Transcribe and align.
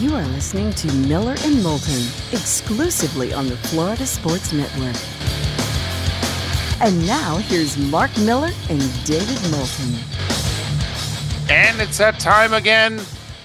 You 0.00 0.16
are 0.16 0.24
listening 0.28 0.72
to 0.72 0.90
Miller 0.94 1.34
and 1.40 1.62
Moulton 1.62 2.00
exclusively 2.32 3.34
on 3.34 3.48
the 3.50 3.56
Florida 3.58 4.06
Sports 4.06 4.50
Network. 4.50 4.96
And 6.80 7.06
now 7.06 7.36
here's 7.36 7.76
Mark 7.76 8.10
Miller 8.20 8.48
and 8.70 8.80
David 9.04 9.38
Moulton. 9.50 9.94
And 11.50 11.82
it's 11.82 11.98
that 11.98 12.18
time 12.18 12.54
again 12.54 12.98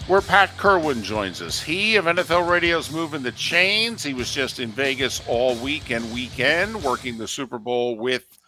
where 0.07 0.21
Pat 0.21 0.55
Kirwan 0.55 1.03
joins 1.03 1.41
us. 1.41 1.61
He 1.61 1.97
of 1.97 2.05
NFL 2.05 2.49
Radio's 2.49 2.89
moving 2.89 3.21
the 3.21 3.33
chains. 3.33 4.01
He 4.01 4.13
was 4.13 4.33
just 4.33 4.61
in 4.61 4.69
Vegas 4.69 5.21
all 5.27 5.55
week 5.55 5.91
and 5.91 6.09
weekend 6.13 6.81
working 6.81 7.17
the 7.17 7.27
Super 7.27 7.59
Bowl 7.59 7.97
with 7.97 8.39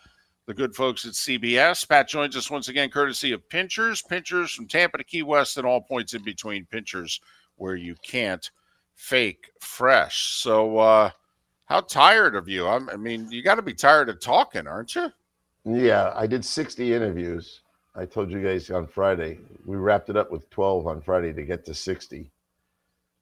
the 0.45 0.53
good 0.53 0.73
folks 0.73 1.03
at 1.05 1.11
CBS. 1.11 1.85
Pat 1.85 2.07
joins 2.07 2.37
us 2.37 2.49
once 2.49 2.69
again, 2.69 2.89
courtesy 2.89 3.33
of 3.33 3.49
Pinchers. 3.49 4.01
Pinchers 4.01 4.53
from 4.53 4.65
Tampa 4.65 4.97
to 4.97 5.03
Key 5.03 5.23
West 5.23 5.57
and 5.57 5.67
all 5.67 5.81
points 5.81 6.13
in 6.13 6.23
between. 6.23 6.65
Pinchers 6.67 7.19
where 7.57 7.75
you 7.75 7.95
can't 8.01 8.49
fake 8.95 9.51
fresh. 9.59 10.41
So, 10.41 10.77
uh, 10.77 11.09
how 11.65 11.81
tired 11.81 12.35
of 12.35 12.47
you? 12.47 12.67
I'm, 12.67 12.89
i 12.89 12.95
mean, 12.95 13.29
you 13.29 13.43
got 13.43 13.55
to 13.55 13.61
be 13.61 13.73
tired 13.73 14.09
of 14.09 14.21
talking, 14.21 14.67
aren't 14.67 14.95
you? 14.95 15.11
Yeah, 15.65 16.13
I 16.15 16.25
did 16.27 16.45
60 16.45 16.93
interviews. 16.93 17.61
I 17.93 18.05
told 18.05 18.31
you 18.31 18.41
guys 18.41 18.69
on 18.71 18.87
Friday. 18.87 19.39
We 19.65 19.75
wrapped 19.75 20.09
it 20.09 20.15
up 20.15 20.31
with 20.31 20.49
12 20.49 20.87
on 20.87 21.01
Friday 21.01 21.33
to 21.33 21.43
get 21.43 21.65
to 21.65 21.73
60. 21.73 22.31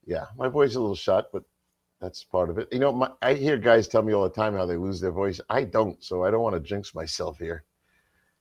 Yeah, 0.06 0.26
my 0.36 0.48
voice 0.48 0.70
is 0.70 0.76
a 0.76 0.80
little 0.80 0.94
shot, 0.94 1.26
but 1.32 1.42
that's 2.00 2.22
part 2.22 2.50
of 2.50 2.58
it. 2.58 2.68
You 2.70 2.78
know, 2.78 2.92
my, 2.92 3.10
I 3.22 3.34
hear 3.34 3.56
guys 3.56 3.88
tell 3.88 4.02
me 4.02 4.12
all 4.12 4.22
the 4.22 4.30
time 4.30 4.54
how 4.54 4.66
they 4.66 4.76
lose 4.76 5.00
their 5.00 5.10
voice. 5.12 5.40
I 5.48 5.64
don't, 5.64 6.02
so 6.04 6.24
I 6.24 6.30
don't 6.30 6.42
want 6.42 6.54
to 6.54 6.60
jinx 6.60 6.94
myself 6.94 7.38
here. 7.38 7.64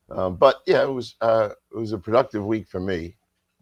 Um, 0.10 0.36
but 0.36 0.58
yeah, 0.68 0.84
it 0.84 0.92
was 0.92 1.16
uh, 1.22 1.50
it 1.74 1.78
was 1.78 1.92
a 1.94 1.98
productive 1.98 2.46
week 2.46 2.68
for 2.68 2.80
me, 2.80 3.16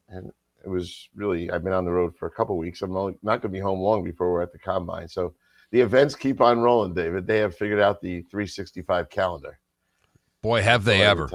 and 0.09 0.31
it 0.63 0.70
was 0.70 1.09
really 1.16 1.52
I've 1.52 1.63
been 1.63 1.73
on 1.73 1.85
the 1.85 1.91
road 1.91 2.16
for 2.16 2.27
a 2.27 2.31
couple 2.31 2.58
weeks. 2.58 2.81
I'm 2.81 2.95
only, 2.95 3.16
not 3.22 3.41
going 3.41 3.52
to 3.52 3.58
be 3.58 3.59
home 3.59 3.80
long 3.80 4.03
before 4.03 4.31
we're 4.31 4.41
at 4.41 4.52
the 4.52 4.59
combine. 4.59 5.08
So 5.08 5.34
the 5.72 5.81
events 5.81 6.16
keep 6.16 6.41
on 6.41 6.62
rolling, 6.62 6.94
David. 6.94 7.28
They 7.28 7.39
have 7.39 7.56
figured 7.56 7.80
out 7.80 8.02
the 8.02 8.22
365 8.23 9.09
calendar. 9.09 9.59
Boy, 10.41 10.61
have 10.61 10.84
they 10.84 11.02
ever! 11.02 11.30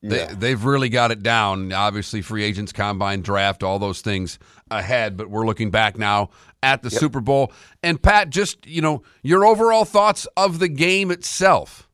Yeah. 0.00 0.10
They, 0.10 0.34
they've 0.34 0.64
really 0.64 0.90
got 0.90 1.10
it 1.10 1.22
down. 1.22 1.72
Obviously, 1.72 2.20
free 2.20 2.44
agents, 2.44 2.72
combine, 2.72 3.22
draft, 3.22 3.62
all 3.62 3.78
those 3.78 4.02
things 4.02 4.38
ahead. 4.70 5.16
But 5.16 5.30
we're 5.30 5.46
looking 5.46 5.70
back 5.70 5.96
now 5.96 6.30
at 6.62 6.82
the 6.82 6.90
yep. 6.90 7.00
Super 7.00 7.20
Bowl. 7.20 7.52
And 7.82 8.02
Pat, 8.02 8.28
just 8.28 8.66
you 8.66 8.82
know, 8.82 9.02
your 9.22 9.46
overall 9.46 9.84
thoughts 9.84 10.26
of 10.36 10.58
the 10.58 10.68
game 10.68 11.10
itself. 11.10 11.88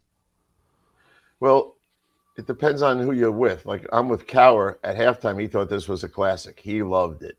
Well, 1.39 1.77
it 2.41 2.47
depends 2.47 2.81
on 2.81 2.99
who 2.99 3.13
you're 3.13 3.31
with. 3.31 3.67
Like 3.67 3.87
I'm 3.93 4.09
with 4.09 4.27
Cowher 4.27 4.77
at 4.83 4.97
halftime. 4.97 5.39
He 5.39 5.47
thought 5.47 5.69
this 5.69 5.89
was 5.89 6.05
a 6.05 6.09
classic. 6.09 6.59
He 6.59 6.83
loved 6.83 7.23
it. 7.23 7.37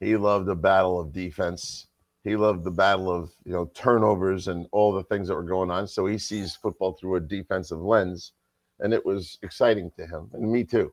He 0.00 0.16
loved 0.16 0.46
the 0.46 0.56
battle 0.56 0.98
of 0.98 1.12
defense. 1.12 1.86
He 2.24 2.34
loved 2.34 2.64
the 2.64 2.72
battle 2.72 3.12
of 3.12 3.30
you 3.44 3.52
know 3.52 3.70
turnovers 3.74 4.48
and 4.48 4.66
all 4.72 4.92
the 4.92 5.04
things 5.04 5.28
that 5.28 5.36
were 5.36 5.44
going 5.44 5.70
on. 5.70 5.86
So 5.86 6.06
he 6.06 6.18
sees 6.18 6.56
football 6.56 6.94
through 6.94 7.14
a 7.14 7.20
defensive 7.20 7.80
lens, 7.80 8.32
and 8.80 8.92
it 8.92 9.06
was 9.06 9.38
exciting 9.42 9.92
to 9.96 10.04
him 10.04 10.30
and 10.32 10.50
me 10.50 10.64
too. 10.64 10.92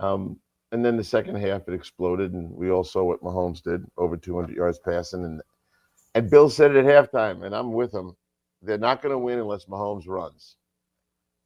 Um, 0.00 0.40
and 0.72 0.84
then 0.84 0.96
the 0.96 1.04
second 1.04 1.36
half, 1.36 1.68
it 1.68 1.74
exploded, 1.74 2.32
and 2.32 2.50
we 2.50 2.72
all 2.72 2.82
saw 2.82 3.04
what 3.04 3.22
Mahomes 3.22 3.62
did 3.62 3.84
over 3.96 4.16
200 4.16 4.56
yards 4.56 4.80
passing. 4.80 5.24
And 5.24 5.40
and 6.16 6.28
Bill 6.28 6.50
said 6.50 6.74
it 6.74 6.84
at 6.84 7.12
halftime, 7.12 7.46
and 7.46 7.54
I'm 7.54 7.72
with 7.72 7.94
him. 7.94 8.16
They're 8.62 8.78
not 8.78 9.00
going 9.00 9.12
to 9.12 9.18
win 9.18 9.38
unless 9.38 9.66
Mahomes 9.66 10.08
runs 10.08 10.56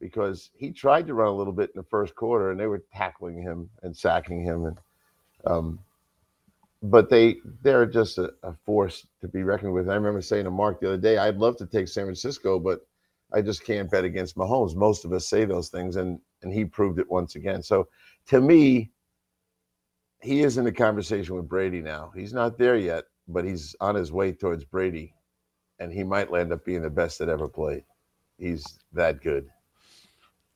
because 0.00 0.50
he 0.56 0.70
tried 0.70 1.06
to 1.06 1.14
run 1.14 1.28
a 1.28 1.36
little 1.36 1.52
bit 1.52 1.70
in 1.74 1.80
the 1.80 1.88
first 1.88 2.14
quarter 2.14 2.50
and 2.50 2.60
they 2.60 2.66
were 2.66 2.82
tackling 2.94 3.40
him 3.40 3.68
and 3.82 3.96
sacking 3.96 4.42
him 4.42 4.66
and 4.66 4.78
um, 5.46 5.78
but 6.82 7.10
they 7.10 7.36
they're 7.62 7.86
just 7.86 8.18
a, 8.18 8.32
a, 8.42 8.52
force 8.64 9.06
to 9.20 9.28
be 9.28 9.42
reckoned 9.42 9.72
with. 9.72 9.88
I 9.88 9.94
remember 9.94 10.22
saying 10.22 10.44
to 10.44 10.50
Mark 10.50 10.80
the 10.80 10.88
other 10.88 10.96
day, 10.96 11.18
I'd 11.18 11.36
love 11.36 11.56
to 11.58 11.66
take 11.66 11.88
San 11.88 12.04
Francisco, 12.04 12.58
but 12.58 12.80
I 13.32 13.42
just 13.42 13.64
can't 13.64 13.90
bet 13.90 14.04
against 14.04 14.36
Mahomes. 14.36 14.76
Most 14.76 15.04
of 15.04 15.12
us 15.12 15.28
say 15.28 15.44
those 15.44 15.68
things, 15.68 15.96
and 15.96 16.20
and 16.42 16.52
he 16.52 16.64
proved 16.64 16.98
it 16.98 17.10
once 17.10 17.34
again. 17.34 17.62
So 17.62 17.88
to 18.28 18.40
me, 18.40 18.90
he 20.22 20.42
is 20.42 20.56
in 20.56 20.64
the 20.64 20.72
conversation 20.72 21.34
with 21.34 21.48
Brady 21.48 21.80
now. 21.80 22.12
He's 22.14 22.32
not 22.32 22.58
there 22.58 22.76
yet, 22.76 23.04
but 23.26 23.44
he's 23.44 23.74
on 23.80 23.94
his 23.94 24.12
way 24.12 24.32
towards 24.32 24.64
Brady, 24.64 25.14
and 25.80 25.92
he 25.92 26.04
might 26.04 26.30
land 26.30 26.52
up 26.52 26.64
being 26.64 26.82
the 26.82 26.90
best 26.90 27.18
that 27.18 27.28
ever 27.28 27.48
played. 27.48 27.84
He's 28.38 28.78
that 28.92 29.20
good. 29.20 29.48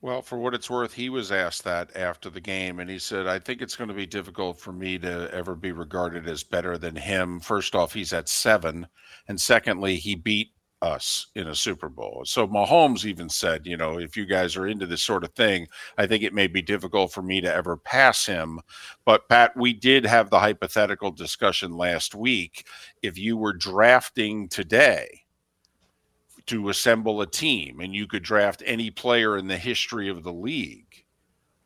Well, 0.02 0.20
for 0.20 0.36
what 0.36 0.52
it's 0.52 0.68
worth, 0.68 0.92
he 0.92 1.08
was 1.10 1.30
asked 1.30 1.62
that 1.62 1.96
after 1.96 2.28
the 2.28 2.40
game, 2.40 2.80
and 2.80 2.90
he 2.90 2.98
said, 2.98 3.28
I 3.28 3.38
think 3.38 3.62
it's 3.62 3.76
going 3.76 3.86
to 3.86 3.94
be 3.94 4.04
difficult 4.04 4.58
for 4.58 4.72
me 4.72 4.98
to 4.98 5.32
ever 5.32 5.54
be 5.54 5.70
regarded 5.70 6.28
as 6.28 6.42
better 6.42 6.76
than 6.76 6.96
him. 6.96 7.38
First 7.38 7.76
off, 7.76 7.92
he's 7.92 8.12
at 8.12 8.28
seven. 8.28 8.88
And 9.28 9.40
secondly, 9.40 9.94
he 9.96 10.16
beat 10.16 10.54
us 10.82 11.28
in 11.36 11.46
a 11.46 11.54
Super 11.54 11.88
Bowl. 11.88 12.22
So 12.24 12.48
Mahomes 12.48 13.04
even 13.04 13.28
said, 13.28 13.64
you 13.64 13.76
know, 13.76 14.00
if 14.00 14.16
you 14.16 14.26
guys 14.26 14.56
are 14.56 14.66
into 14.66 14.86
this 14.86 15.04
sort 15.04 15.22
of 15.22 15.32
thing, 15.34 15.68
I 15.96 16.08
think 16.08 16.24
it 16.24 16.34
may 16.34 16.48
be 16.48 16.62
difficult 16.62 17.12
for 17.12 17.22
me 17.22 17.40
to 17.40 17.54
ever 17.54 17.76
pass 17.76 18.26
him. 18.26 18.58
But 19.04 19.28
Pat, 19.28 19.56
we 19.56 19.72
did 19.72 20.04
have 20.04 20.30
the 20.30 20.40
hypothetical 20.40 21.12
discussion 21.12 21.76
last 21.76 22.16
week. 22.16 22.66
If 23.02 23.16
you 23.16 23.36
were 23.36 23.52
drafting 23.52 24.48
today, 24.48 25.21
to 26.46 26.68
assemble 26.68 27.20
a 27.20 27.26
team 27.26 27.80
and 27.80 27.94
you 27.94 28.06
could 28.06 28.22
draft 28.22 28.62
any 28.66 28.90
player 28.90 29.36
in 29.36 29.46
the 29.46 29.56
history 29.56 30.08
of 30.08 30.22
the 30.22 30.32
league 30.32 31.04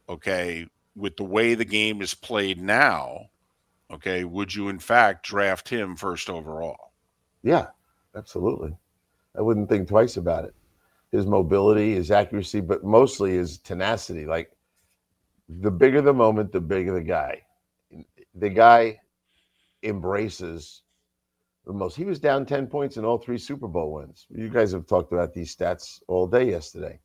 okay? 0.08 0.66
With 0.94 1.16
the 1.16 1.24
way 1.24 1.54
the 1.54 1.64
game 1.64 2.00
is 2.02 2.14
played 2.14 2.60
now 2.60 3.30
okay 3.90 4.24
would 4.24 4.54
you 4.54 4.68
in 4.68 4.78
fact 4.78 5.24
draft 5.24 5.68
him 5.68 5.96
first 5.96 6.28
overall? 6.28 6.92
Yeah 7.42 7.66
absolutely. 8.14 8.76
I 9.36 9.42
wouldn't 9.42 9.68
think 9.68 9.88
twice 9.88 10.16
about 10.16 10.44
it. 10.44 10.54
His 11.12 11.26
mobility 11.26 11.94
his 11.94 12.10
accuracy 12.10 12.60
but 12.60 12.84
mostly 12.84 13.32
his 13.32 13.58
tenacity. 13.58 14.26
Like 14.26 14.52
the 15.48 15.70
bigger 15.70 16.02
the 16.02 16.14
moment 16.14 16.52
the 16.52 16.60
bigger 16.60 16.94
the 16.94 17.02
guy. 17.02 17.42
The 18.34 18.50
guy 18.50 19.00
embraces 19.82 20.82
the 21.66 21.72
most. 21.72 21.96
He 21.96 22.04
was 22.04 22.18
down 22.18 22.46
10 22.46 22.68
points 22.68 22.96
in 22.96 23.04
all 23.04 23.18
three 23.18 23.38
Super 23.38 23.66
Bowl 23.66 23.92
wins. 23.92 24.26
You 24.30 24.48
guys 24.48 24.72
have 24.72 24.86
talked 24.86 25.12
about 25.12 25.34
these 25.34 25.54
stats 25.54 26.00
all 26.06 26.26
day 26.26 26.48
yesterday. 26.50 27.00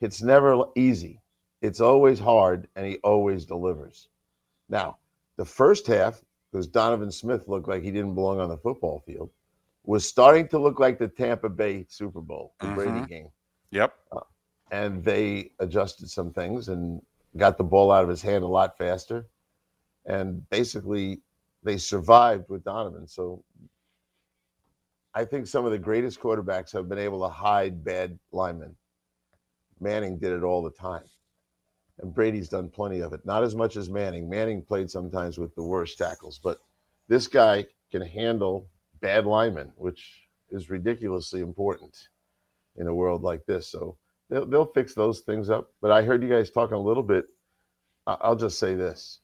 It's 0.00 0.22
never 0.22 0.64
easy. 0.74 1.20
It's 1.60 1.80
always 1.80 2.18
hard, 2.18 2.66
and 2.74 2.86
he 2.86 2.96
always 3.04 3.44
delivers. 3.44 4.08
Now, 4.68 4.98
the 5.36 5.44
first 5.44 5.86
half, 5.86 6.22
because 6.50 6.66
Donovan 6.66 7.12
Smith 7.12 7.46
looked 7.46 7.68
like 7.68 7.82
he 7.82 7.90
didn't 7.90 8.14
belong 8.14 8.40
on 8.40 8.48
the 8.48 8.56
football 8.56 9.02
field, 9.06 9.30
was 9.84 10.06
starting 10.06 10.48
to 10.48 10.58
look 10.58 10.80
like 10.80 10.98
the 10.98 11.08
Tampa 11.08 11.48
Bay 11.48 11.86
Super 11.88 12.20
Bowl, 12.20 12.54
the 12.60 12.66
mm-hmm. 12.66 12.74
Brady 12.74 13.06
game. 13.06 13.28
Yep. 13.70 13.94
Uh, 14.10 14.20
and 14.70 15.04
they 15.04 15.50
adjusted 15.58 16.10
some 16.10 16.32
things 16.32 16.68
and 16.68 17.00
got 17.36 17.58
the 17.58 17.64
ball 17.64 17.92
out 17.92 18.02
of 18.02 18.08
his 18.08 18.22
hand 18.22 18.42
a 18.42 18.46
lot 18.46 18.76
faster. 18.78 19.26
And 20.06 20.48
basically, 20.50 21.20
they 21.62 21.76
survived 21.76 22.48
with 22.48 22.64
Donovan. 22.64 23.06
So 23.06 23.44
I 25.14 25.24
think 25.24 25.46
some 25.46 25.66
of 25.66 25.72
the 25.72 25.78
greatest 25.78 26.20
quarterbacks 26.20 26.72
have 26.72 26.88
been 26.88 26.98
able 26.98 27.20
to 27.22 27.28
hide 27.28 27.84
bad 27.84 28.18
linemen. 28.32 28.74
Manning 29.80 30.18
did 30.18 30.32
it 30.32 30.42
all 30.42 30.62
the 30.62 30.70
time. 30.70 31.04
And 31.98 32.14
Brady's 32.14 32.48
done 32.48 32.70
plenty 32.70 33.00
of 33.00 33.12
it. 33.12 33.26
Not 33.26 33.44
as 33.44 33.54
much 33.54 33.76
as 33.76 33.90
Manning. 33.90 34.28
Manning 34.28 34.62
played 34.62 34.90
sometimes 34.90 35.38
with 35.38 35.54
the 35.54 35.62
worst 35.62 35.98
tackles, 35.98 36.40
but 36.42 36.58
this 37.08 37.26
guy 37.26 37.66
can 37.90 38.02
handle 38.02 38.68
bad 39.00 39.26
linemen, 39.26 39.72
which 39.76 40.28
is 40.50 40.70
ridiculously 40.70 41.40
important 41.40 41.96
in 42.76 42.86
a 42.86 42.94
world 42.94 43.22
like 43.22 43.44
this. 43.44 43.68
So 43.68 43.98
they'll, 44.30 44.46
they'll 44.46 44.72
fix 44.72 44.94
those 44.94 45.20
things 45.20 45.50
up. 45.50 45.68
But 45.82 45.90
I 45.90 46.02
heard 46.02 46.22
you 46.22 46.28
guys 46.28 46.50
talking 46.50 46.76
a 46.76 46.80
little 46.80 47.02
bit. 47.02 47.26
I'll 48.06 48.36
just 48.36 48.58
say 48.58 48.74
this. 48.74 49.20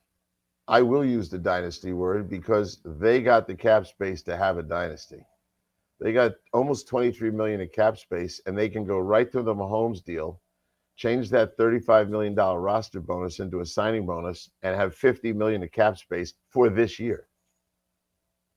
I 0.68 0.82
will 0.82 1.04
use 1.04 1.30
the 1.30 1.38
dynasty 1.38 1.94
word 1.94 2.28
because 2.28 2.78
they 2.84 3.22
got 3.22 3.46
the 3.46 3.54
cap 3.54 3.86
space 3.86 4.22
to 4.24 4.36
have 4.36 4.58
a 4.58 4.62
dynasty. 4.62 5.24
They 6.00 6.12
got 6.12 6.32
almost 6.52 6.88
23 6.88 7.30
million 7.30 7.60
in 7.60 7.68
cap 7.68 7.98
space, 7.98 8.40
and 8.46 8.56
they 8.56 8.68
can 8.68 8.84
go 8.84 8.98
right 8.98 9.30
to 9.32 9.42
the 9.42 9.54
Mahomes 9.54 10.02
deal, 10.02 10.40
change 10.96 11.28
that 11.30 11.56
35 11.56 12.08
million 12.08 12.34
dollar 12.34 12.60
roster 12.60 13.00
bonus 13.00 13.40
into 13.40 13.60
a 13.60 13.66
signing 13.66 14.06
bonus, 14.06 14.50
and 14.62 14.76
have 14.76 14.94
50 14.94 15.32
million 15.32 15.62
in 15.62 15.68
cap 15.68 15.98
space 15.98 16.34
for 16.50 16.68
this 16.68 16.98
year. 17.00 17.26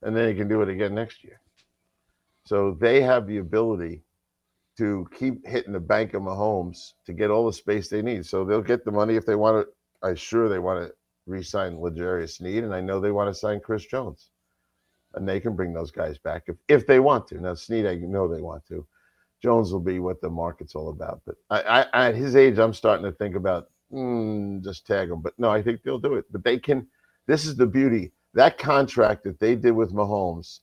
And 0.04 0.16
then 0.16 0.30
he 0.30 0.36
can 0.36 0.48
do 0.48 0.62
it 0.62 0.70
again 0.70 0.94
next 0.94 1.24
year. 1.24 1.42
So 2.46 2.78
they 2.80 3.02
have 3.02 3.28
the 3.28 3.38
ability 3.38 4.04
to 4.78 5.08
keep 5.18 5.46
hitting 5.46 5.74
the 5.74 5.80
bank 5.80 6.14
of 6.14 6.24
Mahomes 6.24 6.94
to 7.06 7.14
get 7.14 7.30
all 7.30 7.46
the 7.46 7.54
space 7.54 7.88
they 7.88 8.02
need. 8.02 8.26
So 8.26 8.44
they'll 8.44 8.62
get 8.62 8.86
the 8.86 8.92
money 8.92 9.16
if 9.16 9.26
they 9.26 9.36
want 9.36 9.66
to. 9.66 10.08
I'm 10.08 10.16
sure 10.16 10.50
they 10.50 10.58
want 10.58 10.88
to 10.88 10.94
re-sign 11.28 11.80
L'Jarius 11.80 12.38
Sneed, 12.38 12.64
and 12.64 12.74
I 12.74 12.82
know 12.82 13.00
they 13.00 13.12
want 13.12 13.30
to 13.30 13.40
sign 13.40 13.60
Chris 13.60 13.86
Jones 13.86 14.31
and 15.16 15.28
they 15.28 15.40
can 15.40 15.56
bring 15.56 15.74
those 15.74 15.92
guys 15.92 16.18
back 16.18 16.44
if, 16.48 16.56
if 16.68 16.88
they 16.88 17.00
want 17.00 17.28
to. 17.28 17.40
Now, 17.40 17.54
Sneed, 17.54 17.86
I 17.86 17.96
know 17.96 18.28
they 18.28 18.42
want 18.42 18.66
to. 18.68 18.86
Jones 19.42 19.72
will 19.72 19.80
be 19.80 20.00
what 20.00 20.22
the 20.22 20.30
market's 20.30 20.75
all 20.75 20.90
about. 20.90 21.22
But 21.25 21.36
I, 21.50 21.86
I 21.94 22.08
at 22.10 22.16
his 22.16 22.36
age, 22.36 22.60
I'm 22.60 22.74
starting 22.74 23.06
to 23.06 23.12
think 23.12 23.36
about 23.36 23.69
mm, 23.92 24.63
just 24.63 24.86
tag 24.86 25.10
him. 25.10 25.22
But 25.22 25.34
no, 25.38 25.50
I 25.50 25.62
think 25.62 25.81
they'll 25.84 26.00
do 26.00 26.16
it. 26.16 26.25
But 26.31 26.44
they 26.44 26.60
can. 26.60 26.88
This 27.28 27.46
is 27.46 27.56
the 27.56 27.68
beauty. 27.68 28.12
That 28.34 28.58
contract 28.58 29.24
that 29.24 29.40
they 29.40 29.56
did 29.56 29.72
with 29.72 29.94
Mahomes 29.94 30.60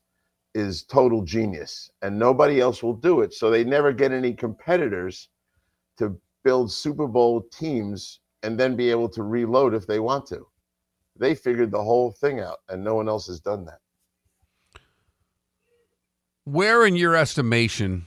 is 0.54 0.82
total 0.84 1.22
genius, 1.22 1.90
and 2.02 2.18
nobody 2.18 2.60
else 2.60 2.82
will 2.82 2.94
do 2.94 3.20
it. 3.20 3.34
So 3.34 3.50
they 3.50 3.64
never 3.64 3.92
get 3.92 4.12
any 4.12 4.32
competitors 4.32 5.28
to 5.98 6.18
build 6.44 6.72
Super 6.72 7.06
Bowl 7.06 7.42
teams 7.52 8.20
and 8.42 8.58
then 8.58 8.76
be 8.76 8.90
able 8.90 9.08
to 9.10 9.22
reload 9.22 9.74
if 9.74 9.86
they 9.86 9.98
want 9.98 10.26
to. 10.26 10.46
They 11.16 11.34
figured 11.34 11.72
the 11.72 11.82
whole 11.82 12.12
thing 12.12 12.40
out, 12.40 12.58
and 12.68 12.82
no 12.82 12.94
one 12.94 13.08
else 13.08 13.26
has 13.26 13.40
done 13.40 13.64
that. 13.66 13.80
Where, 16.52 16.86
in 16.86 16.96
your 16.96 17.14
estimation, 17.14 18.06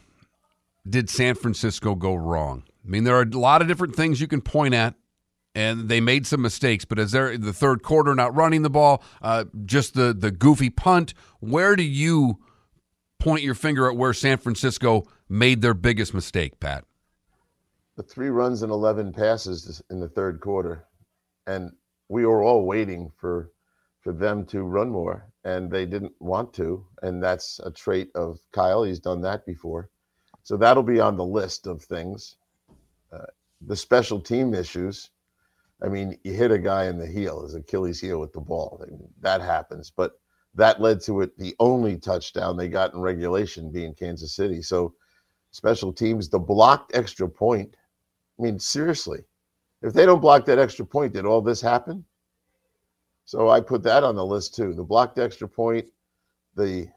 did 0.90 1.10
San 1.10 1.36
Francisco 1.36 1.94
go 1.94 2.16
wrong? 2.16 2.64
I 2.84 2.90
mean, 2.90 3.04
there 3.04 3.16
are 3.16 3.22
a 3.22 3.38
lot 3.38 3.62
of 3.62 3.68
different 3.68 3.96
things 3.96 4.20
you 4.20 4.28
can 4.28 4.42
point 4.42 4.74
at, 4.74 4.96
and 5.54 5.90
they 5.90 6.02
made 6.02 6.26
some 6.26 6.42
mistakes. 6.42 6.84
But 6.84 6.98
is 6.98 7.12
there 7.12 7.38
the 7.38 7.54
third 7.54 7.84
quarter 7.84 8.16
not 8.16 8.36
running 8.36 8.64
the 8.64 8.70
ball, 8.70 9.04
uh, 9.22 9.46
just 9.66 9.94
the 9.94 10.12
the 10.12 10.32
goofy 10.32 10.72
punt? 10.72 11.14
Where 11.40 11.76
do 11.76 11.84
you 11.84 12.40
point 13.20 13.44
your 13.44 13.54
finger 13.54 13.88
at 13.88 13.96
where 13.96 14.14
San 14.14 14.38
Francisco 14.40 15.08
made 15.30 15.62
their 15.62 15.76
biggest 15.76 16.14
mistake, 16.14 16.60
Pat? 16.60 16.84
The 17.96 18.04
three 18.04 18.30
runs 18.30 18.64
and 18.64 18.72
eleven 18.72 19.14
passes 19.14 19.84
in 19.92 20.00
the 20.00 20.10
third 20.10 20.40
quarter, 20.40 20.86
and 21.46 21.74
we 22.10 22.26
were 22.26 22.42
all 22.42 22.66
waiting 22.66 23.12
for 23.20 23.52
for 24.02 24.14
them 24.14 24.46
to 24.48 24.64
run 24.64 24.90
more, 24.90 25.31
and 25.44 25.72
they 25.72 25.86
didn't 25.86 26.14
want 26.20 26.54
to, 26.54 26.86
and 27.02 27.22
that's 27.22 27.60
a 27.64 27.72
trait 27.72 28.10
of 28.16 28.40
Kyle. 28.52 28.84
He's 28.84 29.00
done 29.00 29.22
that 29.22 29.46
before, 29.46 29.90
so 30.44 30.58
that'll 30.58 30.84
be 30.84 31.00
on 31.00 31.18
the 31.18 31.26
list 31.26 31.68
of 31.68 31.82
things. 31.84 32.36
Uh, 33.12 33.26
the 33.68 33.76
special 33.76 34.20
team 34.20 34.54
issues. 34.54 35.10
I 35.84 35.88
mean, 35.88 36.18
you 36.24 36.34
hit 36.34 36.52
a 36.52 36.60
guy 36.60 36.86
in 36.86 37.00
the 37.00 37.08
heel, 37.08 37.42
his 37.42 37.56
Achilles 37.56 38.00
heel 38.00 38.20
with 38.20 38.34
the 38.34 38.40
ball. 38.40 38.84
I 38.84 38.92
mean, 38.92 39.08
that 39.22 39.42
happens, 39.42 39.92
but 39.96 40.14
that 40.54 40.82
led 40.82 41.02
to 41.02 41.22
it 41.22 41.38
the 41.38 41.56
only 41.60 41.98
touchdown 41.98 42.58
they 42.58 42.68
got 42.68 42.94
in 42.94 43.00
regulation 43.00 43.72
being 43.72 43.94
Kansas 43.94 44.36
City. 44.36 44.62
So 44.62 44.94
special 45.52 45.92
teams, 45.94 46.30
the 46.30 46.40
blocked 46.40 46.96
extra 46.96 47.28
point. 47.28 47.76
I 48.40 48.44
mean, 48.44 48.60
seriously, 48.60 49.20
if 49.82 49.94
they 49.94 50.06
don't 50.06 50.22
block 50.22 50.46
that 50.46 50.60
extra 50.60 50.86
point, 50.86 51.14
did 51.14 51.26
all 51.26 51.42
this 51.42 51.62
happen? 51.62 52.06
So 53.32 53.48
I 53.48 53.62
put 53.62 53.84
that 53.84 54.04
on 54.04 54.18
the 54.18 54.26
list 54.26 54.56
too. 54.56 54.74
The 54.74 54.84
blocked 54.84 55.18
extra 55.18 55.48
point, 55.48 55.86
the 56.58 56.90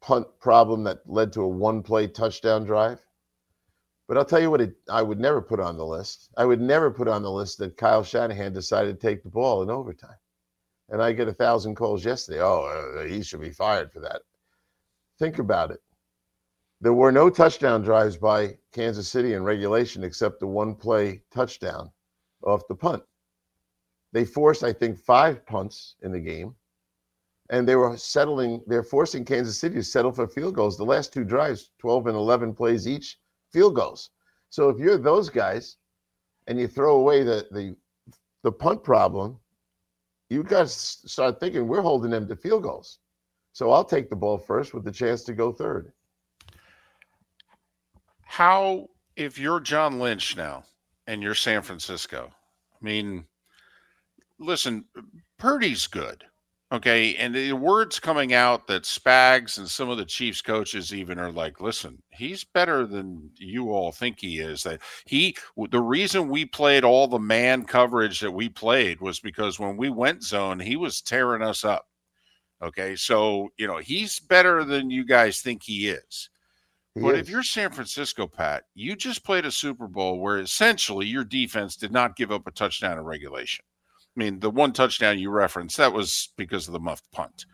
punt 0.00 0.26
problem 0.40 0.82
that 0.82 0.98
led 1.06 1.32
to 1.34 1.42
a 1.42 1.48
one 1.48 1.80
play 1.80 2.08
touchdown 2.08 2.64
drive. 2.64 2.98
But 4.08 4.18
I'll 4.18 4.24
tell 4.24 4.40
you 4.40 4.50
what 4.50 4.60
it, 4.60 4.74
I 4.90 5.00
would 5.00 5.20
never 5.20 5.40
put 5.40 5.60
on 5.60 5.76
the 5.76 5.86
list. 5.86 6.28
I 6.36 6.44
would 6.44 6.60
never 6.60 6.90
put 6.90 7.06
on 7.06 7.22
the 7.22 7.30
list 7.30 7.58
that 7.58 7.76
Kyle 7.76 8.02
Shanahan 8.02 8.52
decided 8.52 9.00
to 9.00 9.06
take 9.06 9.22
the 9.22 9.28
ball 9.28 9.62
in 9.62 9.70
overtime. 9.70 10.18
And 10.88 11.00
I 11.00 11.12
get 11.12 11.28
a 11.28 11.32
thousand 11.32 11.76
calls 11.76 12.04
yesterday. 12.04 12.40
Oh, 12.40 12.64
uh, 12.64 13.04
he 13.04 13.22
should 13.22 13.40
be 13.40 13.52
fired 13.52 13.92
for 13.92 14.00
that. 14.00 14.22
Think 15.20 15.38
about 15.38 15.70
it. 15.70 15.78
There 16.80 16.94
were 16.94 17.12
no 17.12 17.30
touchdown 17.30 17.82
drives 17.82 18.16
by 18.16 18.58
Kansas 18.72 19.06
City 19.06 19.34
in 19.34 19.44
regulation 19.44 20.02
except 20.02 20.40
the 20.40 20.48
one 20.48 20.74
play 20.74 21.22
touchdown 21.30 21.92
off 22.42 22.66
the 22.66 22.74
punt. 22.74 23.04
They 24.12 24.24
forced, 24.24 24.64
I 24.64 24.72
think, 24.72 24.98
five 24.98 25.44
punts 25.46 25.96
in 26.02 26.12
the 26.12 26.20
game. 26.20 26.54
And 27.50 27.66
they 27.66 27.76
were 27.76 27.96
settling, 27.96 28.62
they're 28.66 28.82
forcing 28.82 29.24
Kansas 29.24 29.58
City 29.58 29.76
to 29.76 29.82
settle 29.82 30.12
for 30.12 30.26
field 30.26 30.54
goals. 30.54 30.76
The 30.76 30.84
last 30.84 31.12
two 31.12 31.24
drives, 31.24 31.70
12 31.78 32.08
and 32.08 32.16
11 32.16 32.54
plays 32.54 32.86
each, 32.86 33.18
field 33.50 33.74
goals. 33.74 34.10
So 34.50 34.68
if 34.68 34.78
you're 34.78 34.98
those 34.98 35.28
guys 35.30 35.76
and 36.46 36.58
you 36.58 36.68
throw 36.68 36.96
away 36.96 37.22
the 37.22 37.46
the 37.50 37.76
the 38.42 38.52
punt 38.52 38.82
problem, 38.82 39.38
you 40.30 40.42
guys 40.42 40.72
start 40.74 41.40
thinking 41.40 41.66
we're 41.66 41.82
holding 41.82 42.10
them 42.10 42.28
to 42.28 42.36
field 42.36 42.62
goals. 42.62 42.98
So 43.52 43.70
I'll 43.72 43.84
take 43.84 44.08
the 44.08 44.16
ball 44.16 44.38
first 44.38 44.74
with 44.74 44.84
the 44.84 44.92
chance 44.92 45.22
to 45.24 45.32
go 45.32 45.52
third. 45.52 45.92
How 48.22 48.88
if 49.16 49.38
you're 49.38 49.60
John 49.60 49.98
Lynch 49.98 50.36
now 50.36 50.64
and 51.06 51.22
you're 51.22 51.34
San 51.34 51.62
Francisco? 51.62 52.30
I 52.30 52.84
mean, 52.84 53.24
listen, 54.38 54.84
Purdy's 55.38 55.86
good. 55.86 56.24
Okay. 56.70 57.16
And 57.16 57.34
the 57.34 57.52
words 57.54 57.98
coming 57.98 58.34
out 58.34 58.66
that 58.66 58.82
Spags 58.82 59.56
and 59.56 59.68
some 59.68 59.88
of 59.88 59.96
the 59.96 60.04
Chiefs 60.04 60.42
coaches 60.42 60.92
even 60.92 61.18
are 61.18 61.32
like, 61.32 61.62
listen, 61.62 62.02
he's 62.10 62.44
better 62.44 62.86
than 62.86 63.30
you 63.36 63.70
all 63.70 63.90
think 63.90 64.20
he 64.20 64.38
is. 64.38 64.64
That 64.64 64.80
he, 65.06 65.34
the 65.70 65.80
reason 65.80 66.28
we 66.28 66.44
played 66.44 66.84
all 66.84 67.08
the 67.08 67.18
man 67.18 67.64
coverage 67.64 68.20
that 68.20 68.30
we 68.30 68.50
played 68.50 69.00
was 69.00 69.18
because 69.18 69.58
when 69.58 69.78
we 69.78 69.88
went 69.88 70.22
zone, 70.22 70.60
he 70.60 70.76
was 70.76 71.00
tearing 71.00 71.42
us 71.42 71.64
up. 71.64 71.86
Okay. 72.62 72.96
So, 72.96 73.48
you 73.56 73.66
know, 73.66 73.78
he's 73.78 74.20
better 74.20 74.62
than 74.62 74.90
you 74.90 75.06
guys 75.06 75.40
think 75.40 75.62
he 75.62 75.88
is. 75.88 76.28
He 76.94 77.00
but 77.00 77.14
is. 77.14 77.20
if 77.22 77.30
you're 77.30 77.42
San 77.42 77.70
Francisco, 77.70 78.26
Pat, 78.26 78.64
you 78.74 78.94
just 78.94 79.24
played 79.24 79.46
a 79.46 79.50
Super 79.50 79.88
Bowl 79.88 80.18
where 80.18 80.38
essentially 80.38 81.06
your 81.06 81.24
defense 81.24 81.76
did 81.76 81.92
not 81.92 82.16
give 82.16 82.30
up 82.30 82.46
a 82.46 82.50
touchdown 82.50 82.98
in 82.98 83.04
regulation. 83.04 83.64
I 84.18 84.24
mean, 84.24 84.40
the 84.40 84.50
one 84.50 84.72
touchdown 84.72 85.20
you 85.20 85.30
referenced, 85.30 85.76
that 85.76 85.92
was 85.92 86.30
because 86.36 86.66
of 86.66 86.72
the 86.72 86.80
muffed 86.80 87.08
punt. 87.12 87.46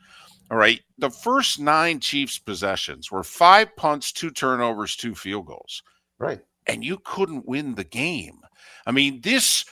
All 0.50 0.56
right. 0.56 0.81
The 0.96 1.11
first 1.11 1.61
nine 1.61 2.00
Chiefs 2.00 2.38
possessions 2.38 3.11
were 3.11 3.22
five 3.22 3.76
punts, 3.76 4.12
two 4.12 4.31
turnovers, 4.31 4.96
two 4.96 5.14
field 5.14 5.44
goals. 5.44 5.82
Right. 6.19 6.40
And 6.66 6.82
you 6.82 6.99
couldn't 7.05 7.44
win 7.44 7.75
the 7.75 7.84
game. 7.84 8.38
I 8.87 8.93
mean, 8.93 9.20
this, 9.20 9.66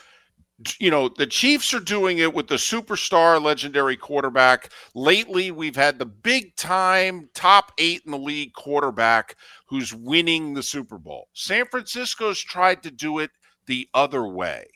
you 0.78 0.90
know, 0.90 1.08
the 1.08 1.26
Chiefs 1.26 1.72
are 1.72 1.80
doing 1.80 2.18
it 2.18 2.34
with 2.34 2.46
the 2.46 2.56
superstar 2.56 3.40
legendary 3.40 3.96
quarterback. 3.96 4.70
Lately, 4.94 5.50
we've 5.50 5.76
had 5.76 5.98
the 5.98 6.04
big 6.04 6.54
time 6.56 7.30
top 7.34 7.72
eight 7.78 8.02
in 8.04 8.12
the 8.12 8.18
league 8.18 8.52
quarterback 8.52 9.36
who's 9.66 9.94
winning 9.94 10.52
the 10.52 10.62
Super 10.62 10.98
Bowl. 10.98 11.28
San 11.32 11.64
Francisco's 11.64 12.40
tried 12.42 12.82
to 12.82 12.90
do 12.90 13.18
it 13.18 13.30
the 13.66 13.88
other 13.94 14.26
way. 14.26 14.66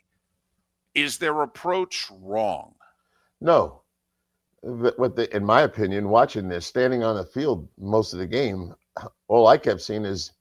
Is 0.97 1.19
their 1.19 1.43
approach 1.43 2.07
wrong? 2.23 2.73
No. 3.39 3.83
What 4.63 5.15
the, 5.15 5.33
in 5.35 5.45
my 5.45 5.61
opinion, 5.61 6.09
watching 6.09 6.49
this, 6.49 6.65
standing 6.65 7.03
on 7.03 7.15
the 7.15 7.23
field 7.23 7.69
most 7.77 8.13
of 8.13 8.19
the 8.19 8.25
game, 8.25 8.73
all 9.27 9.45
I 9.45 9.59
kept 9.59 9.81
seeing 9.81 10.05
is 10.05 10.31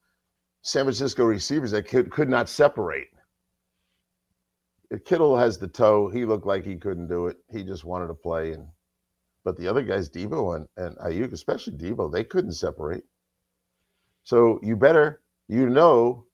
San 0.62 0.84
Francisco 0.84 1.24
receivers 1.26 1.72
that 1.72 1.86
could, 1.86 2.10
could 2.10 2.30
not 2.30 2.48
separate. 2.48 3.08
Kittle 5.04 5.36
has 5.36 5.58
the 5.58 5.68
toe. 5.68 6.08
He 6.08 6.24
looked 6.24 6.46
like 6.46 6.64
he 6.64 6.76
couldn't 6.76 7.08
do 7.08 7.26
it. 7.26 7.36
He 7.52 7.62
just 7.62 7.84
wanted 7.84 8.06
to 8.06 8.14
play. 8.14 8.52
And 8.52 8.66
but 9.44 9.58
the 9.58 9.68
other 9.68 9.82
guys, 9.82 10.08
Deebo 10.08 10.56
and, 10.56 10.66
and 10.78 10.96
Aiyuk, 10.96 11.34
especially 11.34 11.74
Deebo, 11.74 12.10
they 12.10 12.24
couldn't 12.24 12.52
separate. 12.52 13.04
So 14.24 14.58
you 14.62 14.74
better, 14.74 15.20
you 15.48 15.68
know, 15.68 16.24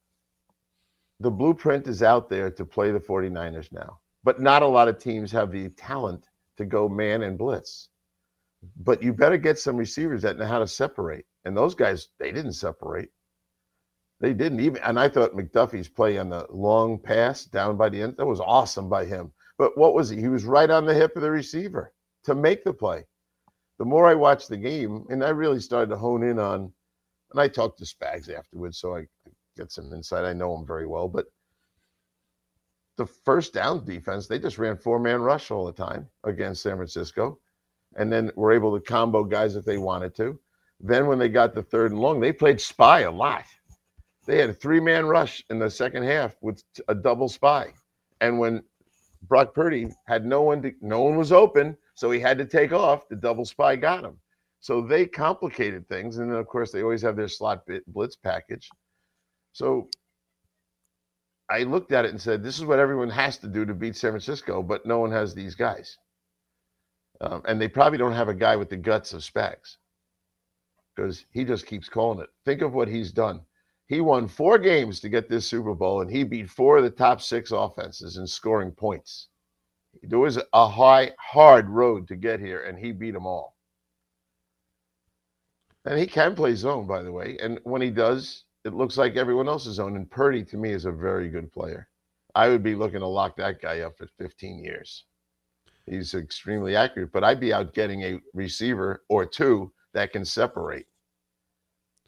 the 1.19 1.31
blueprint 1.31 1.89
is 1.89 2.05
out 2.05 2.31
there 2.31 2.53
to 2.53 2.65
play 2.65 2.93
the 2.93 3.01
49ers 3.01 3.73
now 3.73 3.99
but 4.25 4.41
not 4.41 4.63
a 4.63 4.67
lot 4.67 4.89
of 4.89 4.99
teams 4.99 5.33
have 5.33 5.51
the 5.51 5.69
talent 5.71 6.29
to 6.57 6.65
go 6.65 6.89
man 6.89 7.23
and 7.23 7.39
blitz. 7.39 7.89
But 8.77 9.03
you 9.03 9.13
better 9.13 9.39
get 9.39 9.59
some 9.59 9.77
receivers 9.77 10.23
that 10.23 10.39
know 10.39 10.47
how 10.47 10.61
to 10.61 10.67
separate. 10.67 11.25
And 11.45 11.57
those 11.57 11.75
guys, 11.75 12.09
they 12.19 12.31
didn't 12.31 12.53
separate. 12.53 13.11
They 14.21 14.33
didn't 14.33 14.61
even. 14.61 14.81
And 14.83 15.01
I 15.01 15.09
thought 15.09 15.35
McDuffie's 15.35 15.89
play 15.89 16.17
on 16.19 16.29
the 16.29 16.47
long 16.49 16.99
pass 16.99 17.45
down 17.45 17.77
by 17.77 17.89
the 17.89 18.01
end, 18.01 18.17
that 18.19 18.27
was 18.27 18.41
awesome 18.41 18.89
by 18.89 19.05
him. 19.05 19.33
But 19.59 19.77
what 19.77 19.95
was 19.95 20.11
he? 20.11 20.21
He 20.21 20.29
was 20.29 20.45
right 20.45 20.71
on 20.71 20.87
the 20.87 20.95
hip 20.95 21.17
of 21.17 21.23
the 21.23 21.31
receiver 21.31 21.93
to 22.25 22.35
make 22.35 22.63
the 22.63 22.73
play. 22.73 23.05
The 23.79 23.85
more 23.85 24.07
I 24.07 24.15
watched 24.15 24.49
the 24.49 24.57
game, 24.57 25.05
and 25.09 25.25
I 25.25 25.31
really 25.31 25.59
started 25.59 25.91
to 25.91 25.97
hone 25.97 26.23
in 26.23 26.39
on, 26.39 26.73
and 27.33 27.41
I 27.41 27.49
talked 27.49 27.79
to 27.79 27.85
Spags 27.85 28.33
afterwards, 28.33 28.79
so 28.79 28.95
I 28.95 29.07
get 29.57 29.73
some 29.73 29.93
insight. 29.93 30.25
I 30.25 30.33
know 30.33 30.57
him 30.57 30.65
very 30.65 30.87
well, 30.87 31.09
but 31.09 31.27
the 32.97 33.07
first 33.07 33.53
down 33.53 33.85
defense, 33.85 34.27
they 34.27 34.39
just 34.39 34.59
ran 34.59 34.77
four 34.77 34.99
man 34.99 35.21
rush 35.21 35.51
all 35.51 35.65
the 35.65 35.73
time 35.73 36.09
against 36.25 36.63
San 36.63 36.77
Francisco. 36.77 37.39
And 37.97 38.11
then 38.11 38.31
were 38.37 38.53
able 38.53 38.75
to 38.79 38.85
combo 38.85 39.23
guys 39.23 39.55
if 39.55 39.65
they 39.65 39.77
wanted 39.77 40.15
to. 40.17 40.39
Then 40.81 41.07
when 41.07 41.19
they 41.19 41.29
got 41.29 41.55
the 41.55 41.63
third 41.63 41.93
and 41.93 42.01
long, 42.01 42.21
they 42.21 42.33
played 42.33 42.61
spy 42.61 43.01
a 43.01 43.11
lot. 43.11 43.45
They 44.27 44.39
had 44.39 44.51
a 44.51 44.55
three 44.55 44.81
man 44.81 45.07
rush 45.07 45.45
in 45.51 45.59
the 45.59 45.71
second 45.71 46.05
half 46.05 46.37
with 46.41 46.63
a 46.89 46.95
double 46.95 47.29
spy. 47.29 47.73
And 48.21 48.39
when 48.39 48.63
Brock 49.29 49.55
Purdy 49.55 49.89
had 50.07 50.25
no 50.25 50.43
one, 50.43 50.63
to, 50.63 50.73
no 50.81 51.03
one 51.03 51.17
was 51.17 51.33
open, 51.33 51.77
so 51.95 52.11
he 52.11 52.21
had 52.21 52.39
to 52.39 52.45
take 52.45 52.73
off. 52.73 53.09
The 53.09 53.17
double 53.17 53.45
spy 53.45 53.77
got 53.77 54.05
him. 54.05 54.19
So 54.61 54.81
they 54.81 55.07
complicated 55.07 55.89
things, 55.89 56.19
and 56.19 56.31
then 56.31 56.39
of 56.39 56.47
course 56.47 56.71
they 56.71 56.83
always 56.83 57.03
have 57.03 57.17
their 57.17 57.29
slot 57.29 57.63
blitz 57.89 58.17
package. 58.17 58.69
So 59.53 59.89
I 61.53 61.65
looked 61.65 61.93
at 61.93 62.07
it 62.07 62.13
and 62.13 62.21
said, 62.21 62.43
this 62.43 62.59
is 62.59 62.65
what 62.65 62.79
everyone 62.79 63.11
has 63.11 63.37
to 63.39 63.47
do 63.47 63.67
to 63.67 63.75
beat 63.75 63.95
San 63.95 64.13
Francisco, 64.13 64.63
but 64.63 64.87
no 64.87 64.99
one 64.99 65.13
has 65.13 65.35
these 65.35 65.55
guys. 65.55 65.99
Um, 67.21 67.43
and 67.47 67.61
they 67.61 67.69
probably 67.69 67.99
don't 67.99 68.15
have 68.15 68.29
a 68.29 68.35
guy 68.35 68.57
with 68.57 68.71
the 68.71 68.77
guts 68.77 69.13
of 69.13 69.21
Spags 69.21 69.77
because 70.97 71.27
he 71.31 71.45
just 71.45 71.67
keeps 71.67 71.91
calling 71.91 72.21
it. 72.21 72.31
Think 72.47 72.63
of 72.63 72.73
what 72.73 72.89
he's 72.89 73.13
done. 73.13 73.43
He 73.87 74.01
won 74.01 74.29
four 74.29 74.57
games 74.57 75.01
to 75.01 75.11
get 75.11 75.29
this 75.29 75.47
Super 75.47 75.75
Bowl, 75.75 76.01
and 76.01 76.11
he 76.11 76.25
beat 76.25 76.49
four 76.49 76.79
of 76.79 76.85
the 76.85 76.91
top 76.91 77.21
six 77.21 77.51
offenses 77.53 78.17
in 78.17 78.27
scoring 78.27 78.71
points. 78.71 79.29
There 80.03 80.19
was 80.19 80.39
a 80.55 80.69
high, 80.69 81.13
hard 81.21 81.69
road 81.69 82.09
to 82.09 82.17
get 82.17 82.41
here, 82.41 82.63
and 82.63 82.79
he 82.79 82.93
beat 82.93 83.13
them 83.13 83.27
all. 83.27 83.57
And 85.85 85.99
he 85.99 86.07
can 86.07 86.35
play 86.35 86.55
zone, 86.55 86.87
by 86.87 87.03
the 87.03 87.13
way. 87.13 87.37
And 87.43 87.61
when 87.65 87.83
he 87.83 87.91
does, 87.91 88.45
it 88.65 88.75
looks 88.75 88.97
like 88.97 89.17
everyone 89.17 89.49
else's 89.49 89.77
zone. 89.77 89.97
And 89.97 90.11
Purdy, 90.11 90.45
to 90.45 90.57
me, 90.57 90.71
is 90.71 90.85
a 90.85 90.93
very 90.93 91.29
good 91.29 91.53
player. 91.53 91.89
I 92.35 92.49
would 92.49 92.63
be 92.63 92.75
looking 92.75 93.01
to 93.01 93.07
lock 93.07 93.37
that 93.37 93.61
guy 93.61 93.81
up 93.81 93.97
for 93.99 94.09
15 94.19 94.63
years. 94.63 95.05
He's 95.87 96.15
extremely 96.15 96.77
accurate, 96.77 97.13
but 97.13 97.25
I'd 97.25 97.41
be 97.41 97.53
out 97.53 97.75
getting 97.75 98.03
a 98.03 98.21
receiver 98.35 99.03
or 99.09 99.27
two 99.27 99.73
that 99.95 100.13
can 100.13 100.25
separate. 100.25 100.87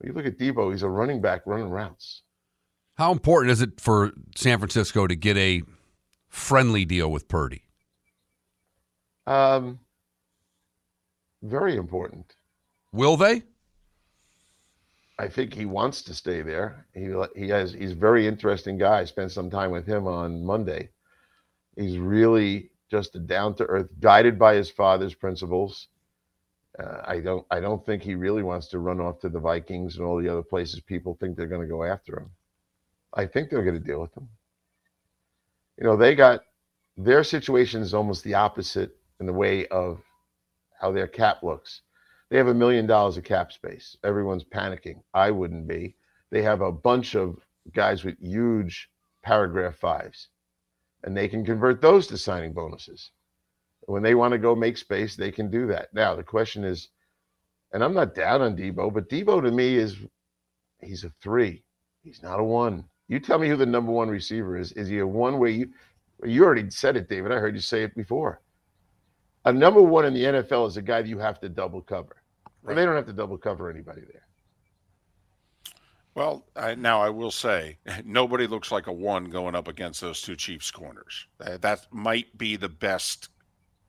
You 0.02 0.12
look 0.12 0.26
at 0.26 0.38
Deebo, 0.38 0.70
he's 0.70 0.82
a 0.82 0.88
running 0.88 1.20
back 1.20 1.42
running 1.46 1.70
routes. 1.70 2.22
How 2.96 3.10
important 3.10 3.52
is 3.52 3.60
it 3.60 3.80
for 3.80 4.12
San 4.36 4.58
Francisco 4.58 5.06
to 5.06 5.16
get 5.16 5.36
a 5.36 5.62
friendly 6.28 6.84
deal 6.84 7.10
with 7.10 7.26
Purdy? 7.26 7.62
Um, 9.26 9.80
very 11.42 11.76
important. 11.76 12.36
Will 12.92 13.16
they? 13.16 13.42
I 15.18 15.28
think 15.28 15.54
he 15.54 15.64
wants 15.64 16.02
to 16.02 16.14
stay 16.14 16.42
there. 16.42 16.86
He 16.92 17.12
he 17.36 17.48
has 17.48 17.72
he's 17.72 17.92
a 17.92 17.96
very 17.96 18.26
interesting 18.26 18.78
guy. 18.78 19.00
I 19.00 19.04
spent 19.04 19.30
some 19.32 19.50
time 19.50 19.70
with 19.70 19.86
him 19.86 20.06
on 20.06 20.44
Monday. 20.44 20.90
He's 21.76 21.98
really 21.98 22.70
just 22.90 23.14
a 23.14 23.20
down 23.20 23.54
to 23.56 23.64
earth, 23.64 23.88
guided 24.00 24.38
by 24.38 24.54
his 24.54 24.70
father's 24.70 25.14
principles. 25.14 25.88
Uh, 26.78 27.02
I 27.06 27.20
don't 27.20 27.46
I 27.50 27.60
don't 27.60 27.84
think 27.86 28.02
he 28.02 28.16
really 28.16 28.42
wants 28.42 28.68
to 28.68 28.80
run 28.80 29.00
off 29.00 29.20
to 29.20 29.28
the 29.28 29.38
Vikings 29.38 29.96
and 29.96 30.04
all 30.04 30.20
the 30.20 30.28
other 30.28 30.42
places 30.42 30.80
people 30.80 31.16
think 31.20 31.36
they're 31.36 31.46
going 31.46 31.62
to 31.62 31.68
go 31.68 31.84
after 31.84 32.18
him. 32.18 32.30
I 33.14 33.26
think 33.26 33.50
they're 33.50 33.64
going 33.64 33.78
to 33.78 33.84
deal 33.86 34.00
with 34.00 34.16
him. 34.16 34.28
You 35.78 35.84
know, 35.84 35.96
they 35.96 36.16
got 36.16 36.40
their 36.96 37.22
situation 37.22 37.82
is 37.82 37.94
almost 37.94 38.24
the 38.24 38.34
opposite 38.34 38.96
in 39.20 39.26
the 39.26 39.32
way 39.32 39.66
of 39.68 40.00
how 40.80 40.90
their 40.90 41.06
cap 41.08 41.42
looks. 41.44 41.82
They 42.30 42.38
have 42.38 42.48
a 42.48 42.54
million 42.54 42.86
dollars 42.86 43.16
of 43.16 43.24
cap 43.24 43.52
space. 43.52 43.96
Everyone's 44.02 44.44
panicking. 44.44 45.02
I 45.12 45.30
wouldn't 45.30 45.68
be. 45.68 45.96
They 46.30 46.42
have 46.42 46.62
a 46.62 46.72
bunch 46.72 47.14
of 47.14 47.38
guys 47.72 48.04
with 48.04 48.18
huge 48.18 48.90
paragraph 49.22 49.76
fives, 49.76 50.28
and 51.02 51.16
they 51.16 51.28
can 51.28 51.44
convert 51.44 51.80
those 51.80 52.06
to 52.08 52.18
signing 52.18 52.52
bonuses. 52.52 53.10
When 53.86 54.02
they 54.02 54.14
want 54.14 54.32
to 54.32 54.38
go 54.38 54.54
make 54.54 54.78
space, 54.78 55.14
they 55.14 55.30
can 55.30 55.50
do 55.50 55.66
that. 55.66 55.92
Now, 55.92 56.14
the 56.14 56.22
question 56.22 56.64
is, 56.64 56.88
and 57.72 57.84
I'm 57.84 57.94
not 57.94 58.14
down 58.14 58.40
on 58.40 58.56
Deebo, 58.56 58.92
but 58.92 59.08
Deebo 59.08 59.42
to 59.42 59.50
me 59.50 59.76
is 59.76 59.96
he's 60.80 61.04
a 61.04 61.12
three. 61.20 61.62
He's 62.02 62.22
not 62.22 62.40
a 62.40 62.44
one. 62.44 62.84
You 63.08 63.20
tell 63.20 63.38
me 63.38 63.48
who 63.48 63.56
the 63.56 63.66
number 63.66 63.92
one 63.92 64.08
receiver 64.08 64.56
is. 64.56 64.72
Is 64.72 64.88
he 64.88 64.98
a 64.98 65.06
one 65.06 65.38
way 65.38 65.50
you 65.50 65.70
you 66.22 66.44
already 66.44 66.70
said 66.70 66.96
it, 66.96 67.08
David. 67.08 67.32
I 67.32 67.38
heard 67.38 67.54
you 67.54 67.60
say 67.60 67.82
it 67.82 67.94
before. 67.94 68.40
A 69.46 69.52
number 69.52 69.82
one 69.82 70.06
in 70.06 70.14
the 70.14 70.24
NFL 70.24 70.68
is 70.68 70.76
a 70.76 70.82
guy 70.82 71.02
that 71.02 71.08
you 71.08 71.18
have 71.18 71.40
to 71.40 71.48
double 71.48 71.82
cover. 71.82 72.16
Right. 72.62 72.72
And 72.72 72.78
they 72.78 72.86
don't 72.86 72.96
have 72.96 73.06
to 73.06 73.12
double 73.12 73.36
cover 73.36 73.70
anybody 73.70 74.02
there. 74.02 74.22
Well, 76.14 76.46
I, 76.54 76.76
now 76.76 77.02
I 77.02 77.10
will 77.10 77.30
say 77.30 77.78
nobody 78.04 78.46
looks 78.46 78.70
like 78.70 78.86
a 78.86 78.92
one 78.92 79.26
going 79.26 79.54
up 79.54 79.68
against 79.68 80.00
those 80.00 80.22
two 80.22 80.36
Chiefs 80.36 80.70
corners. 80.70 81.26
That 81.38 81.86
might 81.90 82.36
be 82.38 82.56
the 82.56 82.68
best 82.68 83.28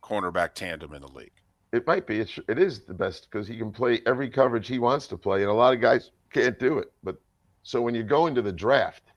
cornerback 0.04 0.54
tandem 0.54 0.94
in 0.94 1.02
the 1.02 1.12
league. 1.12 1.32
It 1.72 1.86
might 1.88 2.08
be. 2.08 2.20
It's, 2.20 2.40
it 2.48 2.58
is 2.58 2.86
the 2.86 2.94
best 2.94 3.28
because 3.30 3.48
he 3.48 3.58
can 3.58 3.72
play 3.72 4.02
every 4.06 4.30
coverage 4.30 4.68
he 4.68 4.80
wants 4.80 5.08
to 5.08 5.18
play, 5.18 5.42
and 5.42 5.52
a 5.52 5.54
lot 5.54 5.74
of 5.74 5.82
guys 5.82 6.12
can't 6.32 6.58
do 6.58 6.78
it. 6.78 6.92
But 7.04 7.18
so 7.64 7.82
when 7.82 7.96
you 7.96 8.04
go 8.04 8.28
into 8.28 8.42
the 8.42 8.52
draft, 8.52 9.12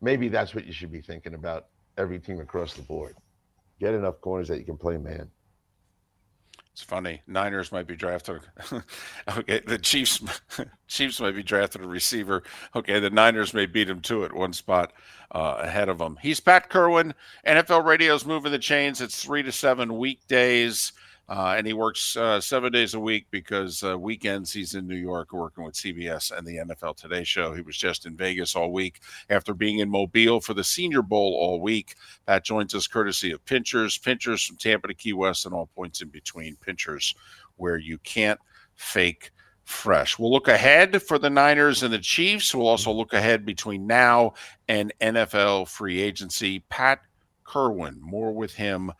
maybe 0.00 0.28
that's 0.28 0.54
what 0.54 0.66
you 0.66 0.72
should 0.72 0.92
be 0.92 1.00
thinking 1.00 1.34
about 1.34 1.66
every 1.98 2.18
team 2.18 2.40
across 2.40 2.74
the 2.74 2.82
board. 2.82 3.16
Get 3.80 3.94
enough 3.94 4.20
corners 4.20 4.48
that 4.48 4.58
you 4.58 4.64
can 4.64 4.76
play 4.76 4.96
man. 4.96 5.30
It's 6.76 6.82
funny. 6.82 7.22
Niners 7.26 7.72
might 7.72 7.86
be 7.86 7.96
drafted. 7.96 8.42
okay, 9.38 9.62
the 9.66 9.78
Chiefs 9.78 10.20
Chiefs 10.88 11.20
might 11.22 11.34
be 11.34 11.42
drafted 11.42 11.80
a 11.80 11.86
receiver. 11.86 12.42
Okay, 12.74 13.00
the 13.00 13.08
Niners 13.08 13.54
may 13.54 13.64
beat 13.64 13.88
him 13.88 14.02
to 14.02 14.24
it 14.24 14.32
one 14.34 14.52
spot 14.52 14.92
uh, 15.30 15.56
ahead 15.60 15.88
of 15.88 15.98
him. 15.98 16.18
He's 16.20 16.38
Pat 16.38 16.68
Kirwan. 16.68 17.14
NFL 17.46 17.86
Radio's 17.86 18.26
moving 18.26 18.52
the 18.52 18.58
chains. 18.58 19.00
It's 19.00 19.24
three 19.24 19.42
to 19.42 19.52
seven 19.52 19.96
weekdays. 19.96 20.92
Uh, 21.28 21.54
and 21.56 21.66
he 21.66 21.72
works 21.72 22.16
uh, 22.16 22.40
seven 22.40 22.70
days 22.70 22.94
a 22.94 23.00
week 23.00 23.26
because 23.30 23.82
uh, 23.82 23.98
weekends 23.98 24.52
he's 24.52 24.74
in 24.74 24.86
New 24.86 24.96
York 24.96 25.32
working 25.32 25.64
with 25.64 25.74
CBS 25.74 26.36
and 26.36 26.46
the 26.46 26.58
NFL 26.58 26.96
Today 26.96 27.24
show. 27.24 27.52
He 27.52 27.62
was 27.62 27.76
just 27.76 28.06
in 28.06 28.16
Vegas 28.16 28.54
all 28.54 28.72
week 28.72 29.00
after 29.28 29.52
being 29.52 29.80
in 29.80 29.90
Mobile 29.90 30.40
for 30.40 30.54
the 30.54 30.62
Senior 30.62 31.02
Bowl 31.02 31.34
all 31.34 31.60
week. 31.60 31.96
Pat 32.26 32.44
joins 32.44 32.74
us 32.76 32.86
courtesy 32.86 33.32
of 33.32 33.44
Pinchers, 33.44 33.98
Pinchers 33.98 34.44
from 34.44 34.56
Tampa 34.56 34.86
to 34.86 34.94
Key 34.94 35.14
West 35.14 35.46
and 35.46 35.54
all 35.54 35.68
points 35.74 36.00
in 36.00 36.08
between. 36.08 36.54
Pinchers, 36.56 37.14
where 37.56 37.76
you 37.76 37.98
can't 37.98 38.38
fake 38.76 39.32
fresh. 39.64 40.18
We'll 40.18 40.30
look 40.30 40.46
ahead 40.46 41.02
for 41.02 41.18
the 41.18 41.28
Niners 41.28 41.82
and 41.82 41.92
the 41.92 41.98
Chiefs. 41.98 42.54
We'll 42.54 42.68
also 42.68 42.92
look 42.92 43.12
ahead 43.12 43.44
between 43.44 43.84
now 43.84 44.34
and 44.68 44.92
NFL 45.00 45.68
free 45.68 46.00
agency. 46.00 46.60
Pat 46.68 47.00
Kirwan, 47.44 48.00
more 48.00 48.32
with 48.32 48.54
him 48.54 48.92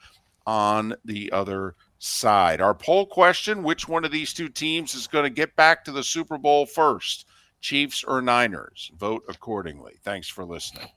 on 0.45 0.95
the 1.05 1.31
other 1.33 1.75
side. 1.99 2.61
Our 2.61 2.75
poll 2.75 3.07
question 3.07 3.63
which 3.63 3.89
one 3.89 4.05
of 4.05 4.11
these 4.11 4.33
two 4.33 4.49
teams 4.49 4.95
is 4.95 5.07
going 5.07 5.25
to 5.25 5.31
get 5.31 5.57
back 5.57 5.85
to 5.85 5.93
the 5.93 6.05
Super 6.05 6.39
Bowl 6.39 6.67
first, 6.67 7.27
Chiefs 7.61 8.05
or 8.05 8.21
Niners? 8.23 8.91
Vote 8.97 9.25
accordingly. 9.29 9.95
Thanks 10.03 10.29
for 10.29 10.45
listening. 10.45 10.89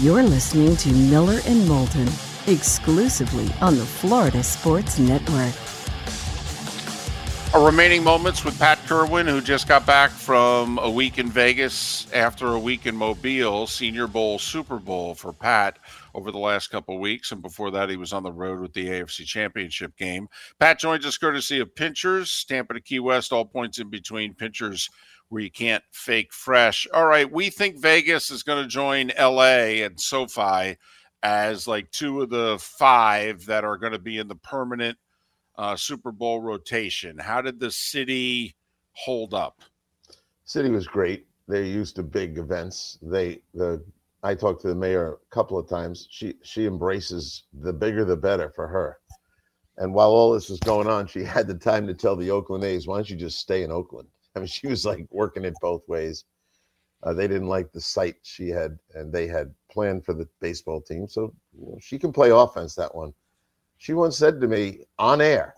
You're 0.00 0.22
listening 0.22 0.76
to 0.76 0.92
Miller 0.92 1.40
and 1.46 1.68
Moulton 1.68 2.08
exclusively 2.46 3.48
on 3.60 3.76
the 3.76 3.84
Florida 3.84 4.42
Sports 4.42 4.98
Network. 4.98 5.54
Our 7.54 7.66
remaining 7.66 8.02
moments 8.02 8.46
with 8.46 8.58
Pat 8.58 8.78
Kirwan, 8.86 9.28
who 9.28 9.42
just 9.42 9.68
got 9.68 9.84
back 9.84 10.10
from 10.10 10.78
a 10.78 10.88
week 10.88 11.18
in 11.18 11.28
Vegas 11.28 12.10
after 12.14 12.54
a 12.54 12.58
week 12.58 12.86
in 12.86 12.96
Mobile, 12.96 13.66
Senior 13.66 14.06
Bowl, 14.06 14.38
Super 14.38 14.78
Bowl 14.78 15.14
for 15.14 15.34
Pat 15.34 15.78
over 16.14 16.30
the 16.30 16.38
last 16.38 16.68
couple 16.68 16.98
weeks. 16.98 17.32
And 17.32 17.42
before 17.42 17.70
that, 17.70 17.88
he 17.88 17.96
was 17.96 18.12
on 18.12 18.22
the 18.22 18.32
road 18.32 18.60
with 18.60 18.72
the 18.72 18.86
AFC 18.86 19.24
Championship 19.24 19.96
game. 19.96 20.28
Pat 20.58 20.78
joins 20.78 21.06
us 21.06 21.18
courtesy 21.18 21.60
of 21.60 21.74
Pinchers, 21.74 22.44
Tampa 22.48 22.74
to 22.74 22.80
Key 22.80 23.00
West, 23.00 23.32
all 23.32 23.44
points 23.44 23.78
in 23.78 23.90
between. 23.90 24.34
Pinchers 24.34 24.88
where 25.28 25.42
you 25.42 25.50
can't 25.50 25.82
fake 25.92 26.32
fresh. 26.32 26.86
All 26.92 27.06
right, 27.06 27.30
we 27.30 27.48
think 27.48 27.80
Vegas 27.80 28.30
is 28.30 28.42
going 28.42 28.62
to 28.62 28.68
join 28.68 29.12
LA 29.18 29.80
and 29.82 29.98
SoFi 29.98 30.76
as 31.22 31.66
like 31.66 31.90
two 31.90 32.20
of 32.20 32.28
the 32.28 32.58
five 32.60 33.46
that 33.46 33.64
are 33.64 33.78
going 33.78 33.92
to 33.92 33.98
be 33.98 34.18
in 34.18 34.28
the 34.28 34.36
permanent 34.36 34.98
uh, 35.56 35.74
Super 35.74 36.12
Bowl 36.12 36.42
rotation. 36.42 37.18
How 37.18 37.40
did 37.40 37.60
the 37.60 37.70
city 37.70 38.54
hold 38.92 39.32
up? 39.32 39.62
City 40.44 40.68
was 40.68 40.86
great. 40.86 41.26
They're 41.48 41.64
used 41.64 41.96
to 41.96 42.02
big 42.02 42.36
events. 42.36 42.98
They 43.00 43.40
the 43.54 43.82
I 44.22 44.34
talked 44.34 44.62
to 44.62 44.68
the 44.68 44.74
mayor 44.74 45.14
a 45.14 45.34
couple 45.34 45.58
of 45.58 45.68
times. 45.68 46.06
She 46.10 46.34
she 46.42 46.66
embraces 46.66 47.44
the 47.52 47.72
bigger 47.72 48.04
the 48.04 48.16
better 48.16 48.50
for 48.50 48.68
her. 48.68 48.98
And 49.78 49.94
while 49.94 50.10
all 50.10 50.32
this 50.32 50.48
was 50.48 50.60
going 50.60 50.86
on, 50.86 51.06
she 51.06 51.24
had 51.24 51.46
the 51.48 51.54
time 51.54 51.86
to 51.86 51.94
tell 51.94 52.16
the 52.16 52.30
Oakland 52.30 52.64
A's, 52.64 52.86
"Why 52.86 52.96
don't 52.96 53.10
you 53.10 53.16
just 53.16 53.40
stay 53.40 53.62
in 53.64 53.72
Oakland?" 53.72 54.08
I 54.36 54.40
mean, 54.40 54.46
she 54.48 54.68
was 54.68 54.84
like 54.84 55.06
working 55.10 55.44
it 55.44 55.54
both 55.60 55.86
ways. 55.88 56.24
Uh, 57.02 57.12
they 57.12 57.26
didn't 57.26 57.48
like 57.48 57.72
the 57.72 57.80
site 57.80 58.16
she 58.22 58.48
had, 58.48 58.78
and 58.94 59.12
they 59.12 59.26
had 59.26 59.52
planned 59.68 60.04
for 60.04 60.14
the 60.14 60.28
baseball 60.40 60.80
team, 60.80 61.08
so 61.08 61.34
you 61.58 61.66
know, 61.66 61.78
she 61.80 61.98
can 61.98 62.12
play 62.12 62.30
offense. 62.30 62.74
That 62.74 62.94
one. 62.94 63.12
She 63.78 63.94
once 63.94 64.16
said 64.16 64.40
to 64.40 64.46
me 64.46 64.84
on 65.00 65.20
air, 65.20 65.56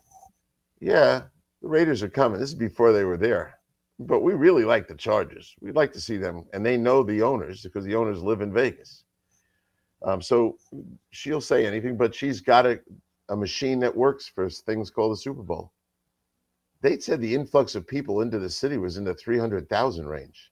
"Yeah, 0.80 1.25
the 1.61 1.68
Raiders 1.68 2.02
are 2.02 2.09
coming." 2.09 2.40
This 2.40 2.50
is 2.50 2.54
before 2.54 2.92
they 2.92 3.04
were 3.04 3.18
there 3.18 3.59
but 3.99 4.21
we 4.21 4.35
really 4.35 4.65
like 4.65 4.89
the 4.89 4.95
Chargers. 4.95 5.55
We'd 5.61 5.77
like 5.77 5.93
to 5.93 6.01
see 6.01 6.17
them, 6.17 6.45
and 6.53 6.65
they 6.65 6.77
know 6.77 7.03
the 7.03 7.23
owners 7.23 7.63
because 7.63 7.85
the 7.85 7.95
owners 7.95 8.23
live 8.23 8.41
in 8.41 8.53
Vegas. 8.53 9.05
Um, 10.03 10.21
so 10.21 10.59
she'll 11.11 11.41
say 11.41 11.67
anything, 11.67 11.97
but 11.97 12.15
she's 12.15 12.41
got 12.41 12.67
a, 12.67 12.81
a 13.29 13.37
machine 13.37 13.79
that 13.81 13.97
works 13.97 14.27
for 14.27 14.51
things 14.51 14.91
called 14.91 15.13
the 15.13 15.17
Super 15.17 15.43
Bowl. 15.43 15.73
They 16.83 16.99
said 16.99 17.21
the 17.21 17.35
influx 17.35 17.75
of 17.75 17.87
people 17.87 18.21
into 18.21 18.39
the 18.39 18.51
city 18.51 18.77
was 18.77 18.99
in 18.99 19.05
the 19.05 19.15
300,000 19.15 20.07
range. 20.07 20.51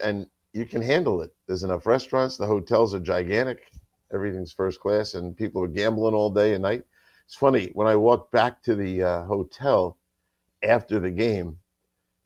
And 0.00 0.26
you 0.54 0.64
can 0.64 0.80
handle 0.80 1.20
it. 1.20 1.34
There's 1.46 1.64
enough 1.64 1.86
restaurants. 1.86 2.36
The 2.36 2.46
hotels 2.46 2.94
are 2.94 3.00
gigantic. 3.00 3.70
Everything's 4.14 4.52
first 4.52 4.80
class, 4.80 5.14
and 5.14 5.36
people 5.36 5.62
are 5.62 5.68
gambling 5.68 6.14
all 6.14 6.30
day 6.30 6.54
and 6.54 6.62
night. 6.62 6.84
It's 7.26 7.34
funny 7.34 7.70
when 7.74 7.86
I 7.86 7.96
walked 7.96 8.32
back 8.32 8.62
to 8.62 8.74
the 8.74 9.02
uh, 9.02 9.24
hotel 9.24 9.98
after 10.62 11.00
the 11.00 11.10
game 11.10 11.58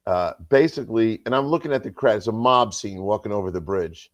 uh, 0.06 0.34
basically, 0.48 1.20
and 1.26 1.34
I'm 1.34 1.46
looking 1.46 1.72
at 1.72 1.82
the 1.82 1.90
crowd, 1.90 2.18
it's 2.18 2.28
a 2.28 2.32
mob 2.32 2.72
scene 2.75 3.02
walking 3.02 3.32
over 3.32 3.50
the 3.50 3.60
bridge. 3.60 4.10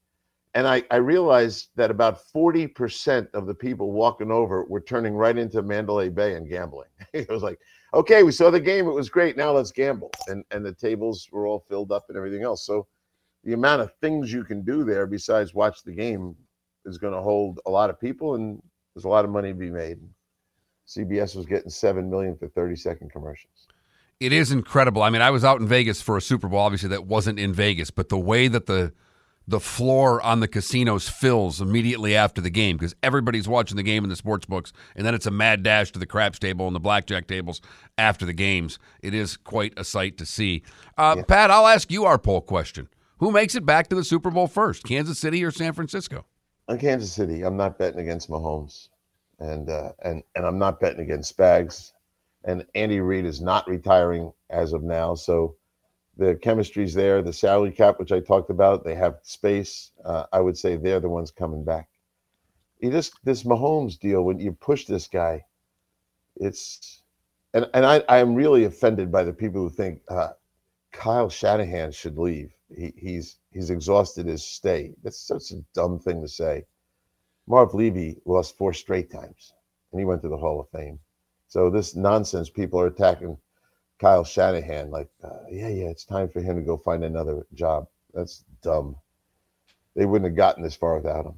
And 0.54 0.66
I, 0.66 0.82
I 0.90 0.96
realized 0.96 1.68
that 1.76 1.90
about 1.90 2.20
40% 2.34 3.32
of 3.32 3.46
the 3.46 3.54
people 3.54 3.92
walking 3.92 4.30
over 4.30 4.64
were 4.64 4.80
turning 4.80 5.14
right 5.14 5.36
into 5.36 5.62
Mandalay 5.62 6.10
Bay 6.10 6.34
and 6.34 6.48
gambling. 6.48 6.88
it 7.12 7.28
was 7.28 7.42
like, 7.42 7.58
okay, 7.94 8.22
we 8.22 8.32
saw 8.32 8.50
the 8.50 8.60
game. 8.60 8.86
It 8.86 8.92
was 8.92 9.08
great. 9.08 9.36
Now 9.36 9.52
let's 9.52 9.72
gamble. 9.72 10.10
And, 10.28 10.44
and 10.50 10.64
the 10.64 10.74
tables 10.74 11.28
were 11.32 11.46
all 11.46 11.64
filled 11.68 11.90
up 11.92 12.06
and 12.08 12.16
everything 12.16 12.42
else. 12.42 12.66
So 12.66 12.86
the 13.44 13.54
amount 13.54 13.82
of 13.82 13.94
things 14.00 14.32
you 14.32 14.44
can 14.44 14.62
do 14.62 14.84
there 14.84 15.06
besides 15.06 15.54
watch 15.54 15.82
the 15.84 15.92
game 15.92 16.36
is 16.84 16.98
going 16.98 17.14
to 17.14 17.22
hold 17.22 17.60
a 17.66 17.70
lot 17.70 17.90
of 17.90 17.98
people. 17.98 18.34
And 18.34 18.62
There's 18.94 19.04
a 19.04 19.08
lot 19.08 19.24
of 19.24 19.30
money 19.30 19.48
to 19.48 19.54
be 19.54 19.70
made. 19.70 19.98
CBS 20.86 21.34
was 21.34 21.46
getting 21.46 21.70
seven 21.70 22.10
million 22.10 22.36
for 22.36 22.48
30 22.48 22.76
second 22.76 23.10
commercials. 23.10 23.68
It 24.22 24.32
is 24.32 24.52
incredible. 24.52 25.02
I 25.02 25.10
mean, 25.10 25.20
I 25.20 25.30
was 25.30 25.44
out 25.44 25.60
in 25.60 25.66
Vegas 25.66 26.00
for 26.00 26.16
a 26.16 26.22
Super 26.22 26.46
Bowl. 26.48 26.60
Obviously, 26.60 26.90
that 26.90 27.06
wasn't 27.06 27.40
in 27.40 27.52
Vegas, 27.52 27.90
but 27.90 28.08
the 28.08 28.18
way 28.18 28.46
that 28.46 28.66
the 28.66 28.92
the 29.48 29.58
floor 29.58 30.22
on 30.22 30.38
the 30.38 30.46
casinos 30.46 31.08
fills 31.08 31.60
immediately 31.60 32.14
after 32.14 32.40
the 32.40 32.48
game 32.48 32.76
because 32.76 32.94
everybody's 33.02 33.48
watching 33.48 33.76
the 33.76 33.82
game 33.82 34.04
in 34.04 34.10
the 34.10 34.14
sports 34.14 34.46
books, 34.46 34.72
and 34.94 35.04
then 35.04 35.12
it's 35.12 35.26
a 35.26 35.30
mad 35.32 35.64
dash 35.64 35.90
to 35.90 35.98
the 35.98 36.06
craps 36.06 36.38
table 36.38 36.68
and 36.68 36.76
the 36.76 36.80
blackjack 36.80 37.26
tables 37.26 37.60
after 37.98 38.24
the 38.24 38.32
games. 38.32 38.78
It 39.02 39.12
is 39.12 39.36
quite 39.36 39.72
a 39.76 39.82
sight 39.82 40.18
to 40.18 40.26
see. 40.26 40.62
Uh, 40.96 41.14
yeah. 41.16 41.24
Pat, 41.24 41.50
I'll 41.50 41.66
ask 41.66 41.90
you 41.90 42.04
our 42.04 42.18
poll 42.18 42.42
question: 42.42 42.88
Who 43.18 43.32
makes 43.32 43.56
it 43.56 43.66
back 43.66 43.88
to 43.88 43.96
the 43.96 44.04
Super 44.04 44.30
Bowl 44.30 44.46
first, 44.46 44.84
Kansas 44.84 45.18
City 45.18 45.42
or 45.42 45.50
San 45.50 45.72
Francisco? 45.72 46.26
On 46.68 46.78
Kansas 46.78 47.12
City, 47.12 47.42
I'm 47.42 47.56
not 47.56 47.76
betting 47.76 47.98
against 47.98 48.30
Mahomes, 48.30 48.88
and 49.40 49.68
uh, 49.68 49.90
and 50.04 50.22
and 50.36 50.46
I'm 50.46 50.58
not 50.58 50.78
betting 50.78 51.00
against 51.00 51.36
Spags, 51.36 51.90
and 52.44 52.66
Andy 52.74 53.00
Reid 53.00 53.24
is 53.24 53.40
not 53.40 53.68
retiring 53.68 54.32
as 54.50 54.72
of 54.72 54.82
now, 54.82 55.14
so 55.14 55.56
the 56.16 56.34
chemistry's 56.36 56.94
there. 56.94 57.22
The 57.22 57.32
salary 57.32 57.70
cap, 57.72 57.98
which 57.98 58.12
I 58.12 58.20
talked 58.20 58.50
about, 58.50 58.84
they 58.84 58.94
have 58.94 59.18
space. 59.22 59.92
Uh, 60.04 60.24
I 60.32 60.40
would 60.40 60.58
say 60.58 60.76
they're 60.76 61.00
the 61.00 61.08
ones 61.08 61.30
coming 61.30 61.64
back. 61.64 61.88
You 62.80 62.90
just 62.90 63.14
this 63.24 63.44
Mahomes 63.44 63.98
deal 63.98 64.22
when 64.22 64.38
you 64.38 64.52
push 64.52 64.86
this 64.86 65.06
guy, 65.06 65.44
it's 66.36 67.02
and 67.54 67.68
and 67.74 67.86
I 67.86 68.02
I 68.08 68.18
am 68.18 68.34
really 68.34 68.64
offended 68.64 69.12
by 69.12 69.22
the 69.22 69.32
people 69.32 69.62
who 69.62 69.70
think 69.70 70.02
uh, 70.08 70.30
Kyle 70.92 71.30
Shanahan 71.30 71.92
should 71.92 72.18
leave. 72.18 72.52
He, 72.74 72.92
he's 72.96 73.38
he's 73.52 73.70
exhausted 73.70 74.26
his 74.26 74.44
stay. 74.44 74.94
That's 75.02 75.20
such 75.20 75.52
a 75.52 75.64
dumb 75.74 75.98
thing 75.98 76.20
to 76.22 76.28
say. 76.28 76.64
Marv 77.46 77.74
Levy 77.74 78.20
lost 78.24 78.56
four 78.56 78.72
straight 78.72 79.10
times, 79.10 79.52
and 79.92 80.00
he 80.00 80.04
went 80.04 80.22
to 80.22 80.28
the 80.28 80.36
Hall 80.36 80.60
of 80.60 80.68
Fame. 80.70 80.98
So 81.52 81.68
this 81.68 81.94
nonsense 81.94 82.48
people 82.48 82.80
are 82.80 82.86
attacking 82.86 83.36
Kyle 83.98 84.24
Shanahan, 84.24 84.90
like, 84.90 85.10
uh, 85.22 85.40
yeah, 85.50 85.68
yeah, 85.68 85.90
it's 85.90 86.06
time 86.06 86.30
for 86.30 86.40
him 86.40 86.56
to 86.56 86.62
go 86.62 86.78
find 86.78 87.04
another 87.04 87.46
job. 87.52 87.88
That's 88.14 88.42
dumb. 88.62 88.96
They 89.94 90.06
wouldn't 90.06 90.30
have 90.30 90.36
gotten 90.36 90.62
this 90.62 90.76
far 90.76 90.96
without 90.96 91.26
him. 91.26 91.34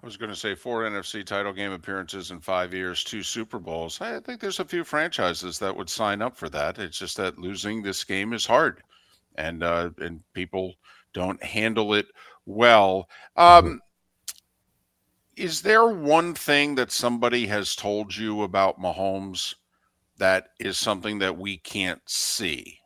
I 0.00 0.06
was 0.06 0.16
going 0.16 0.30
to 0.30 0.36
say 0.36 0.54
four 0.54 0.84
NFC 0.84 1.26
title 1.26 1.52
game 1.52 1.72
appearances 1.72 2.30
in 2.30 2.38
five 2.38 2.72
years, 2.72 3.02
two 3.02 3.24
Super 3.24 3.58
Bowls. 3.58 4.00
I 4.00 4.20
think 4.20 4.40
there's 4.40 4.60
a 4.60 4.64
few 4.64 4.84
franchises 4.84 5.58
that 5.58 5.76
would 5.76 5.90
sign 5.90 6.22
up 6.22 6.36
for 6.36 6.48
that. 6.50 6.78
It's 6.78 6.96
just 6.96 7.16
that 7.16 7.36
losing 7.36 7.82
this 7.82 8.04
game 8.04 8.32
is 8.32 8.46
hard, 8.46 8.80
and 9.34 9.64
uh, 9.64 9.90
and 9.98 10.20
people 10.34 10.76
don't 11.14 11.42
handle 11.42 11.94
it 11.94 12.06
well. 12.44 13.08
Um, 13.36 13.64
mm-hmm. 13.64 13.74
Is 15.36 15.62
there 15.62 15.86
one 15.86 16.34
thing 16.34 16.76
that 16.76 16.90
somebody 16.90 17.46
has 17.46 17.76
told 17.76 18.16
you 18.16 18.42
about 18.42 18.80
Mahomes? 18.80 19.54
that 20.18 20.48
is 20.58 20.78
something 20.78 21.18
that 21.18 21.36
we 21.36 21.58
can't 21.58 22.02
see? 22.06 22.80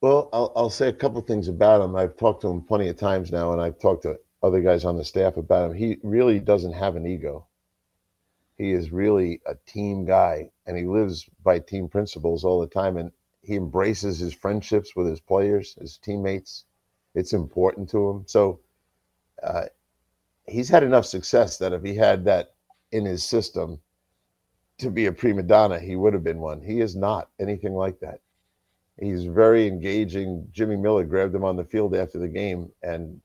Well, 0.00 0.28
I'll, 0.32 0.52
I'll 0.56 0.70
say 0.70 0.88
a 0.88 0.92
couple 0.92 1.20
things 1.22 1.48
about 1.48 1.82
him. 1.82 1.94
I've 1.94 2.16
talked 2.16 2.42
to 2.42 2.48
him 2.48 2.62
plenty 2.62 2.88
of 2.88 2.96
times 2.96 3.30
now, 3.30 3.52
and 3.52 3.60
I've 3.60 3.78
talked 3.78 4.02
to 4.02 4.18
other 4.42 4.60
guys 4.60 4.84
on 4.84 4.96
the 4.96 5.04
staff 5.04 5.36
about 5.36 5.70
him. 5.70 5.76
He 5.76 5.98
really 6.02 6.40
doesn't 6.40 6.72
have 6.72 6.96
an 6.96 7.06
ego. 7.06 7.46
He 8.58 8.72
is 8.72 8.92
really 8.92 9.40
a 9.46 9.54
team 9.66 10.04
guy, 10.04 10.50
and 10.66 10.76
he 10.76 10.84
lives 10.84 11.26
by 11.42 11.60
team 11.60 11.88
principles 11.88 12.44
all 12.44 12.60
the 12.60 12.66
time. 12.66 12.96
And 12.96 13.12
he 13.42 13.54
embraces 13.54 14.18
his 14.18 14.34
friendships 14.34 14.94
with 14.96 15.06
his 15.06 15.20
players, 15.20 15.76
his 15.80 15.98
teammates. 15.98 16.64
It's 17.14 17.32
important 17.32 17.88
to 17.90 18.10
him. 18.10 18.24
So 18.26 18.60
uh, 19.42 19.64
he's 20.46 20.68
had 20.68 20.82
enough 20.82 21.06
success 21.06 21.58
that 21.58 21.72
if 21.72 21.82
he 21.82 21.94
had 21.94 22.24
that 22.24 22.54
in 22.90 23.04
his 23.04 23.24
system, 23.24 23.80
to 24.78 24.90
be 24.90 25.06
a 25.06 25.12
prima 25.12 25.42
donna, 25.42 25.78
he 25.78 25.96
would 25.96 26.12
have 26.12 26.24
been 26.24 26.40
one. 26.40 26.60
He 26.60 26.80
is 26.80 26.96
not 26.96 27.28
anything 27.38 27.74
like 27.74 28.00
that. 28.00 28.20
He's 29.00 29.24
very 29.24 29.66
engaging. 29.66 30.46
Jimmy 30.52 30.76
Miller 30.76 31.04
grabbed 31.04 31.34
him 31.34 31.44
on 31.44 31.56
the 31.56 31.64
field 31.64 31.94
after 31.94 32.18
the 32.18 32.28
game, 32.28 32.70
and 32.82 33.20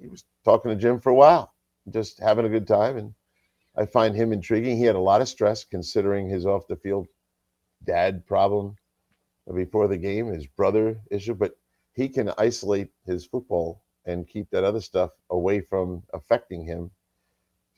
he 0.00 0.08
was 0.08 0.24
talking 0.44 0.70
to 0.70 0.76
Jim 0.76 1.00
for 1.00 1.10
a 1.10 1.14
while, 1.14 1.54
just 1.90 2.18
having 2.18 2.46
a 2.46 2.50
good 2.50 2.66
time. 2.66 2.96
And 2.96 3.14
I 3.76 3.86
find 3.86 4.14
him 4.14 4.32
intriguing. 4.32 4.76
He 4.76 4.84
had 4.84 4.96
a 4.96 5.00
lot 5.00 5.20
of 5.20 5.28
stress 5.28 5.64
considering 5.64 6.28
his 6.28 6.46
off 6.46 6.66
the 6.68 6.76
field 6.76 7.06
dad 7.84 8.26
problem 8.26 8.76
before 9.54 9.88
the 9.88 9.96
game, 9.96 10.26
his 10.26 10.46
brother 10.46 10.98
issue, 11.10 11.34
but 11.34 11.56
he 11.94 12.08
can 12.08 12.32
isolate 12.38 12.90
his 13.06 13.24
football 13.24 13.82
and 14.08 14.26
keep 14.26 14.50
that 14.50 14.64
other 14.64 14.80
stuff 14.80 15.10
away 15.30 15.60
from 15.60 16.02
affecting 16.12 16.64
him. 16.64 16.90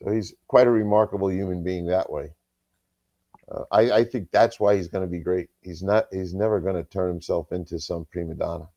So 0.03 0.13
he's 0.13 0.33
quite 0.47 0.67
a 0.67 0.71
remarkable 0.71 1.31
human 1.31 1.63
being 1.63 1.87
that 1.87 2.11
way. 2.11 2.31
Uh, 3.51 3.65
I, 3.73 3.91
I 3.91 4.05
think 4.05 4.31
that's 4.31 4.61
why 4.61 4.77
he's 4.77 4.89
going 4.89 5.05
to 5.05 5.11
be 5.11 5.19
great. 5.19 5.51
He's 5.61 5.83
not. 5.83 6.07
He's 6.13 6.33
never 6.33 6.61
going 6.61 6.77
to 6.77 6.89
turn 6.89 7.09
himself 7.09 7.51
into 7.53 7.81
some 7.81 8.07
prima 8.07 8.35
donna. 8.35 8.69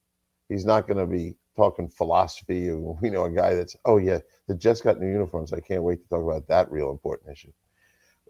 He's 0.49 0.65
not 0.65 0.87
going 0.87 0.97
to 0.97 1.05
be 1.05 1.35
talking 1.55 1.87
philosophy. 1.87 2.71
We 2.71 3.09
know 3.11 3.25
a 3.25 3.31
guy 3.31 3.53
that's 3.53 3.77
oh 3.85 3.97
yeah, 3.97 4.19
the 4.47 4.55
Jets 4.55 4.81
got 4.81 4.99
new 4.99 5.07
uniforms. 5.07 5.53
I 5.53 5.59
can't 5.59 5.83
wait 5.83 6.01
to 6.01 6.09
talk 6.09 6.23
about 6.23 6.47
that 6.47 6.71
real 6.71 6.89
important 6.89 7.31
issue. 7.31 7.53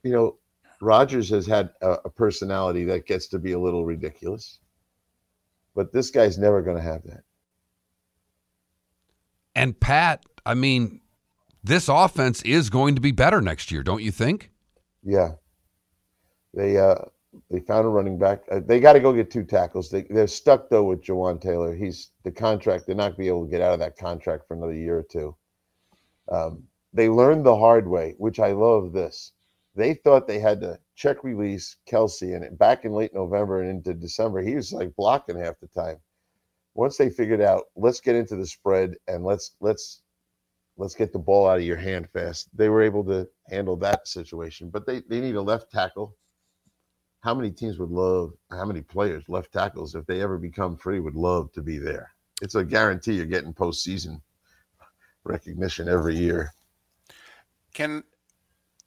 You 0.04 0.12
know, 0.12 0.38
Rodgers 0.82 1.30
has 1.30 1.48
had 1.48 1.70
a, 1.82 1.92
a 2.06 2.10
personality 2.10 2.84
that 2.86 3.08
gets 3.08 3.28
to 3.28 3.40
be 3.40 3.54
a 3.54 3.60
little 3.60 3.86
ridiculous, 3.86 4.60
but 5.74 5.94
this 5.94 6.12
guy's 6.12 6.38
never 6.38 6.62
going 6.62 6.76
to 6.76 6.84
have 6.84 7.04
that. 7.04 7.24
And 9.56 9.80
Pat, 9.80 10.24
I 10.46 10.54
mean, 10.54 11.02
this 11.64 11.88
offense 11.88 12.42
is 12.42 12.70
going 12.70 12.96
to 12.96 13.02
be 13.02 13.12
better 13.12 13.42
next 13.42 13.72
year, 13.72 13.84
don't 13.84 14.02
you 14.02 14.12
think? 14.12 14.52
Yeah, 15.04 15.34
they 16.54 16.78
uh, 16.78 16.96
they 17.50 17.60
found 17.60 17.86
a 17.86 17.90
running 17.90 18.18
back. 18.18 18.44
Uh, 18.52 18.62
they 18.66 18.80
got 18.80 18.94
to 18.94 19.00
go 19.00 19.14
get 19.14 19.32
two 19.32 19.44
tackles. 19.44 19.90
They 19.90 20.04
they're 20.04 20.28
stuck 20.28 20.70
though 20.70 20.84
with 20.84 21.04
Jawaan 21.04 21.42
Taylor. 21.42 21.76
He's 21.76 22.12
the 22.24 22.32
contract. 22.32 22.86
They're 22.86 22.96
not 22.96 23.10
gonna 23.10 23.18
be 23.18 23.28
able 23.28 23.46
to 23.46 23.52
get 23.52 23.62
out 23.62 23.74
of 23.74 23.80
that 23.80 23.98
contract 23.98 24.48
for 24.48 24.56
another 24.56 24.74
year 24.74 24.98
or 24.98 25.04
two. 25.04 25.36
Um, 26.32 26.64
they 26.94 27.10
learned 27.10 27.46
the 27.46 27.58
hard 27.58 27.88
way, 27.88 28.16
which 28.18 28.40
I 28.40 28.52
love. 28.52 28.94
This 28.94 29.32
they 29.76 29.96
thought 29.96 30.28
they 30.28 30.40
had 30.40 30.62
to 30.62 30.80
check 30.96 31.24
release 31.24 31.78
Kelce, 31.90 32.36
and 32.36 32.58
back 32.58 32.86
in 32.86 32.94
late 32.94 33.14
November 33.14 33.62
and 33.62 33.70
into 33.70 33.94
December, 33.94 34.42
he 34.42 34.56
was 34.56 34.72
like 34.72 34.96
blocking 34.96 35.38
half 35.38 35.60
the 35.60 35.68
time. 35.68 35.98
Once 36.76 36.98
they 36.98 37.10
figured 37.10 37.42
out, 37.42 37.64
let's 37.76 38.00
get 38.00 38.16
into 38.16 38.36
the 38.36 38.46
spread 38.46 38.96
and 39.08 39.24
let's 39.24 39.56
let's 39.60 40.02
let's 40.78 40.96
get 40.96 41.14
the 41.14 41.20
ball 41.20 41.48
out 41.48 41.60
of 41.60 41.64
your 41.64 41.78
hand 41.78 42.10
fast. 42.10 42.50
They 42.56 42.70
were 42.70 42.82
able 42.82 43.04
to 43.06 43.28
handle 43.50 43.76
that 43.78 44.08
situation, 44.08 44.70
but 44.70 44.86
they 44.86 45.02
they 45.10 45.22
need 45.22 45.36
a 45.36 45.42
left 45.42 45.72
tackle 45.72 46.16
how 47.24 47.34
many 47.34 47.52
teams 47.52 47.80
would 47.80 47.90
love, 47.90 48.34
how 48.52 48.66
many 48.66 48.82
players, 48.82 49.24
left 49.30 49.54
tackles, 49.54 49.96
if 49.96 50.06
they 50.06 50.22
ever 50.22 50.38
become 50.38 50.76
free, 50.76 51.00
would 51.00 51.16
love 51.16 51.52
to 51.54 51.62
be 51.62 51.78
there? 51.78 52.12
It's 52.42 52.56
a 52.56 52.66
guarantee 52.66 53.14
you're 53.14 53.26
getting 53.26 53.54
postseason 53.54 54.20
recognition 55.24 55.88
every 55.88 56.18
year. 56.18 56.54
Can 57.74 58.04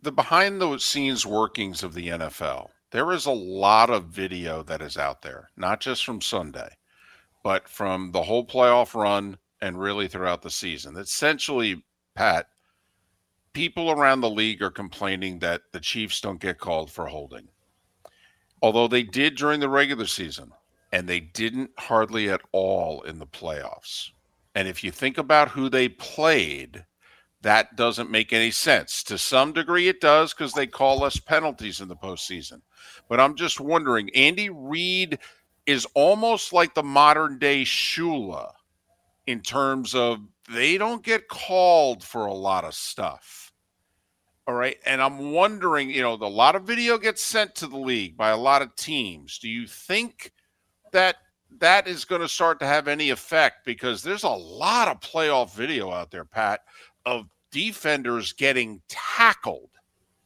the 0.02 0.12
behind 0.12 0.60
the 0.60 0.76
scenes 0.78 1.24
workings 1.24 1.82
of 1.82 1.94
the 1.94 2.08
NFL, 2.08 2.68
there 2.90 3.10
is 3.10 3.24
a 3.24 3.30
lot 3.30 3.88
of 3.88 4.04
video 4.04 4.62
that 4.64 4.82
is 4.82 4.98
out 4.98 5.22
there, 5.22 5.48
not 5.56 5.80
just 5.80 6.04
from 6.04 6.20
Sunday, 6.20 6.68
but 7.46 7.68
from 7.68 8.10
the 8.10 8.24
whole 8.24 8.44
playoff 8.44 8.92
run 8.92 9.38
and 9.60 9.78
really 9.78 10.08
throughout 10.08 10.42
the 10.42 10.50
season. 10.50 10.96
Essentially, 10.96 11.80
Pat, 12.16 12.48
people 13.52 13.92
around 13.92 14.20
the 14.20 14.28
league 14.28 14.60
are 14.62 14.70
complaining 14.70 15.38
that 15.38 15.62
the 15.70 15.78
Chiefs 15.78 16.20
don't 16.20 16.40
get 16.40 16.58
called 16.58 16.90
for 16.90 17.06
holding 17.06 17.46
although 18.62 18.88
they 18.88 19.02
did 19.02 19.36
during 19.36 19.60
the 19.60 19.68
regular 19.68 20.06
season, 20.06 20.50
and 20.92 21.08
they 21.08 21.20
didn't 21.20 21.70
hardly 21.78 22.30
at 22.30 22.40
all 22.50 23.02
in 23.02 23.18
the 23.18 23.26
playoffs. 23.26 24.10
And 24.54 24.66
if 24.66 24.82
you 24.82 24.90
think 24.90 25.18
about 25.18 25.50
who 25.50 25.68
they 25.68 25.88
played, 25.88 26.84
that 27.42 27.76
doesn't 27.76 28.10
make 28.10 28.32
any 28.32 28.50
sense. 28.50 29.02
To 29.04 29.18
some 29.18 29.52
degree, 29.52 29.88
it 29.88 30.00
does 30.00 30.32
because 30.32 30.52
they 30.52 30.66
call 30.66 30.98
less 30.98 31.20
penalties 31.20 31.80
in 31.80 31.88
the 31.88 31.96
postseason. 31.96 32.62
But 33.08 33.20
I'm 33.20 33.36
just 33.36 33.60
wondering, 33.60 34.10
Andy 34.14 34.48
Reid 34.50 35.18
is 35.66 35.86
almost 35.94 36.52
like 36.52 36.74
the 36.74 36.82
modern 36.82 37.38
day 37.38 37.62
Shula 37.62 38.52
in 39.26 39.40
terms 39.40 39.94
of 39.94 40.20
they 40.48 40.78
don't 40.78 41.02
get 41.02 41.28
called 41.28 42.04
for 42.04 42.26
a 42.26 42.34
lot 42.34 42.64
of 42.64 42.74
stuff. 42.74 43.52
All 44.46 44.54
right. 44.54 44.76
And 44.86 45.02
I'm 45.02 45.32
wondering, 45.32 45.90
you 45.90 46.02
know, 46.02 46.14
a 46.14 46.26
lot 46.26 46.54
of 46.54 46.62
video 46.62 46.98
gets 46.98 47.22
sent 47.22 47.56
to 47.56 47.66
the 47.66 47.78
league 47.78 48.16
by 48.16 48.30
a 48.30 48.36
lot 48.36 48.62
of 48.62 48.76
teams. 48.76 49.38
Do 49.38 49.48
you 49.48 49.66
think 49.66 50.32
that 50.92 51.16
that 51.58 51.88
is 51.88 52.04
going 52.04 52.20
to 52.20 52.28
start 52.28 52.60
to 52.60 52.66
have 52.66 52.86
any 52.86 53.10
effect? 53.10 53.64
Because 53.64 54.02
there's 54.02 54.22
a 54.22 54.28
lot 54.28 54.86
of 54.86 55.00
playoff 55.00 55.52
video 55.52 55.90
out 55.90 56.12
there, 56.12 56.24
Pat, 56.24 56.60
of 57.04 57.26
defenders 57.50 58.32
getting 58.32 58.80
tackled 58.88 59.70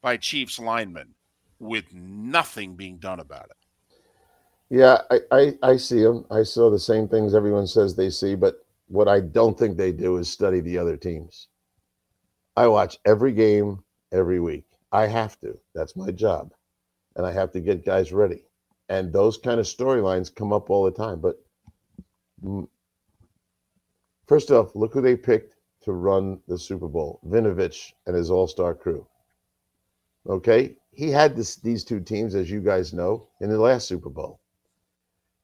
by 0.02 0.18
Chiefs 0.18 0.58
linemen 0.58 1.14
with 1.58 1.92
nothing 1.94 2.76
being 2.76 2.98
done 2.98 3.20
about 3.20 3.46
it. 3.46 3.56
Yeah, 4.70 4.98
I, 5.10 5.20
I, 5.32 5.58
I 5.62 5.76
see 5.76 6.02
them. 6.02 6.24
I 6.30 6.44
saw 6.44 6.70
the 6.70 6.78
same 6.78 7.08
things 7.08 7.34
everyone 7.34 7.66
says 7.66 7.94
they 7.96 8.08
see, 8.08 8.36
but 8.36 8.64
what 8.86 9.08
I 9.08 9.20
don't 9.20 9.58
think 9.58 9.76
they 9.76 9.92
do 9.92 10.16
is 10.16 10.30
study 10.30 10.60
the 10.60 10.78
other 10.78 10.96
teams. 10.96 11.48
I 12.56 12.68
watch 12.68 12.98
every 13.04 13.32
game 13.32 13.82
every 14.12 14.40
week. 14.40 14.64
I 14.92 15.06
have 15.06 15.38
to. 15.40 15.58
That's 15.74 15.96
my 15.96 16.10
job. 16.10 16.52
And 17.16 17.26
I 17.26 17.32
have 17.32 17.50
to 17.52 17.60
get 17.60 17.84
guys 17.84 18.12
ready. 18.12 18.44
And 18.88 19.12
those 19.12 19.38
kind 19.38 19.60
of 19.60 19.66
storylines 19.66 20.34
come 20.34 20.52
up 20.52 20.70
all 20.70 20.84
the 20.84 20.90
time. 20.90 21.20
But 21.20 21.36
first 24.26 24.50
off, 24.50 24.74
look 24.74 24.92
who 24.92 25.00
they 25.00 25.16
picked 25.16 25.56
to 25.82 25.92
run 25.92 26.40
the 26.48 26.58
Super 26.58 26.88
Bowl 26.88 27.20
Vinovich 27.26 27.92
and 28.06 28.14
his 28.16 28.30
all 28.30 28.46
star 28.46 28.74
crew. 28.74 29.06
Okay. 30.28 30.76
He 30.92 31.08
had 31.10 31.36
this, 31.36 31.56
these 31.56 31.84
two 31.84 32.00
teams, 32.00 32.34
as 32.34 32.50
you 32.50 32.60
guys 32.60 32.92
know, 32.92 33.28
in 33.40 33.48
the 33.48 33.58
last 33.58 33.88
Super 33.88 34.10
Bowl. 34.10 34.39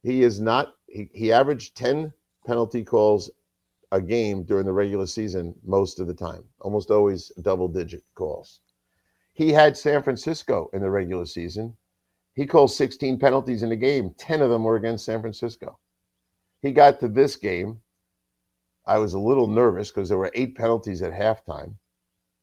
He 0.03 0.23
is 0.23 0.39
not, 0.39 0.75
he, 0.87 1.09
he 1.13 1.31
averaged 1.31 1.75
10 1.75 2.13
penalty 2.45 2.83
calls 2.83 3.29
a 3.91 4.01
game 4.01 4.43
during 4.43 4.65
the 4.65 4.73
regular 4.73 5.07
season 5.07 5.55
most 5.65 5.99
of 5.99 6.07
the 6.07 6.13
time, 6.13 6.43
almost 6.59 6.91
always 6.91 7.31
double 7.41 7.67
digit 7.67 8.03
calls. 8.15 8.59
He 9.33 9.51
had 9.51 9.77
San 9.77 10.03
Francisco 10.03 10.69
in 10.73 10.81
the 10.81 10.89
regular 10.89 11.25
season. 11.25 11.75
He 12.33 12.45
called 12.45 12.71
16 12.71 13.19
penalties 13.19 13.63
in 13.63 13.69
the 13.69 13.75
game, 13.75 14.13
10 14.17 14.41
of 14.41 14.49
them 14.49 14.63
were 14.63 14.75
against 14.75 15.05
San 15.05 15.21
Francisco. 15.21 15.79
He 16.61 16.71
got 16.71 16.99
to 16.99 17.07
this 17.07 17.35
game. 17.35 17.79
I 18.85 18.97
was 18.97 19.13
a 19.13 19.19
little 19.19 19.47
nervous 19.47 19.89
because 19.89 20.09
there 20.09 20.17
were 20.17 20.31
eight 20.33 20.55
penalties 20.55 21.01
at 21.01 21.13
halftime 21.13 21.75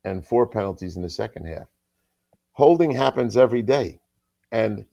and 0.05 0.27
four 0.27 0.47
penalties 0.47 0.97
in 0.97 1.03
the 1.03 1.11
second 1.11 1.47
half. 1.47 1.67
Holding 2.53 2.91
happens 2.91 3.37
every 3.37 3.63
day. 3.63 4.01
And 4.53 4.85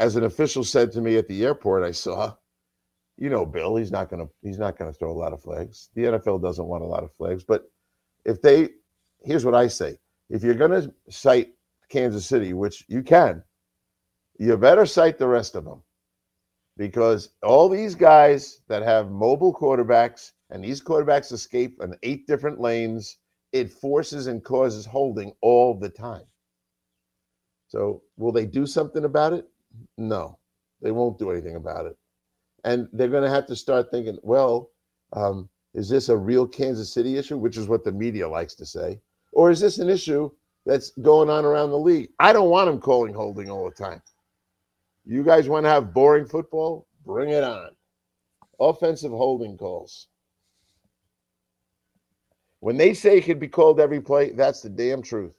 as 0.00 0.16
an 0.16 0.24
official 0.24 0.64
said 0.64 0.92
to 0.92 1.00
me 1.00 1.16
at 1.16 1.28
the 1.28 1.44
airport, 1.44 1.82
I 1.82 1.92
saw, 1.92 2.34
you 3.16 3.30
know, 3.30 3.44
Bill, 3.44 3.76
he's 3.76 3.90
not 3.90 4.10
to 4.26 4.30
he's 4.42 4.58
not 4.58 4.76
to 4.92 4.98
throw 4.98 5.10
a 5.10 5.12
lot 5.12 5.32
of 5.32 5.42
flags. 5.42 5.90
The 5.94 6.04
NFL 6.04 6.42
doesn't 6.42 6.66
want 6.66 6.84
a 6.84 6.86
lot 6.86 7.02
of 7.04 7.12
flags, 7.14 7.44
but 7.44 7.70
if 8.24 8.40
they 8.42 8.70
here's 9.22 9.44
what 9.44 9.54
I 9.54 9.66
say. 9.68 9.98
If 10.30 10.42
you're 10.42 10.54
to 10.70 10.92
cite 11.10 11.54
Kansas 11.88 12.26
City, 12.26 12.52
which 12.52 12.84
you 12.88 13.02
can, 13.02 13.42
you 14.38 14.56
better 14.56 14.86
cite 14.86 15.18
the 15.18 15.28
rest 15.28 15.54
of 15.54 15.64
them. 15.64 15.82
Because 16.76 17.30
all 17.42 17.68
these 17.68 17.94
guys 17.94 18.60
that 18.68 18.82
have 18.82 19.10
mobile 19.10 19.52
quarterbacks 19.52 20.32
and 20.50 20.62
these 20.62 20.80
quarterbacks 20.80 21.32
escape 21.32 21.80
in 21.82 21.96
eight 22.04 22.26
different 22.26 22.60
lanes, 22.60 23.18
it 23.52 23.72
forces 23.72 24.28
and 24.28 24.44
causes 24.44 24.86
holding 24.86 25.32
all 25.40 25.74
the 25.74 25.88
time. 25.88 26.24
So, 27.66 28.02
will 28.16 28.32
they 28.32 28.46
do 28.46 28.64
something 28.64 29.04
about 29.04 29.32
it? 29.32 29.46
No, 29.96 30.38
they 30.80 30.90
won't 30.90 31.18
do 31.18 31.30
anything 31.30 31.56
about 31.56 31.86
it. 31.86 31.96
And 32.64 32.88
they're 32.92 33.08
going 33.08 33.24
to 33.24 33.30
have 33.30 33.46
to 33.46 33.56
start 33.56 33.90
thinking, 33.90 34.18
well, 34.22 34.70
um, 35.12 35.48
is 35.74 35.88
this 35.88 36.08
a 36.08 36.16
real 36.16 36.46
Kansas 36.46 36.92
City 36.92 37.16
issue, 37.16 37.36
which 37.36 37.56
is 37.56 37.68
what 37.68 37.84
the 37.84 37.92
media 37.92 38.28
likes 38.28 38.54
to 38.56 38.66
say? 38.66 39.00
Or 39.32 39.50
is 39.50 39.60
this 39.60 39.78
an 39.78 39.88
issue 39.88 40.30
that's 40.66 40.90
going 41.02 41.30
on 41.30 41.44
around 41.44 41.70
the 41.70 41.78
league? 41.78 42.08
I 42.18 42.32
don't 42.32 42.50
want 42.50 42.68
them 42.68 42.80
calling 42.80 43.14
holding 43.14 43.50
all 43.50 43.68
the 43.68 43.74
time. 43.74 44.02
You 45.04 45.22
guys 45.22 45.48
want 45.48 45.64
to 45.64 45.70
have 45.70 45.94
boring 45.94 46.26
football? 46.26 46.86
Bring 47.04 47.30
it 47.30 47.44
on. 47.44 47.70
Offensive 48.60 49.12
holding 49.12 49.56
calls. 49.56 50.08
When 52.60 52.76
they 52.76 52.92
say 52.92 53.18
it 53.18 53.24
could 53.24 53.38
be 53.38 53.48
called 53.48 53.78
every 53.78 54.00
play, 54.00 54.30
that's 54.30 54.62
the 54.62 54.68
damn 54.68 55.00
truth. 55.00 55.32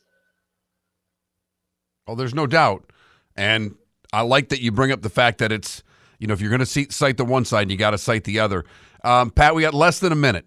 Oh, 2.07 2.15
there's 2.15 2.33
no 2.33 2.47
doubt. 2.47 2.91
And 3.35 3.75
I 4.11 4.21
like 4.21 4.49
that 4.49 4.61
you 4.61 4.71
bring 4.71 4.91
up 4.91 5.01
the 5.01 5.09
fact 5.09 5.37
that 5.39 5.51
it's, 5.51 5.83
you 6.19 6.27
know, 6.27 6.33
if 6.33 6.41
you're 6.41 6.49
going 6.49 6.65
to 6.65 6.91
cite 6.91 7.17
the 7.17 7.25
one 7.25 7.45
side, 7.45 7.69
you 7.69 7.77
got 7.77 7.91
to 7.91 7.97
cite 7.97 8.23
the 8.23 8.39
other. 8.39 8.65
Um, 9.03 9.31
Pat, 9.31 9.55
we 9.55 9.61
got 9.61 9.73
less 9.73 9.99
than 9.99 10.11
a 10.11 10.15
minute. 10.15 10.45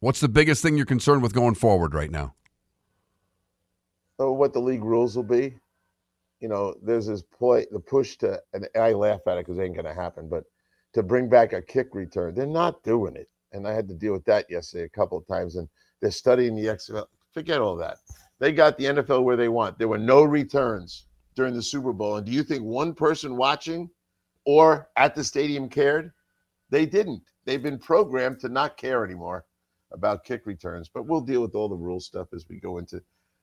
What's 0.00 0.20
the 0.20 0.28
biggest 0.28 0.62
thing 0.62 0.76
you're 0.76 0.86
concerned 0.86 1.22
with 1.22 1.32
going 1.32 1.54
forward 1.54 1.94
right 1.94 2.10
now? 2.10 2.34
What 4.18 4.52
the 4.52 4.60
league 4.60 4.84
rules 4.84 5.16
will 5.16 5.22
be. 5.22 5.54
You 6.40 6.48
know, 6.48 6.74
there's 6.82 7.06
this 7.06 7.22
the 7.40 7.82
push 7.86 8.16
to, 8.18 8.40
and 8.52 8.68
I 8.76 8.92
laugh 8.92 9.20
at 9.26 9.38
it 9.38 9.46
because 9.46 9.58
it 9.58 9.62
ain't 9.62 9.74
going 9.74 9.86
to 9.86 9.94
happen, 9.94 10.28
but 10.28 10.44
to 10.92 11.02
bring 11.02 11.28
back 11.28 11.52
a 11.52 11.62
kick 11.62 11.88
return, 11.94 12.34
they're 12.34 12.46
not 12.46 12.82
doing 12.82 13.16
it. 13.16 13.28
And 13.52 13.66
I 13.66 13.72
had 13.72 13.88
to 13.88 13.94
deal 13.94 14.12
with 14.12 14.24
that 14.24 14.46
yesterday 14.50 14.84
a 14.84 14.88
couple 14.88 15.18
of 15.18 15.26
times. 15.26 15.56
And 15.56 15.68
they're 16.00 16.10
studying 16.10 16.54
the 16.54 16.66
XFL. 16.66 17.06
Forget 17.32 17.60
all 17.60 17.76
that. 17.76 17.98
They 18.38 18.52
got 18.52 18.76
the 18.76 18.84
NFL 18.84 19.22
where 19.24 19.36
they 19.36 19.48
want. 19.48 19.78
There 19.78 19.88
were 19.88 19.98
no 19.98 20.22
returns 20.22 21.06
during 21.36 21.54
the 21.54 21.62
Super 21.62 21.92
Bowl. 21.92 22.16
And 22.16 22.26
do 22.26 22.32
you 22.32 22.42
think 22.42 22.64
one 22.64 22.94
person 22.94 23.36
watching 23.36 23.88
or 24.44 24.88
at 24.96 25.14
the 25.14 25.22
stadium 25.22 25.68
cared? 25.68 26.12
They 26.70 26.86
didn't. 26.86 27.22
They've 27.44 27.62
been 27.62 27.78
programmed 27.78 28.40
to 28.40 28.48
not 28.48 28.76
care 28.76 29.04
anymore 29.04 29.44
about 29.92 30.24
kick 30.24 30.46
returns. 30.46 30.90
But 30.92 31.06
we'll 31.06 31.20
deal 31.20 31.42
with 31.42 31.54
all 31.54 31.68
the 31.68 31.76
rule 31.76 32.00
stuff 32.00 32.28
as 32.34 32.46
we 32.48 32.58
go 32.58 32.78
into. 32.78 33.00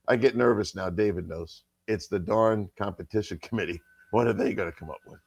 I 0.07 0.17
get 0.17 0.35
nervous 0.35 0.75
now. 0.75 0.89
David 0.89 1.29
knows. 1.29 1.63
It's 1.87 2.07
the 2.07 2.19
darn 2.19 2.69
competition 2.77 3.37
committee. 3.41 3.79
What 4.11 4.27
are 4.27 4.33
they 4.33 4.53
going 4.53 4.71
to 4.71 4.77
come 4.77 4.89
up 4.89 4.99
with? 5.07 5.19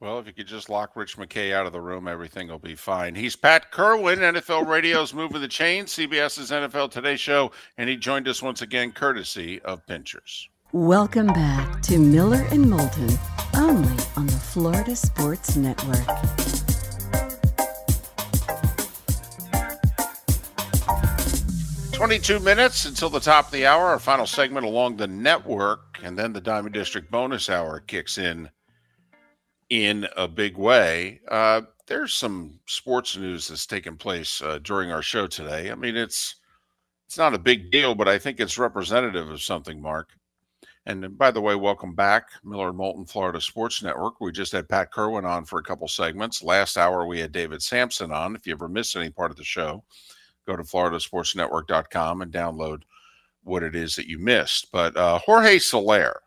Well, 0.00 0.18
if 0.18 0.26
you 0.26 0.32
could 0.32 0.46
just 0.46 0.70
lock 0.70 0.96
Rich 0.96 1.18
McKay 1.18 1.52
out 1.52 1.66
of 1.66 1.74
the 1.74 1.80
room, 1.80 2.08
everything 2.08 2.48
will 2.48 2.58
be 2.58 2.74
fine. 2.74 3.14
He's 3.14 3.36
Pat 3.36 3.70
Kirwan, 3.70 4.16
NFL 4.16 4.66
Radio's 4.66 5.12
Moving 5.12 5.42
the 5.42 5.48
Chain, 5.48 5.84
CBS's 5.84 6.50
NFL 6.50 6.90
Today 6.90 7.16
Show, 7.16 7.52
and 7.76 7.90
he 7.90 7.96
joined 7.96 8.26
us 8.26 8.40
once 8.40 8.62
again 8.62 8.92
courtesy 8.92 9.60
of 9.60 9.86
Pinchers. 9.86 10.48
Welcome 10.72 11.26
back 11.26 11.82
to 11.82 11.98
Miller 11.98 12.46
and 12.52 12.70
Moulton, 12.70 13.10
only 13.56 14.04
on 14.16 14.28
the 14.28 14.32
Florida 14.32 14.94
Sports 14.94 15.56
Network. 15.56 15.98
Twenty-two 21.92 22.38
minutes 22.38 22.84
until 22.84 23.10
the 23.10 23.18
top 23.18 23.46
of 23.46 23.50
the 23.50 23.66
hour. 23.66 23.86
Our 23.86 23.98
final 23.98 24.28
segment 24.28 24.64
along 24.64 24.96
the 24.96 25.08
network, 25.08 25.98
and 26.04 26.16
then 26.16 26.32
the 26.32 26.40
Diamond 26.40 26.72
District 26.72 27.10
bonus 27.10 27.50
hour 27.50 27.80
kicks 27.80 28.16
in 28.16 28.48
in 29.70 30.06
a 30.16 30.28
big 30.28 30.56
way. 30.56 31.20
Uh, 31.26 31.62
there's 31.88 32.12
some 32.12 32.60
sports 32.66 33.16
news 33.16 33.48
that's 33.48 33.66
taken 33.66 33.96
place 33.96 34.40
uh, 34.40 34.60
during 34.62 34.92
our 34.92 35.02
show 35.02 35.26
today. 35.26 35.72
I 35.72 35.74
mean, 35.74 35.96
it's 35.96 36.36
it's 37.08 37.18
not 37.18 37.34
a 37.34 37.40
big 37.40 37.72
deal, 37.72 37.96
but 37.96 38.06
I 38.06 38.20
think 38.20 38.38
it's 38.38 38.56
representative 38.56 39.28
of 39.28 39.42
something, 39.42 39.82
Mark. 39.82 40.10
And 40.86 41.16
by 41.18 41.30
the 41.30 41.40
way, 41.40 41.54
welcome 41.54 41.94
back, 41.94 42.28
Miller 42.42 42.72
Moulton, 42.72 43.04
Florida 43.04 43.40
Sports 43.40 43.82
Network. 43.82 44.20
We 44.20 44.32
just 44.32 44.52
had 44.52 44.68
Pat 44.68 44.90
Kirwan 44.92 45.26
on 45.26 45.44
for 45.44 45.58
a 45.58 45.62
couple 45.62 45.86
segments. 45.88 46.42
Last 46.42 46.78
hour, 46.78 47.06
we 47.06 47.20
had 47.20 47.32
David 47.32 47.62
Samson 47.62 48.10
on. 48.10 48.34
If 48.34 48.46
you 48.46 48.54
ever 48.54 48.68
missed 48.68 48.96
any 48.96 49.10
part 49.10 49.30
of 49.30 49.36
the 49.36 49.44
show, 49.44 49.84
go 50.46 50.56
to 50.56 50.62
floridasportsnetwork.com 50.62 52.22
and 52.22 52.32
download 52.32 52.82
what 53.44 53.62
it 53.62 53.74
is 53.76 53.94
that 53.96 54.08
you 54.08 54.18
missed. 54.18 54.72
But 54.72 54.96
uh, 54.96 55.18
Jorge 55.18 55.58
Soler 55.58 56.22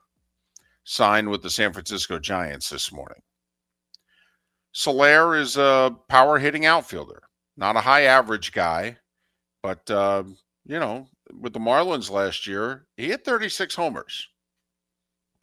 signed 0.84 1.30
with 1.30 1.42
the 1.42 1.50
San 1.50 1.74
Francisco 1.74 2.20
Giants 2.20 2.70
this 2.70 2.92
morning. 2.92 3.22
Soler 4.72 5.36
is 5.36 5.58
a 5.58 5.96
power 6.10 6.38
hitting 6.38 6.66
outfielder, 6.66 7.24
not 7.58 7.76
a 7.76 7.82
high 7.82 8.04
average 8.04 8.52
guy, 8.52 8.98
but, 9.62 9.90
uh, 9.90 10.24
you 10.66 10.80
know, 10.80 11.08
with 11.40 11.54
the 11.54 11.60
Marlins 11.60 12.10
last 12.10 12.46
year, 12.46 12.86
he 12.98 13.08
hit 13.08 13.24
36 13.24 13.74
homers. 13.76 14.30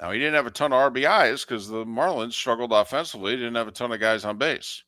Now, 0.01 0.13
he 0.13 0.19
didn't 0.19 0.35
have 0.35 0.47
a 0.47 0.51
ton 0.51 0.73
of 0.73 0.93
RBIs 0.93 1.47
because 1.47 1.69
the 1.69 1.85
Marlins 1.85 2.33
struggled 2.33 2.73
offensively. 2.73 3.33
He 3.33 3.37
didn't 3.37 3.57
have 3.57 3.69
a 3.69 3.73
ton 3.73 3.93
of 3.93 4.01
guys 4.01 4.25
on 4.25 4.39
base. 4.39 4.83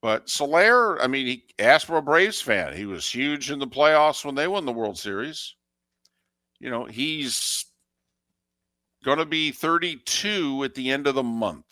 But 0.00 0.28
Soler, 0.28 1.00
I 1.02 1.08
mean, 1.08 1.26
he 1.26 1.44
asked 1.58 1.86
for 1.86 1.96
a 1.96 2.02
Braves 2.02 2.40
fan. 2.40 2.76
He 2.76 2.86
was 2.86 3.08
huge 3.08 3.50
in 3.50 3.58
the 3.58 3.66
playoffs 3.66 4.24
when 4.24 4.34
they 4.34 4.46
won 4.48 4.66
the 4.66 4.72
World 4.72 4.98
Series. 4.98 5.54
You 6.60 6.70
know, 6.70 6.84
he's 6.84 7.66
going 9.04 9.18
to 9.18 9.24
be 9.26 9.50
32 9.50 10.62
at 10.64 10.74
the 10.74 10.90
end 10.90 11.08
of 11.08 11.16
the 11.16 11.22
month. 11.22 11.64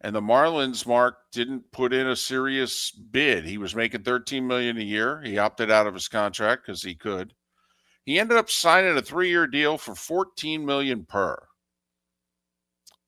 And 0.00 0.14
the 0.14 0.20
Marlins, 0.20 0.86
Mark, 0.86 1.16
didn't 1.32 1.72
put 1.72 1.92
in 1.92 2.06
a 2.06 2.14
serious 2.14 2.90
bid. 2.90 3.44
He 3.44 3.58
was 3.58 3.74
making 3.74 4.02
13 4.02 4.46
million 4.46 4.76
a 4.76 4.82
year. 4.82 5.22
He 5.24 5.38
opted 5.38 5.70
out 5.70 5.86
of 5.86 5.94
his 5.94 6.08
contract 6.08 6.66
because 6.66 6.82
he 6.82 6.94
could. 6.94 7.32
He 8.04 8.18
ended 8.18 8.36
up 8.36 8.50
signing 8.50 8.96
a 8.96 9.02
three-year 9.02 9.46
deal 9.46 9.78
for 9.78 9.94
14 9.94 10.64
million 10.64 11.04
per. 11.04 11.42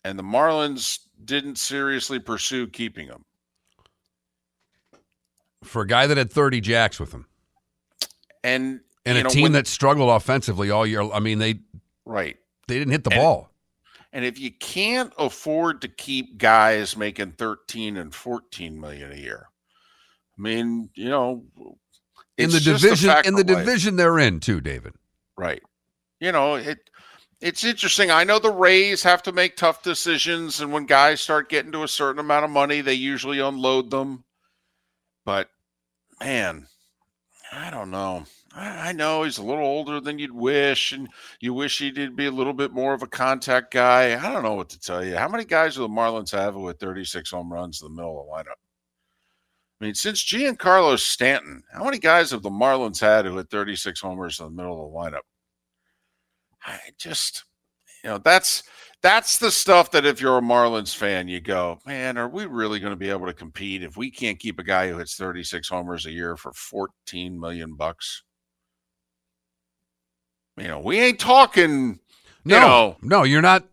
And 0.05 0.19
the 0.19 0.23
Marlins 0.23 1.01
didn't 1.25 1.59
seriously 1.59 2.19
pursue 2.19 2.67
keeping 2.69 3.09
him. 3.09 3.25
For 5.65 5.83
a 5.83 5.87
guy 5.87 6.07
that 6.07 6.17
had 6.17 6.31
30 6.31 6.61
jacks 6.61 7.01
with 7.01 7.13
him. 7.13 7.27
And 8.45 8.81
and 9.05 9.19
a 9.19 9.23
know, 9.23 9.29
team 9.29 9.43
when, 9.45 9.53
that 9.53 9.67
struggled 9.67 10.11
offensively 10.11 10.71
all 10.71 10.87
year. 10.87 11.03
I 11.03 11.21
mean, 11.21 11.39
they 11.39 11.61
right. 12.05 12.37
They 12.69 12.79
didn't 12.79 12.93
hit 12.93 13.05
the 13.05 13.13
and, 13.13 13.21
ball. 13.21 13.51
And 14.13 14.25
if 14.25 14.39
you 14.39 14.51
can't 14.51 15.13
afford 15.19 15.81
to 15.83 15.89
keep 15.89 16.39
guys 16.39 16.97
making 16.97 17.33
13 17.33 17.97
and 17.97 18.15
14 18.15 18.81
million 18.81 19.13
a 19.13 19.17
year, 19.17 19.49
I 20.39 20.43
mean, 20.43 20.91
you 20.95 21.09
know, 21.09 21.45
in 22.39 22.51
the 22.51 22.61
division 22.61 23.15
in 23.25 23.35
the 23.35 23.45
division 23.45 23.97
they're 23.97 24.19
in 24.19 24.41
too, 24.41 24.61
David. 24.61 24.95
Right. 25.37 25.63
You 26.21 26.33
know, 26.33 26.55
it 26.55 26.91
it's 27.41 27.65
interesting. 27.65 28.11
I 28.11 28.25
know 28.25 28.39
the 28.39 28.51
Rays 28.51 29.03
have 29.03 29.23
to 29.25 29.33
make 29.33 29.57
tough 29.57 29.83
decisions 29.83 30.61
and 30.61 30.73
when 30.73 30.87
guys 30.87 31.21
start 31.21 31.49
getting 31.49 31.73
to 31.73 31.83
a 31.83 31.89
certain 31.89 32.21
amount 32.21 32.45
of 32.45 32.51
money, 32.51 32.81
they 32.81 32.95
usually 32.95 33.41
unload 33.41 33.91
them. 33.91 34.25
But 35.25 35.51
man, 36.21 36.67
I 37.53 37.71
don't 37.71 37.91
know. 37.91 38.25
I 38.59 38.93
know 38.93 39.25
he's 39.25 39.37
a 39.37 39.45
little 39.45 39.65
older 39.67 40.01
than 40.01 40.19
you'd 40.19 40.33
wish, 40.33 40.93
and 40.93 41.11
you 41.41 41.53
wish 41.53 41.79
he'd 41.79 42.17
be 42.17 42.25
a 42.25 42.31
little 42.31 42.55
bit 42.55 42.73
more 42.73 42.95
of 42.95 43.03
a 43.03 43.07
contact 43.07 43.71
guy. 43.71 44.19
I 44.19 44.33
don't 44.33 44.43
know 44.43 44.55
what 44.55 44.71
to 44.71 44.81
tell 44.81 45.05
you. 45.05 45.15
How 45.15 45.29
many 45.29 45.45
guys 45.45 45.75
do 45.75 45.83
the 45.83 45.89
Marlins 45.89 46.33
have 46.33 46.55
with 46.55 46.81
36 46.81 47.31
home 47.31 47.53
runs 47.53 47.83
in 47.83 47.89
the 47.89 47.95
middle 47.95 48.19
of 48.19 48.27
the 48.27 48.33
lineup? 48.33 48.57
I 49.81 49.85
mean, 49.85 49.95
since 49.95 50.25
Giancarlo 50.25 50.99
Stanton, 50.99 51.63
how 51.73 51.85
many 51.85 51.99
guys 51.99 52.31
have 52.31 52.43
the 52.43 52.51
Marlins 52.51 53.01
had 53.01 53.27
who 53.27 53.37
had 53.37 53.51
36 53.51 54.01
homers 54.01 54.41
in 54.41 54.47
the 54.47 54.51
middle 54.51 54.87
of 54.87 54.91
the 54.91 54.97
lineup? 54.97 55.23
I 56.65 56.79
just, 56.99 57.45
you 58.03 58.11
know, 58.11 58.19
that's 58.19 58.63
that's 59.03 59.39
the 59.39 59.51
stuff 59.51 59.91
that 59.91 60.07
if 60.07 60.21
you're 60.21 60.39
a 60.39 60.43
Marlins 60.43 60.97
fan, 60.97 61.29
you 61.29 61.41
go, 61.41 61.79
man, 61.87 62.17
are 62.17 62.29
we 62.29 62.47
really 62.47 62.81
going 62.81 62.93
to 62.93 62.97
be 62.97 63.11
able 63.11 63.27
to 63.27 63.35
compete 63.35 63.83
if 63.83 63.97
we 63.97 64.11
can't 64.11 64.39
keep 64.39 64.59
a 64.59 64.65
guy 64.65 64.89
who 64.89 64.99
hits 64.99 65.17
36 65.17 65.69
homers 65.69 66.07
a 66.07 66.11
year 66.11 66.37
for 66.37 66.53
14 66.55 67.39
million 67.39 67.75
bucks? 67.77 68.23
You 70.57 70.69
know, 70.69 70.81
we 70.81 70.99
ain't 70.99 71.21
talking. 71.21 72.01
No, 72.45 72.57
you 72.57 72.61
know, 72.61 72.97
no, 73.03 73.23
you're 73.25 73.43
not. 73.43 73.65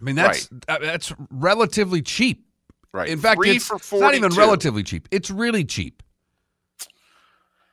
I 0.00 0.04
mean, 0.04 0.14
that's 0.14 0.48
right. 0.52 0.64
uh, 0.68 0.78
that's 0.78 1.12
relatively 1.30 2.00
cheap. 2.00 2.46
Right. 2.94 3.08
In 3.08 3.18
fact, 3.18 3.40
it's, 3.44 3.68
it's 3.72 3.92
not 3.92 4.14
even 4.14 4.32
relatively 4.34 4.84
cheap. 4.84 5.08
It's 5.10 5.28
really 5.28 5.64
cheap 5.64 6.00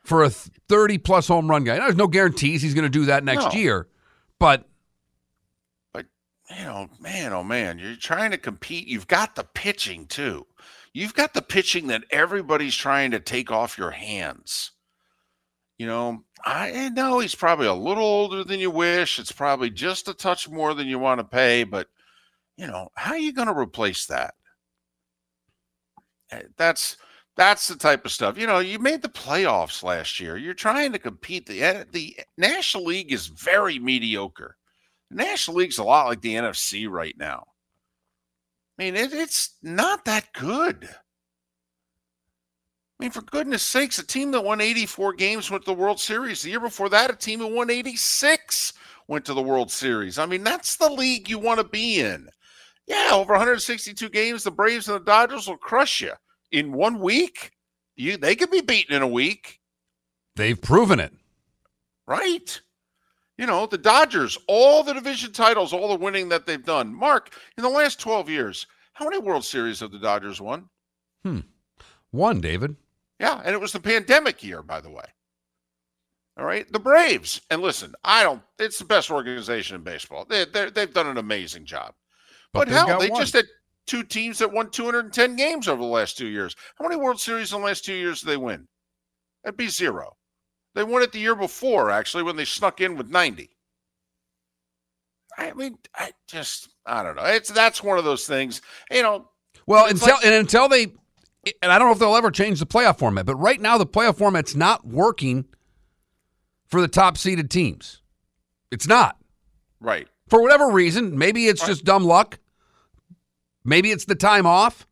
for 0.02 0.24
a 0.24 0.30
30 0.30 0.98
plus 0.98 1.28
home 1.28 1.48
run 1.48 1.62
guy. 1.62 1.78
Now, 1.78 1.84
there's 1.84 1.94
no 1.94 2.08
guarantees 2.08 2.60
he's 2.60 2.74
going 2.74 2.86
to 2.86 2.90
do 2.90 3.04
that 3.04 3.22
next 3.22 3.44
no. 3.44 3.52
year, 3.52 3.88
but 4.40 4.64
but 5.92 6.06
you 6.50 6.64
know, 6.64 6.88
man, 6.98 7.32
oh 7.32 7.44
man, 7.44 7.78
you're 7.78 7.94
trying 7.94 8.32
to 8.32 8.36
compete. 8.36 8.88
You've 8.88 9.06
got 9.06 9.36
the 9.36 9.44
pitching 9.44 10.06
too. 10.06 10.44
You've 10.92 11.14
got 11.14 11.34
the 11.34 11.42
pitching 11.42 11.86
that 11.86 12.02
everybody's 12.10 12.74
trying 12.74 13.12
to 13.12 13.20
take 13.20 13.52
off 13.52 13.78
your 13.78 13.92
hands. 13.92 14.72
You 15.78 15.86
know, 15.86 16.24
I 16.44 16.88
know 16.88 17.20
he's 17.20 17.36
probably 17.36 17.68
a 17.68 17.74
little 17.74 18.02
older 18.02 18.42
than 18.42 18.58
you 18.58 18.72
wish. 18.72 19.20
It's 19.20 19.30
probably 19.30 19.70
just 19.70 20.08
a 20.08 20.14
touch 20.14 20.48
more 20.48 20.74
than 20.74 20.88
you 20.88 20.98
want 20.98 21.20
to 21.20 21.24
pay, 21.24 21.62
but 21.62 21.86
you 22.56 22.66
know, 22.66 22.88
how 22.96 23.12
are 23.12 23.18
you 23.18 23.32
going 23.32 23.46
to 23.46 23.56
replace 23.56 24.06
that? 24.06 24.34
Eh, 26.32 26.42
that's 26.56 26.96
that's 27.36 27.68
the 27.68 27.76
type 27.76 28.04
of 28.04 28.12
stuff. 28.12 28.38
You 28.38 28.46
know, 28.46 28.58
you 28.58 28.78
made 28.78 29.02
the 29.02 29.08
playoffs 29.08 29.82
last 29.82 30.20
year. 30.20 30.36
You're 30.36 30.54
trying 30.54 30.92
to 30.92 30.98
compete. 30.98 31.46
The 31.46 31.62
eh, 31.62 31.84
the 31.90 32.16
National 32.36 32.84
League 32.84 33.12
is 33.12 33.26
very 33.28 33.78
mediocre. 33.78 34.56
The 35.10 35.16
National 35.16 35.58
League's 35.58 35.78
a 35.78 35.84
lot 35.84 36.06
like 36.06 36.20
the 36.20 36.34
NFC 36.34 36.88
right 36.88 37.16
now. 37.18 37.44
I 38.78 38.84
mean, 38.84 38.96
it, 38.96 39.12
it's 39.12 39.56
not 39.62 40.04
that 40.06 40.32
good. 40.32 40.88
I 43.00 43.04
mean, 43.04 43.10
for 43.10 43.22
goodness 43.22 43.62
sakes, 43.62 43.98
a 43.98 44.06
team 44.06 44.30
that 44.30 44.44
won 44.44 44.60
84 44.60 45.14
games 45.14 45.50
went 45.50 45.64
to 45.64 45.70
the 45.72 45.76
World 45.76 46.00
Series. 46.00 46.42
The 46.42 46.50
year 46.50 46.60
before 46.60 46.88
that, 46.90 47.10
a 47.10 47.16
team 47.16 47.40
that 47.40 47.48
won 47.48 47.68
86 47.68 48.72
went 49.08 49.24
to 49.24 49.34
the 49.34 49.42
World 49.42 49.70
Series. 49.70 50.18
I 50.18 50.26
mean, 50.26 50.44
that's 50.44 50.76
the 50.76 50.88
league 50.88 51.28
you 51.28 51.38
want 51.38 51.58
to 51.58 51.64
be 51.64 52.00
in. 52.00 52.28
Yeah, 52.86 53.10
over 53.12 53.32
162 53.32 54.08
games, 54.08 54.44
the 54.44 54.50
Braves 54.50 54.88
and 54.88 54.96
the 54.96 55.04
Dodgers 55.04 55.46
will 55.46 55.56
crush 55.56 56.00
you 56.00 56.12
in 56.50 56.72
one 56.72 56.98
week. 57.00 57.52
You 57.96 58.16
they 58.16 58.34
could 58.34 58.50
be 58.50 58.60
beaten 58.60 58.94
in 58.94 59.02
a 59.02 59.08
week. 59.08 59.60
They've 60.36 60.60
proven 60.60 60.98
it. 60.98 61.12
Right. 62.06 62.60
You 63.38 63.46
know, 63.46 63.66
the 63.66 63.78
Dodgers, 63.78 64.38
all 64.46 64.82
the 64.82 64.92
division 64.92 65.32
titles, 65.32 65.72
all 65.72 65.88
the 65.88 66.02
winning 66.02 66.28
that 66.28 66.46
they've 66.46 66.64
done. 66.64 66.94
Mark, 66.94 67.34
in 67.56 67.62
the 67.62 67.68
last 67.68 68.00
12 68.00 68.28
years, 68.28 68.66
how 68.92 69.04
many 69.04 69.18
World 69.18 69.44
Series 69.44 69.80
have 69.80 69.90
the 69.90 69.98
Dodgers 69.98 70.40
won? 70.40 70.68
Hmm. 71.24 71.40
One, 72.10 72.40
David. 72.40 72.76
Yeah, 73.18 73.40
and 73.44 73.54
it 73.54 73.60
was 73.60 73.72
the 73.72 73.80
pandemic 73.80 74.42
year, 74.42 74.62
by 74.62 74.80
the 74.80 74.90
way. 74.90 75.04
All 76.36 76.44
right, 76.44 76.70
the 76.72 76.78
Braves. 76.78 77.40
And 77.50 77.62
listen, 77.62 77.94
I 78.04 78.22
don't. 78.22 78.42
It's 78.58 78.78
the 78.78 78.84
best 78.84 79.10
organization 79.10 79.76
in 79.76 79.82
baseball. 79.82 80.24
They, 80.24 80.44
they've 80.44 80.92
done 80.92 81.06
an 81.06 81.18
amazing 81.18 81.66
job. 81.66 81.94
But, 82.52 82.68
but 82.68 82.68
hell, 82.68 83.00
they 83.00 83.10
one. 83.10 83.20
just 83.20 83.32
had 83.34 83.46
two 83.86 84.02
teams 84.02 84.38
that 84.38 84.52
won 84.52 84.70
210 84.70 85.36
games 85.36 85.68
over 85.68 85.80
the 85.80 85.88
last 85.88 86.16
two 86.16 86.26
years. 86.26 86.54
How 86.78 86.86
many 86.86 87.00
World 87.00 87.20
Series 87.20 87.52
in 87.52 87.60
the 87.60 87.66
last 87.66 87.84
two 87.84 87.94
years 87.94 88.20
did 88.20 88.28
they 88.28 88.36
win? 88.36 88.68
That'd 89.42 89.56
be 89.56 89.68
zero. 89.68 90.16
They 90.74 90.84
won 90.84 91.02
it 91.02 91.12
the 91.12 91.18
year 91.18 91.34
before, 91.34 91.90
actually, 91.90 92.22
when 92.22 92.36
they 92.36 92.44
snuck 92.44 92.80
in 92.80 92.96
with 92.96 93.08
90. 93.08 93.50
I 95.36 95.52
mean, 95.54 95.78
I 95.94 96.12
just, 96.28 96.68
I 96.86 97.02
don't 97.02 97.16
know. 97.16 97.24
It's 97.24 97.50
that's 97.50 97.82
one 97.82 97.98
of 97.98 98.04
those 98.04 98.26
things, 98.26 98.60
you 98.90 99.02
know. 99.02 99.28
Well, 99.66 99.86
until 99.86 100.14
like, 100.14 100.26
and 100.26 100.34
until 100.34 100.68
they, 100.68 100.92
and 101.62 101.72
I 101.72 101.78
don't 101.78 101.88
know 101.88 101.92
if 101.92 101.98
they'll 101.98 102.16
ever 102.16 102.30
change 102.30 102.60
the 102.60 102.66
playoff 102.66 102.98
format, 102.98 103.26
but 103.26 103.36
right 103.36 103.60
now 103.60 103.78
the 103.78 103.86
playoff 103.86 104.18
format's 104.18 104.54
not 104.54 104.86
working 104.86 105.46
for 106.66 106.80
the 106.80 106.88
top 106.88 107.16
seeded 107.16 107.50
teams. 107.50 108.02
It's 108.70 108.86
not. 108.86 109.16
Right. 109.80 110.08
For 110.28 110.40
whatever 110.40 110.70
reason, 110.70 111.16
maybe 111.16 111.46
it's 111.46 111.62
right. 111.62 111.68
just 111.68 111.84
dumb 111.84 112.04
luck. 112.04 112.38
Maybe 113.64 113.90
it's 113.90 114.04
the 114.04 114.14
time 114.14 114.46
off. 114.46 114.86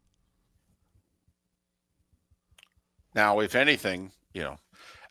Now, 3.14 3.40
if 3.40 3.54
anything, 3.54 4.12
you 4.34 4.42
know, 4.42 4.56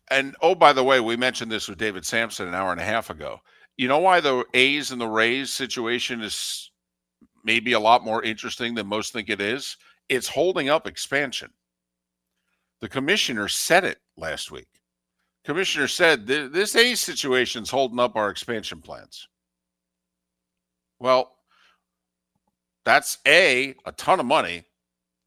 and 0.10 0.36
oh, 0.42 0.56
by 0.56 0.74
the 0.74 0.84
way, 0.84 1.00
we 1.00 1.16
mentioned 1.18 1.52
this 1.52 1.68
with 1.68 1.78
David 1.78 2.06
Samson 2.06 2.48
an 2.48 2.56
hour 2.56 2.72
and 2.72 2.82
a 2.82 2.86
half 2.86 3.10
ago. 3.10 3.42
You 3.78 3.88
know 3.88 4.00
why 4.00 4.20
the 4.20 4.44
A's 4.54 4.92
and 4.92 5.00
the 5.00 5.08
Rays 5.08 5.52
situation 5.52 6.22
is 6.22 6.72
maybe 7.44 7.74
a 7.74 7.80
lot 7.80 8.04
more 8.04 8.24
interesting 8.24 8.74
than 8.74 8.88
most 8.88 9.14
think 9.14 9.30
it 9.30 9.42
is? 9.42 9.78
It's 10.08 10.28
holding 10.28 10.70
up 10.70 10.88
expansion. 10.88 11.52
The 12.82 12.90
commissioner 12.90 13.48
said 13.48 13.84
it 13.84 14.00
last 14.18 14.52
week. 14.52 14.68
Commissioner 15.44 15.88
said 15.88 16.28
this 16.28 16.76
A's 16.76 17.00
situation's 17.00 17.70
holding 17.70 18.00
up 18.00 18.16
our 18.16 18.30
expansion 18.30 18.82
plans. 18.82 19.28
Well, 21.00 21.36
that's 22.86 23.18
a 23.28 23.76
a 23.86 23.92
ton 23.94 24.20
of 24.20 24.26
money 24.26 24.64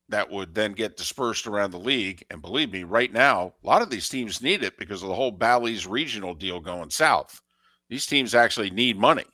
that 0.08 0.30
would 0.30 0.54
then 0.54 0.72
get 0.72 0.96
dispersed 0.96 1.46
around 1.46 1.70
the 1.70 1.78
league. 1.78 2.24
And 2.30 2.42
believe 2.42 2.70
me, 2.70 2.84
right 2.84 3.12
now, 3.12 3.54
a 3.62 3.66
lot 3.66 3.82
of 3.82 3.90
these 3.90 4.08
teams 4.08 4.42
need 4.42 4.62
it 4.62 4.76
because 4.78 5.02
of 5.02 5.08
the 5.08 5.14
whole 5.14 5.30
Bally's 5.30 5.86
regional 5.86 6.34
deal 6.34 6.60
going 6.60 6.90
south. 6.90 7.40
These 7.88 8.06
teams 8.06 8.34
actually 8.34 8.70
need 8.70 8.98
money. 8.98 9.24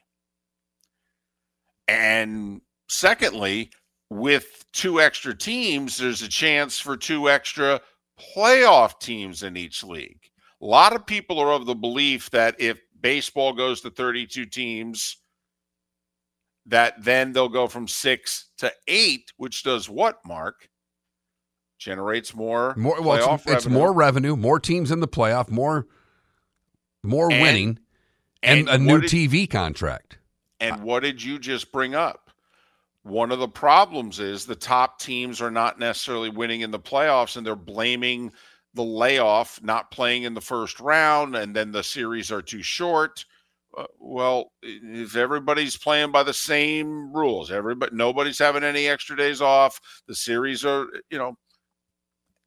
And 1.89 2.61
secondly, 2.89 3.71
with 4.11 4.65
two 4.73 5.01
extra 5.01 5.37
teams, 5.37 5.97
there's 5.97 6.23
a 6.23 6.29
chance 6.29 6.79
for 6.79 6.97
two 6.97 7.29
extra 7.29 7.81
playoff 8.37 9.01
teams 9.01 9.43
in 9.43 9.57
each 9.57 9.83
league. 9.83 10.21
A 10.63 10.67
lot 10.67 10.95
of 10.95 11.07
people 11.07 11.39
are 11.39 11.53
of 11.53 11.67
the 11.67 11.75
belief 11.75 12.31
that 12.31 12.57
if 12.61 12.81
baseball 13.01 13.53
goes 13.53 13.81
to 13.81 13.91
32 13.91 14.47
teams, 14.47 15.17
that 16.69 17.03
then 17.03 17.33
they'll 17.33 17.49
go 17.49 17.67
from 17.67 17.89
six 17.89 18.47
to 18.59 18.73
eight, 18.87 19.33
which 19.37 19.63
does 19.63 19.89
what, 19.89 20.19
Mark? 20.25 20.69
Generates 21.79 22.35
more. 22.35 22.75
More. 22.77 23.01
Well, 23.01 23.35
it's, 23.35 23.47
it's, 23.47 23.67
more 23.67 23.93
revenue, 23.93 24.37
more 24.37 24.61
teams 24.61 24.91
in 24.91 25.01
the 25.01 25.09
playoff, 25.09 25.51
more, 25.51 25.87
more 27.03 27.31
and, 27.33 27.41
winning, 27.41 27.79
and, 28.43 28.69
and 28.69 28.69
a 28.69 28.79
new 28.79 29.01
did, 29.01 29.11
TV 29.11 29.49
contract. 29.49 30.19
And 30.61 30.83
what 30.83 31.03
did 31.03 31.23
you 31.23 31.39
just 31.39 31.73
bring 31.73 31.95
up? 31.95 32.31
One 33.05 33.33
of 33.33 33.39
the 33.39 33.49
problems 33.49 34.19
is 34.19 34.45
the 34.45 34.57
top 34.57 34.99
teams 34.99 35.41
are 35.41 35.53
not 35.53 35.79
necessarily 35.79 36.29
winning 36.29 36.61
in 36.61 36.71
the 36.71 36.81
playoffs, 36.81 37.37
and 37.37 37.47
they're 37.47 37.57
blaming 37.57 38.33
the 38.75 38.85
layoff, 38.85 39.63
not 39.63 39.91
playing 39.91 40.25
in 40.25 40.35
the 40.35 40.41
first 40.41 40.81
round, 40.81 41.37
and 41.37 41.55
then 41.55 41.73
the 41.73 41.83
series 41.83 42.31
are 42.31 42.43
too 42.43 42.63
short 42.63 43.25
Uh, 43.79 43.85
well, 44.01 44.51
if 44.61 45.15
everybody's 45.15 45.77
playing 45.77 46.11
by 46.11 46.25
the 46.25 46.35
same 46.35 47.13
rules, 47.13 47.53
everybody 47.53 47.95
nobody's 47.95 48.39
having 48.39 48.65
any 48.65 48.89
extra 48.89 49.17
days 49.17 49.41
off, 49.41 49.79
the 50.09 50.17
series 50.17 50.65
are, 50.65 50.87
you 51.11 51.19
know, 51.19 51.35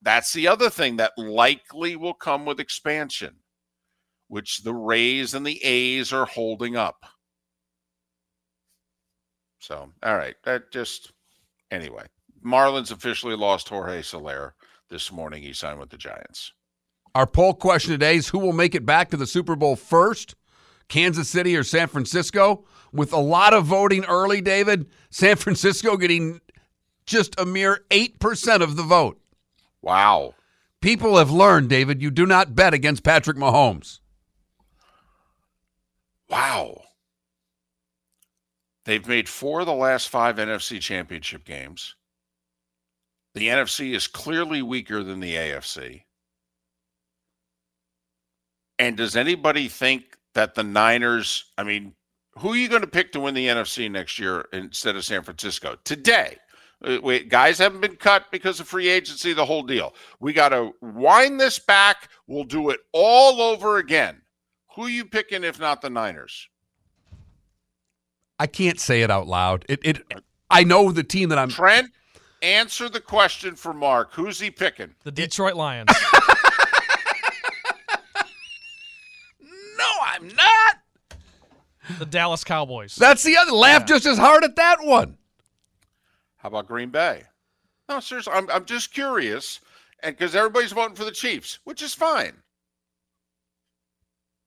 that's 0.01 0.33
the 0.33 0.45
other 0.45 0.69
thing 0.69 0.97
that 0.97 1.13
likely 1.17 1.95
will 1.95 2.13
come 2.13 2.45
with 2.45 2.59
expansion, 2.59 3.35
which 4.27 4.63
the 4.63 4.73
Rays 4.73 5.33
and 5.33 5.45
the 5.45 5.63
A's 5.63 6.11
are 6.11 6.25
holding 6.25 6.75
up. 6.75 6.97
So, 9.59 9.89
all 10.03 10.17
right, 10.17 10.35
that 10.43 10.69
just 10.73 11.13
anyway. 11.69 12.07
Marlins 12.45 12.91
officially 12.91 13.37
lost 13.37 13.69
Jorge 13.69 14.01
Soler 14.01 14.55
this 14.89 15.13
morning. 15.13 15.43
He 15.43 15.53
signed 15.53 15.79
with 15.79 15.91
the 15.91 15.97
Giants. 15.97 16.51
Our 17.15 17.27
poll 17.27 17.53
question 17.53 17.91
today 17.91 18.17
is 18.17 18.27
who 18.27 18.39
will 18.39 18.51
make 18.51 18.75
it 18.75 18.85
back 18.85 19.11
to 19.11 19.17
the 19.17 19.27
Super 19.27 19.55
Bowl 19.55 19.77
first? 19.77 20.35
Kansas 20.91 21.29
City 21.29 21.55
or 21.55 21.63
San 21.63 21.87
Francisco. 21.87 22.65
With 22.93 23.13
a 23.13 23.19
lot 23.19 23.53
of 23.53 23.65
voting 23.65 24.03
early, 24.05 24.41
David, 24.41 24.87
San 25.09 25.37
Francisco 25.37 25.95
getting 25.95 26.41
just 27.05 27.33
a 27.39 27.45
mere 27.45 27.85
8% 27.89 28.61
of 28.61 28.75
the 28.75 28.83
vote. 28.83 29.19
Wow. 29.81 30.35
People 30.81 31.17
have 31.17 31.31
learned, 31.31 31.69
David, 31.69 32.01
you 32.01 32.11
do 32.11 32.25
not 32.25 32.53
bet 32.53 32.73
against 32.73 33.03
Patrick 33.03 33.37
Mahomes. 33.37 33.99
Wow. 36.29 36.81
They've 38.83 39.07
made 39.07 39.29
four 39.29 39.61
of 39.61 39.67
the 39.67 39.73
last 39.73 40.09
five 40.09 40.35
NFC 40.35 40.81
championship 40.81 41.45
games. 41.45 41.95
The 43.33 43.47
NFC 43.47 43.95
is 43.95 44.07
clearly 44.07 44.61
weaker 44.61 45.03
than 45.03 45.21
the 45.21 45.35
AFC. 45.35 46.03
And 48.77 48.97
does 48.97 49.15
anybody 49.15 49.69
think 49.69 50.17
that 50.33 50.55
the 50.55 50.63
Niners, 50.63 51.51
I 51.57 51.63
mean, 51.63 51.93
who 52.37 52.53
are 52.53 52.55
you 52.55 52.69
going 52.69 52.81
to 52.81 52.87
pick 52.87 53.11
to 53.13 53.19
win 53.19 53.33
the 53.33 53.47
NFC 53.47 53.91
next 53.91 54.17
year 54.19 54.47
instead 54.53 54.95
of 54.95 55.03
San 55.03 55.23
Francisco? 55.23 55.77
Today, 55.83 56.37
uh, 56.83 56.97
Wait, 57.01 57.29
guys 57.29 57.59
haven't 57.59 57.81
been 57.81 57.95
cut 57.95 58.31
because 58.31 58.59
of 58.59 58.67
free 58.67 58.87
agency, 58.87 59.33
the 59.33 59.45
whole 59.45 59.63
deal. 59.63 59.93
We 60.19 60.33
got 60.33 60.49
to 60.49 60.71
wind 60.81 61.39
this 61.39 61.59
back. 61.59 62.09
We'll 62.27 62.43
do 62.43 62.69
it 62.69 62.79
all 62.91 63.41
over 63.41 63.77
again. 63.77 64.21
Who 64.75 64.83
are 64.83 64.89
you 64.89 65.05
picking 65.05 65.43
if 65.43 65.59
not 65.59 65.81
the 65.81 65.89
Niners? 65.89 66.47
I 68.39 68.47
can't 68.47 68.79
say 68.79 69.03
it 69.03 69.11
out 69.11 69.27
loud. 69.27 69.65
It, 69.69 69.79
it 69.83 70.01
I 70.49 70.63
know 70.63 70.91
the 70.91 71.03
team 71.03 71.29
that 71.29 71.37
I'm. 71.37 71.49
Trent, 71.49 71.91
answer 72.41 72.89
the 72.89 72.99
question 72.99 73.55
for 73.55 73.73
Mark. 73.73 74.13
Who's 74.13 74.39
he 74.39 74.49
picking? 74.49 74.95
The 75.03 75.11
Detroit 75.11 75.53
Lions. 75.55 75.89
no, 79.41 79.91
I'm 80.21 80.27
not. 80.27 80.77
The 81.99 82.05
Dallas 82.05 82.43
Cowboys. 82.43 82.95
That's 82.95 83.23
the 83.23 83.37
other. 83.37 83.51
Laugh 83.51 83.81
yeah. 83.81 83.87
just 83.87 84.05
as 84.05 84.17
hard 84.17 84.43
at 84.43 84.55
that 84.55 84.77
one. 84.83 85.17
How 86.37 86.49
about 86.49 86.67
Green 86.67 86.89
Bay? 86.89 87.23
No, 87.89 87.99
seriously, 87.99 88.33
I'm, 88.33 88.49
I'm 88.49 88.65
just 88.65 88.93
curious, 88.93 89.59
and 90.01 90.15
because 90.15 90.35
everybody's 90.35 90.71
voting 90.71 90.95
for 90.95 91.03
the 91.03 91.11
Chiefs, 91.11 91.59
which 91.65 91.81
is 91.81 91.93
fine. 91.93 92.33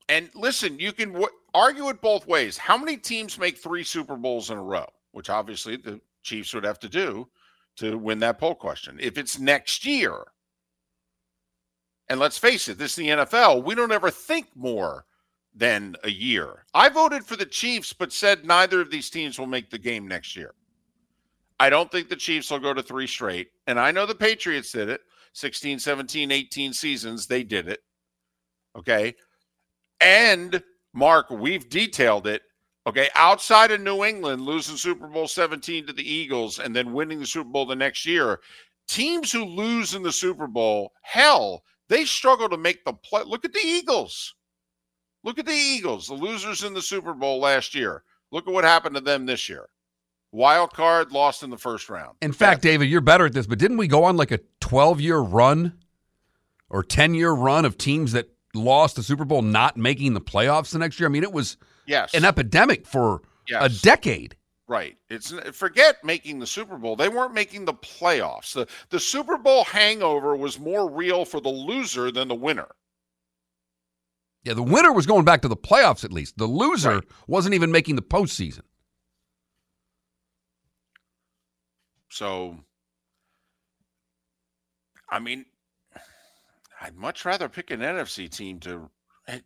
And 0.08 0.30
listen, 0.34 0.78
you 0.78 0.92
can 0.92 1.12
w- 1.12 1.28
argue 1.52 1.88
it 1.88 2.00
both 2.00 2.26
ways. 2.26 2.56
How 2.56 2.76
many 2.76 2.96
teams 2.96 3.38
make 3.38 3.58
three 3.58 3.84
Super 3.84 4.16
Bowls 4.16 4.50
in 4.50 4.58
a 4.58 4.62
row? 4.62 4.86
Which 5.12 5.30
obviously 5.30 5.76
the 5.76 6.00
Chiefs 6.22 6.54
would 6.54 6.64
have 6.64 6.78
to 6.80 6.88
do 6.88 7.28
to 7.76 7.98
win 7.98 8.18
that 8.20 8.38
poll 8.38 8.54
question. 8.54 8.98
If 9.00 9.18
it's 9.18 9.38
next 9.38 9.84
year, 9.84 10.24
and 12.08 12.20
let's 12.20 12.38
face 12.38 12.68
it, 12.68 12.78
this 12.78 12.92
is 12.92 12.96
the 12.96 13.08
NFL, 13.08 13.64
we 13.64 13.74
don't 13.74 13.92
ever 13.92 14.10
think 14.10 14.48
more 14.54 15.04
than 15.54 15.94
a 16.02 16.10
year. 16.10 16.64
I 16.74 16.88
voted 16.88 17.24
for 17.24 17.36
the 17.36 17.46
Chiefs, 17.46 17.92
but 17.92 18.12
said 18.12 18.44
neither 18.44 18.80
of 18.80 18.90
these 18.90 19.10
teams 19.10 19.38
will 19.38 19.46
make 19.46 19.70
the 19.70 19.78
game 19.78 20.08
next 20.08 20.36
year. 20.36 20.54
I 21.60 21.70
don't 21.70 21.90
think 21.90 22.08
the 22.08 22.16
Chiefs 22.16 22.50
will 22.50 22.58
go 22.58 22.74
to 22.74 22.82
three 22.82 23.06
straight. 23.06 23.50
And 23.66 23.78
I 23.78 23.90
know 23.92 24.06
the 24.06 24.14
Patriots 24.14 24.72
did 24.72 24.88
it 24.88 25.00
16, 25.34 25.78
17, 25.78 26.30
18 26.30 26.72
seasons. 26.72 27.26
They 27.26 27.44
did 27.44 27.68
it. 27.68 27.80
Okay. 28.76 29.14
And 30.00 30.62
Mark, 30.92 31.30
we've 31.30 31.68
detailed 31.68 32.26
it. 32.26 32.42
Okay. 32.86 33.08
Outside 33.14 33.70
of 33.70 33.80
New 33.80 34.04
England, 34.04 34.42
losing 34.42 34.76
Super 34.76 35.06
Bowl 35.06 35.28
17 35.28 35.86
to 35.86 35.92
the 35.92 36.08
Eagles 36.08 36.58
and 36.58 36.74
then 36.74 36.92
winning 36.92 37.20
the 37.20 37.26
Super 37.26 37.48
Bowl 37.48 37.66
the 37.66 37.76
next 37.76 38.04
year, 38.04 38.40
teams 38.88 39.30
who 39.30 39.44
lose 39.44 39.94
in 39.94 40.02
the 40.02 40.12
Super 40.12 40.48
Bowl, 40.48 40.92
hell, 41.02 41.62
they 41.88 42.04
struggle 42.04 42.48
to 42.48 42.56
make 42.56 42.84
the 42.84 42.92
play. 42.92 43.22
Look 43.24 43.44
at 43.44 43.52
the 43.52 43.64
Eagles. 43.64 44.34
Look 45.24 45.38
at 45.38 45.46
the 45.46 45.52
Eagles, 45.52 46.06
the 46.06 46.14
losers 46.14 46.62
in 46.62 46.74
the 46.74 46.82
Super 46.82 47.14
Bowl 47.14 47.40
last 47.40 47.74
year. 47.74 48.04
Look 48.30 48.46
at 48.46 48.52
what 48.52 48.64
happened 48.64 48.94
to 48.94 49.00
them 49.00 49.26
this 49.26 49.48
year. 49.48 49.68
Wild 50.32 50.72
card 50.72 51.12
lost 51.12 51.42
in 51.42 51.50
the 51.50 51.56
first 51.56 51.88
round. 51.88 52.16
In 52.20 52.32
fact, 52.32 52.60
David, 52.60 52.86
you're 52.86 53.00
better 53.00 53.26
at 53.26 53.32
this, 53.32 53.46
but 53.46 53.58
didn't 53.58 53.78
we 53.78 53.88
go 53.88 54.04
on 54.04 54.16
like 54.16 54.32
a 54.32 54.40
12 54.60 55.00
year 55.00 55.18
run 55.18 55.72
or 56.68 56.82
10 56.82 57.14
year 57.14 57.32
run 57.32 57.64
of 57.64 57.78
teams 57.78 58.12
that 58.12 58.28
lost 58.52 58.96
the 58.96 59.02
Super 59.02 59.24
Bowl 59.24 59.42
not 59.42 59.76
making 59.76 60.14
the 60.14 60.20
playoffs 60.20 60.72
the 60.72 60.78
next 60.78 61.00
year? 61.00 61.08
I 61.08 61.12
mean, 61.12 61.22
it 61.22 61.32
was 61.32 61.56
yes. 61.86 62.12
an 62.14 62.24
epidemic 62.24 62.86
for 62.86 63.22
yes. 63.48 63.62
a 63.62 63.82
decade. 63.82 64.36
Right. 64.66 64.96
It's 65.08 65.32
forget 65.52 66.02
making 66.02 66.38
the 66.38 66.46
Super 66.46 66.76
Bowl. 66.76 66.96
They 66.96 67.08
weren't 67.08 67.34
making 67.34 67.66
the 67.66 67.74
playoffs. 67.74 68.54
The 68.54 68.66
the 68.88 68.98
Super 68.98 69.36
Bowl 69.36 69.64
hangover 69.64 70.34
was 70.34 70.58
more 70.58 70.90
real 70.90 71.24
for 71.24 71.40
the 71.40 71.50
loser 71.50 72.10
than 72.10 72.28
the 72.28 72.34
winner. 72.34 72.68
Yeah, 74.44 74.52
the 74.52 74.62
winner 74.62 74.92
was 74.92 75.06
going 75.06 75.24
back 75.24 75.40
to 75.42 75.48
the 75.48 75.56
playoffs 75.56 76.04
at 76.04 76.12
least. 76.12 76.36
The 76.36 76.46
loser 76.46 76.96
right. 76.96 77.04
wasn't 77.26 77.54
even 77.54 77.72
making 77.72 77.96
the 77.96 78.02
postseason. 78.02 78.62
So, 82.10 82.58
I 85.10 85.18
mean, 85.18 85.46
I'd 86.80 86.94
much 86.94 87.24
rather 87.24 87.48
pick 87.48 87.70
an 87.70 87.80
NFC 87.80 88.30
team 88.30 88.60
to. 88.60 88.90
Eh, 89.26 89.40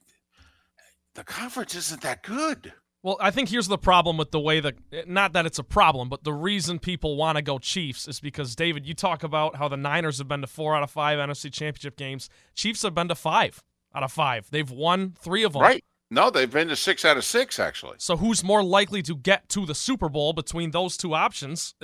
the 1.14 1.24
conference 1.24 1.74
isn't 1.76 2.02
that 2.02 2.22
good. 2.22 2.72
Well, 3.02 3.16
I 3.20 3.30
think 3.30 3.48
here's 3.48 3.68
the 3.68 3.78
problem 3.78 4.16
with 4.16 4.32
the 4.32 4.40
way 4.40 4.58
that 4.58 4.74
not 5.06 5.32
that 5.32 5.46
it's 5.46 5.60
a 5.60 5.64
problem, 5.64 6.08
but 6.08 6.24
the 6.24 6.32
reason 6.32 6.80
people 6.80 7.16
want 7.16 7.36
to 7.36 7.42
go 7.42 7.58
Chiefs 7.58 8.08
is 8.08 8.18
because 8.18 8.56
David, 8.56 8.84
you 8.84 8.94
talk 8.94 9.22
about 9.22 9.54
how 9.56 9.68
the 9.68 9.76
Niners 9.76 10.18
have 10.18 10.26
been 10.26 10.40
to 10.40 10.48
4 10.48 10.76
out 10.76 10.82
of 10.82 10.90
5 10.90 11.18
NFC 11.18 11.52
Championship 11.52 11.96
games. 11.96 12.28
Chiefs 12.56 12.82
have 12.82 12.94
been 12.96 13.08
to 13.08 13.14
5 13.14 13.62
out 13.94 14.02
of 14.02 14.12
5. 14.12 14.50
They've 14.50 14.70
won 14.70 15.14
3 15.20 15.44
of 15.44 15.52
them. 15.54 15.62
Right. 15.62 15.84
No, 16.10 16.30
they've 16.30 16.50
been 16.50 16.68
to 16.68 16.76
6 16.76 17.04
out 17.04 17.16
of 17.16 17.24
6 17.24 17.58
actually. 17.58 17.96
So 17.98 18.16
who's 18.16 18.42
more 18.42 18.62
likely 18.62 19.02
to 19.02 19.14
get 19.14 19.48
to 19.50 19.66
the 19.66 19.74
Super 19.74 20.08
Bowl 20.08 20.32
between 20.32 20.70
those 20.70 20.96
two 20.96 21.14
options? 21.14 21.74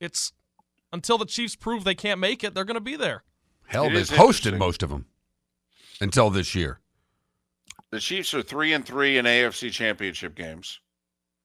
it's 0.00 0.32
until 0.92 1.18
the 1.18 1.26
Chiefs 1.26 1.56
prove 1.56 1.84
they 1.84 1.94
can't 1.94 2.20
make 2.20 2.42
it, 2.42 2.54
they're 2.54 2.64
going 2.64 2.74
to 2.74 2.80
be 2.80 2.96
there. 2.96 3.22
Hell, 3.66 3.86
it 3.86 3.92
they've 3.92 4.08
hosted 4.08 4.58
most 4.58 4.82
of 4.82 4.90
them 4.90 5.06
until 6.00 6.30
this 6.30 6.54
year. 6.54 6.80
The 7.90 8.00
Chiefs 8.00 8.34
are 8.34 8.42
three 8.42 8.72
and 8.72 8.84
three 8.84 9.18
in 9.18 9.26
AFC 9.26 9.70
Championship 9.70 10.34
games 10.34 10.80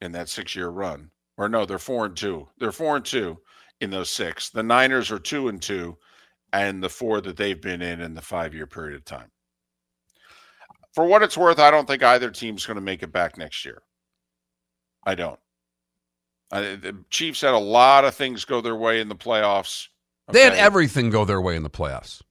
in 0.01 0.11
that 0.13 0.29
six-year 0.29 0.69
run. 0.69 1.11
Or 1.37 1.49
no, 1.49 1.65
they're 1.65 1.79
four 1.79 2.05
and 2.05 2.15
two. 2.15 2.47
They're 2.57 2.71
four 2.71 2.95
and 2.95 3.05
two 3.05 3.39
in 3.81 3.89
those 3.89 4.09
six. 4.09 4.49
The 4.49 4.63
Niners 4.63 5.11
are 5.11 5.19
two 5.19 5.49
and 5.49 5.61
two, 5.61 5.97
and 6.53 6.81
the 6.81 6.89
four 6.89 7.19
that 7.21 7.35
they've 7.35 7.61
been 7.61 7.81
in 7.81 7.99
in 8.01 8.13
the 8.13 8.21
five-year 8.21 8.67
period 8.67 8.95
of 8.95 9.05
time. 9.05 9.29
For 10.95 11.05
what 11.05 11.21
it's 11.21 11.37
worth, 11.37 11.59
I 11.59 11.71
don't 11.71 11.87
think 11.87 12.01
either 12.03 12.31
team's 12.31 12.65
going 12.65 12.75
to 12.75 12.81
make 12.81 13.03
it 13.03 13.11
back 13.11 13.37
next 13.37 13.65
year. 13.65 13.81
I 15.05 15.13
don't. 15.13 15.39
Uh, 16.51 16.61
the 16.61 16.95
Chiefs 17.09 17.41
had 17.41 17.53
a 17.53 17.59
lot 17.59 18.05
of 18.05 18.15
things 18.15 18.45
go 18.45 18.61
their 18.61 18.75
way 18.75 19.01
in 19.01 19.09
the 19.09 19.15
playoffs. 19.15 19.89
Okay? 20.29 20.39
They 20.39 20.43
had 20.45 20.53
everything 20.53 21.09
go 21.09 21.25
their 21.25 21.41
way 21.41 21.57
in 21.57 21.63
the 21.63 21.69
playoffs. 21.69 22.21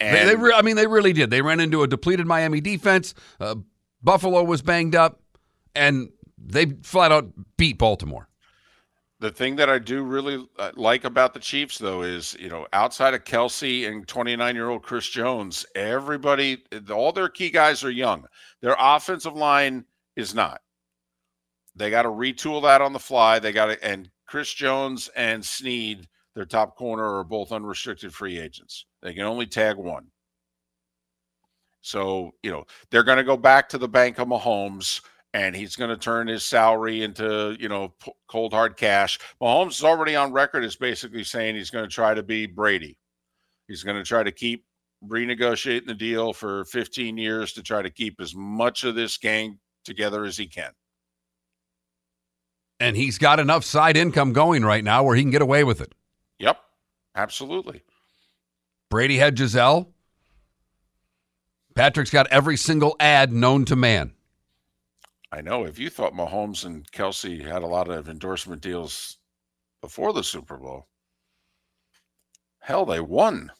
And 0.00 0.16
they, 0.16 0.24
they 0.24 0.36
re- 0.36 0.54
I 0.56 0.62
mean, 0.62 0.76
they 0.76 0.86
really 0.86 1.12
did. 1.12 1.30
They 1.30 1.42
ran 1.42 1.60
into 1.60 1.82
a 1.82 1.86
depleted 1.86 2.26
Miami 2.26 2.60
defense. 2.60 3.14
Uh, 3.38 3.56
Buffalo 4.02 4.42
was 4.42 4.62
banged 4.62 4.94
up, 4.94 5.20
and 5.74 6.08
they 6.38 6.66
flat 6.82 7.12
out 7.12 7.28
beat 7.56 7.78
Baltimore. 7.78 8.28
The 9.20 9.30
thing 9.30 9.56
that 9.56 9.70
I 9.70 9.78
do 9.78 10.02
really 10.02 10.46
uh, 10.58 10.72
like 10.74 11.04
about 11.04 11.34
the 11.34 11.40
Chiefs, 11.40 11.78
though, 11.78 12.02
is 12.02 12.36
you 12.38 12.48
know 12.48 12.66
outside 12.72 13.14
of 13.14 13.24
Kelce 13.24 13.88
and 13.88 14.06
29 14.06 14.54
year 14.54 14.70
old 14.70 14.82
Chris 14.82 15.08
Jones, 15.08 15.64
everybody, 15.74 16.64
all 16.90 17.12
their 17.12 17.28
key 17.28 17.50
guys 17.50 17.84
are 17.84 17.90
young. 17.90 18.26
Their 18.60 18.76
offensive 18.78 19.34
line 19.34 19.84
is 20.16 20.34
not. 20.34 20.60
They 21.76 21.90
got 21.90 22.02
to 22.02 22.08
retool 22.08 22.62
that 22.62 22.80
on 22.80 22.92
the 22.92 22.98
fly. 22.98 23.38
They 23.38 23.52
got 23.52 23.66
to, 23.66 23.84
and 23.84 24.10
Chris 24.26 24.52
Jones 24.52 25.08
and 25.16 25.44
Sneed, 25.44 26.08
their 26.34 26.44
top 26.44 26.76
corner, 26.76 27.18
are 27.18 27.24
both 27.24 27.52
unrestricted 27.52 28.12
free 28.14 28.38
agents. 28.38 28.86
They 29.02 29.14
can 29.14 29.24
only 29.24 29.46
tag 29.46 29.76
one. 29.76 30.06
So, 31.82 32.32
you 32.42 32.50
know, 32.50 32.64
they're 32.90 33.04
going 33.04 33.18
to 33.18 33.24
go 33.24 33.36
back 33.36 33.68
to 33.68 33.78
the 33.78 33.88
bank 33.88 34.18
of 34.18 34.28
Mahomes 34.28 35.02
and 35.34 35.56
he's 35.56 35.74
going 35.74 35.90
to 35.90 35.96
turn 35.96 36.28
his 36.28 36.44
salary 36.44 37.02
into, 37.02 37.56
you 37.58 37.68
know, 37.68 37.92
cold 38.28 38.52
hard 38.52 38.76
cash. 38.76 39.18
Mahomes 39.42 39.72
is 39.72 39.84
already 39.84 40.14
on 40.14 40.32
record 40.32 40.62
as 40.62 40.76
basically 40.76 41.24
saying 41.24 41.56
he's 41.56 41.70
going 41.70 41.84
to 41.84 41.90
try 41.90 42.14
to 42.14 42.22
be 42.22 42.46
Brady. 42.46 42.96
He's 43.66 43.82
going 43.82 43.96
to 43.96 44.04
try 44.04 44.22
to 44.22 44.30
keep 44.30 44.64
renegotiating 45.04 45.86
the 45.86 45.94
deal 45.94 46.32
for 46.32 46.64
15 46.66 47.18
years 47.18 47.52
to 47.54 47.62
try 47.64 47.82
to 47.82 47.90
keep 47.90 48.20
as 48.20 48.34
much 48.34 48.84
of 48.84 48.94
this 48.94 49.18
gang 49.18 49.58
together 49.84 50.24
as 50.24 50.36
he 50.36 50.46
can. 50.46 50.70
And 52.78 52.96
he's 52.96 53.18
got 53.18 53.40
enough 53.40 53.64
side 53.64 53.96
income 53.96 54.32
going 54.32 54.64
right 54.64 54.84
now 54.84 55.02
where 55.02 55.16
he 55.16 55.22
can 55.22 55.30
get 55.32 55.42
away 55.42 55.64
with 55.64 55.80
it. 55.80 55.94
Yep, 56.38 56.58
absolutely. 57.16 57.82
Brady 58.88 59.18
had 59.18 59.34
Gisele. 59.34 59.90
Patrick's 61.74 62.10
got 62.10 62.28
every 62.28 62.56
single 62.56 62.94
ad 63.00 63.32
known 63.32 63.64
to 63.64 63.74
man. 63.74 64.13
I 65.34 65.40
know. 65.40 65.64
If 65.64 65.80
you 65.80 65.90
thought 65.90 66.14
Mahomes 66.14 66.64
and 66.64 66.88
Kelce 66.92 67.44
had 67.44 67.64
a 67.64 67.66
lot 67.66 67.90
of 67.90 68.08
endorsement 68.08 68.62
deals 68.62 69.18
before 69.80 70.12
the 70.12 70.22
Super 70.22 70.56
Bowl, 70.56 70.86
hell, 72.60 72.86
they 72.86 73.00
won. 73.00 73.50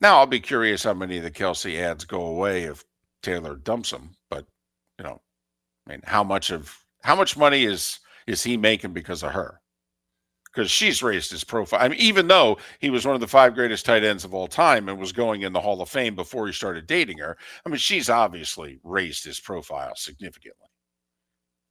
Now, 0.00 0.18
I'll 0.18 0.26
be 0.26 0.38
curious 0.38 0.84
how 0.84 0.94
many 0.94 1.16
of 1.18 1.24
the 1.24 1.32
Kelce 1.32 1.76
ads 1.80 2.04
go 2.04 2.22
away 2.22 2.62
if 2.62 2.84
Taylor 3.24 3.56
dumps 3.56 3.90
them, 3.90 4.14
but, 4.30 4.46
you 5.00 5.04
know, 5.04 5.20
I 5.84 5.90
mean, 5.90 6.02
how 6.04 6.22
much 6.22 6.52
of 6.52 6.78
how 7.02 7.16
much 7.16 7.36
money 7.36 7.64
is 7.64 7.98
is 8.28 8.44
he 8.44 8.56
making 8.56 8.92
because 8.92 9.24
of 9.24 9.32
her? 9.32 9.60
Because 10.52 10.70
she's 10.70 11.02
raised 11.02 11.30
his 11.30 11.44
profile. 11.44 11.80
I 11.80 11.88
mean, 11.88 11.98
even 11.98 12.28
though 12.28 12.58
he 12.78 12.90
was 12.90 13.06
one 13.06 13.14
of 13.14 13.20
the 13.22 13.26
five 13.28 13.54
greatest 13.54 13.86
tight 13.86 14.04
ends 14.04 14.24
of 14.24 14.34
all 14.34 14.46
time 14.48 14.88
and 14.88 14.98
was 14.98 15.12
going 15.12 15.42
in 15.42 15.52
the 15.52 15.60
Hall 15.60 15.80
of 15.80 15.88
Fame 15.88 16.14
before 16.14 16.46
he 16.46 16.52
started 16.52 16.86
dating 16.86 17.18
her, 17.18 17.38
I 17.64 17.68
mean, 17.70 17.78
she's 17.78 18.10
obviously 18.10 18.78
raised 18.84 19.24
his 19.24 19.40
profile 19.40 19.94
significantly. 19.96 20.68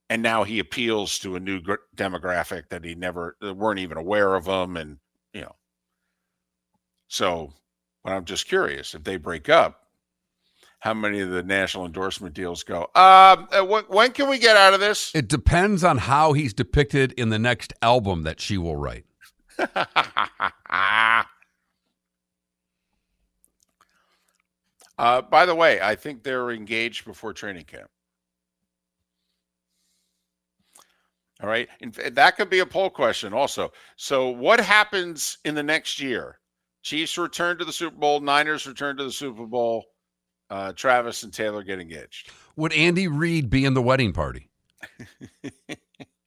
And 0.08 0.22
now 0.22 0.44
he 0.44 0.58
appeals 0.58 1.18
to 1.20 1.36
a 1.36 1.40
new 1.40 1.60
gr- 1.60 1.76
demographic 1.96 2.68
that 2.68 2.84
he 2.84 2.94
never 2.94 3.36
weren't 3.40 3.80
even 3.80 3.96
aware 3.98 4.34
of 4.34 4.46
him, 4.46 4.76
and 4.76 4.98
you 5.32 5.40
know, 5.42 5.56
so 7.08 7.52
But 8.04 8.12
I'm 8.14 8.24
just 8.24 8.48
curious 8.48 8.94
if 8.94 9.04
they 9.04 9.16
break 9.16 9.48
up, 9.48 9.81
how 10.82 10.92
many 10.92 11.20
of 11.20 11.30
the 11.30 11.44
national 11.44 11.86
endorsement 11.86 12.34
deals 12.34 12.64
go? 12.64 12.80
Um, 12.96 13.46
uh, 13.52 13.64
when, 13.64 13.84
when 13.84 14.10
can 14.10 14.28
we 14.28 14.36
get 14.36 14.56
out 14.56 14.74
of 14.74 14.80
this? 14.80 15.14
It 15.14 15.28
depends 15.28 15.84
on 15.84 15.96
how 15.96 16.32
he's 16.32 16.52
depicted 16.52 17.12
in 17.12 17.28
the 17.28 17.38
next 17.38 17.72
album 17.82 18.24
that 18.24 18.40
she 18.40 18.58
will 18.58 18.74
write. 18.74 19.04
uh, 19.58 21.22
by 24.98 25.46
the 25.46 25.54
way, 25.54 25.80
I 25.80 25.94
think 25.94 26.24
they're 26.24 26.50
engaged 26.50 27.04
before 27.04 27.32
training 27.32 27.66
camp. 27.66 27.88
All 31.40 31.48
right. 31.48 31.68
And 31.80 31.94
that 31.94 32.36
could 32.36 32.50
be 32.50 32.58
a 32.58 32.66
poll 32.66 32.90
question 32.90 33.32
also. 33.32 33.70
So, 33.94 34.30
what 34.30 34.58
happens 34.58 35.38
in 35.44 35.54
the 35.54 35.62
next 35.62 36.00
year? 36.00 36.40
Chiefs 36.82 37.16
return 37.18 37.56
to 37.58 37.64
the 37.64 37.72
Super 37.72 37.96
Bowl, 37.96 38.18
Niners 38.18 38.66
return 38.66 38.96
to 38.96 39.04
the 39.04 39.12
Super 39.12 39.46
Bowl. 39.46 39.84
Uh, 40.52 40.70
Travis 40.74 41.22
and 41.22 41.32
Taylor 41.32 41.62
get 41.62 41.80
engaged. 41.80 42.30
Would 42.56 42.74
Andy 42.74 43.08
Reid 43.08 43.48
be 43.48 43.64
in 43.64 43.72
the 43.72 43.80
wedding 43.80 44.12
party? 44.12 44.50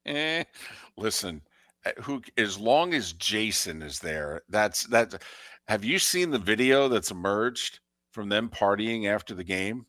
eh, 0.07 0.43
listen, 0.97 1.43
uh, 1.85 1.91
who 2.01 2.23
as 2.35 2.57
long 2.57 2.95
as 2.95 3.13
Jason 3.13 3.83
is 3.83 3.99
there, 3.99 4.41
that's 4.49 4.87
that. 4.87 5.21
Have 5.67 5.85
you 5.85 5.99
seen 5.99 6.31
the 6.31 6.39
video 6.39 6.87
that's 6.87 7.11
emerged 7.11 7.81
from 8.13 8.27
them 8.27 8.49
partying 8.49 9.07
after 9.07 9.35
the 9.35 9.43
game? 9.43 9.85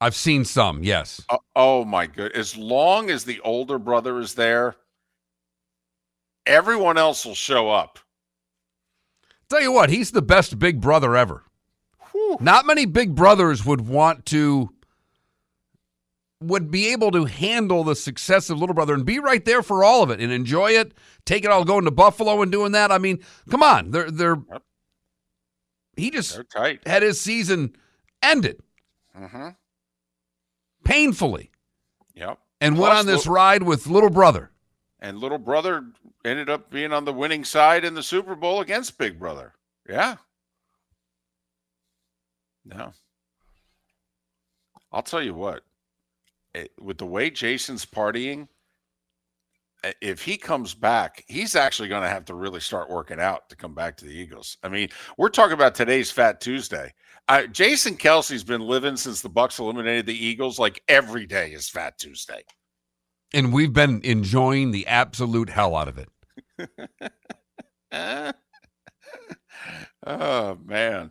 I've 0.00 0.14
seen 0.14 0.46
some, 0.46 0.82
yes. 0.82 1.20
Oh, 1.28 1.38
oh 1.54 1.84
my 1.84 2.06
good. 2.06 2.32
As 2.32 2.56
long 2.56 3.10
as 3.10 3.24
the 3.24 3.38
older 3.40 3.78
brother 3.78 4.18
is 4.18 4.34
there, 4.34 4.76
everyone 6.46 6.96
else 6.96 7.26
will 7.26 7.34
show 7.34 7.68
up. 7.68 7.98
Tell 9.50 9.60
you 9.60 9.72
what, 9.72 9.90
he's 9.90 10.12
the 10.12 10.22
best 10.22 10.58
big 10.58 10.80
brother 10.80 11.14
ever. 11.14 11.44
Not 12.40 12.66
many 12.66 12.86
big 12.86 13.14
brothers 13.14 13.64
would 13.64 13.82
want 13.82 14.26
to 14.26 14.70
would 16.40 16.70
be 16.70 16.92
able 16.92 17.10
to 17.10 17.24
handle 17.24 17.82
the 17.82 17.96
success 17.96 18.48
of 18.48 18.58
little 18.58 18.74
brother 18.74 18.94
and 18.94 19.04
be 19.04 19.18
right 19.18 19.44
there 19.44 19.62
for 19.62 19.82
all 19.82 20.04
of 20.04 20.10
it 20.10 20.20
and 20.20 20.30
enjoy 20.30 20.70
it, 20.70 20.94
take 21.24 21.44
it 21.44 21.50
all 21.50 21.64
going 21.64 21.84
to 21.84 21.90
Buffalo 21.90 22.42
and 22.42 22.52
doing 22.52 22.72
that. 22.72 22.92
I 22.92 22.98
mean, 22.98 23.18
come 23.50 23.62
on. 23.62 23.90
They're 23.90 24.10
they're 24.10 24.36
yep. 24.50 24.62
he 25.96 26.10
just 26.10 26.40
had 26.86 27.02
his 27.02 27.20
season 27.20 27.74
ended. 28.22 28.60
Mm-hmm 29.18 29.48
painfully. 30.88 31.50
Yep. 32.14 32.38
And 32.60 32.76
Plus, 32.76 32.82
went 32.82 32.98
on 32.98 33.06
this 33.06 33.26
ride 33.26 33.62
with 33.62 33.86
little 33.86 34.10
brother. 34.10 34.50
And 35.00 35.18
little 35.18 35.38
brother 35.38 35.84
ended 36.24 36.50
up 36.50 36.70
being 36.70 36.92
on 36.92 37.04
the 37.04 37.12
winning 37.12 37.44
side 37.44 37.84
in 37.84 37.94
the 37.94 38.02
Super 38.02 38.34
Bowl 38.34 38.60
against 38.60 38.98
Big 38.98 39.18
Brother. 39.18 39.54
Yeah. 39.88 40.16
No. 42.68 42.92
I'll 44.92 45.02
tell 45.02 45.22
you 45.22 45.34
what. 45.34 45.62
It, 46.54 46.58
eh, 46.78 46.82
with 46.82 46.98
the 46.98 47.06
way 47.06 47.30
Jason's 47.30 47.86
partying, 47.86 48.48
eh, 49.84 49.92
if 50.00 50.22
he 50.22 50.36
comes 50.36 50.74
back, 50.74 51.24
he's 51.28 51.56
actually 51.56 51.88
going 51.88 52.02
to 52.02 52.08
have 52.08 52.24
to 52.26 52.34
really 52.34 52.60
start 52.60 52.90
working 52.90 53.20
out 53.20 53.48
to 53.48 53.56
come 53.56 53.74
back 53.74 53.96
to 53.98 54.04
the 54.04 54.14
Eagles. 54.14 54.58
I 54.62 54.68
mean, 54.68 54.88
we're 55.16 55.28
talking 55.28 55.54
about 55.54 55.74
today's 55.74 56.10
Fat 56.10 56.40
Tuesday. 56.40 56.92
Jason 57.52 57.96
Kelce's 57.96 58.42
been 58.42 58.62
living 58.62 58.96
since 58.96 59.20
the 59.20 59.28
Bucks 59.28 59.58
eliminated 59.58 60.06
the 60.06 60.26
Eagles. 60.26 60.58
Like 60.58 60.82
every 60.88 61.26
day 61.26 61.52
is 61.52 61.68
Fat 61.68 61.98
Tuesday, 61.98 62.42
and 63.34 63.52
we've 63.52 63.74
been 63.74 64.00
enjoying 64.02 64.70
the 64.70 64.86
absolute 64.86 65.50
hell 65.50 65.76
out 65.76 65.88
of 65.88 65.98
it. 65.98 66.08
oh 70.06 70.58
man! 70.64 71.10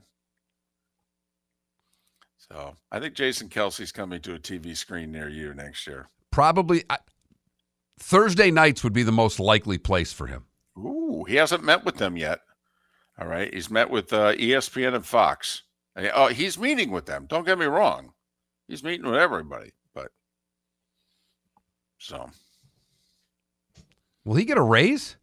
So 2.52 2.76
I 2.92 3.00
think 3.00 3.14
Jason 3.14 3.50
Kelce's 3.50 3.92
coming 3.92 4.22
to 4.22 4.36
a 4.36 4.40
TV 4.40 4.76
screen 4.76 5.12
near 5.12 5.30
you 5.30 5.54
next 5.54 5.86
year. 5.86 6.10
Probably 6.32 6.84
I, 6.90 6.98
Thursday 8.00 8.52
nights 8.52 8.84
would 8.84 8.94
be 8.94 9.04
the 9.04 9.12
most 9.12 9.40
likely 9.40 9.78
place 9.78 10.14
for 10.14 10.28
him. 10.28 10.46
Ooh, 10.78 11.26
he 11.28 11.36
hasn't 11.36 11.64
met 11.64 11.84
with 11.84 11.98
them 11.98 12.16
yet. 12.16 12.40
All 13.20 13.28
right, 13.28 13.52
he's 13.52 13.72
met 13.72 13.90
with 13.90 14.14
uh, 14.14 14.34
ESPN 14.34 14.94
and 14.94 15.06
Fox. 15.06 15.64
Oh, 16.14 16.28
he's 16.28 16.60
meeting 16.60 16.92
with 16.92 17.08
them. 17.08 17.26
Don't 17.28 17.46
get 17.46 17.58
me 17.58 17.66
wrong. 17.66 18.14
He's 18.68 18.84
meeting 18.84 19.08
with 19.08 19.20
everybody, 19.20 19.72
but 19.96 20.12
so. 21.98 22.30
Will 24.24 24.36
he 24.36 24.46
get 24.46 24.58
a 24.58 24.62
raise? 24.62 25.16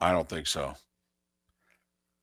I 0.00 0.12
don't 0.12 0.28
think 0.28 0.46
so. 0.46 0.74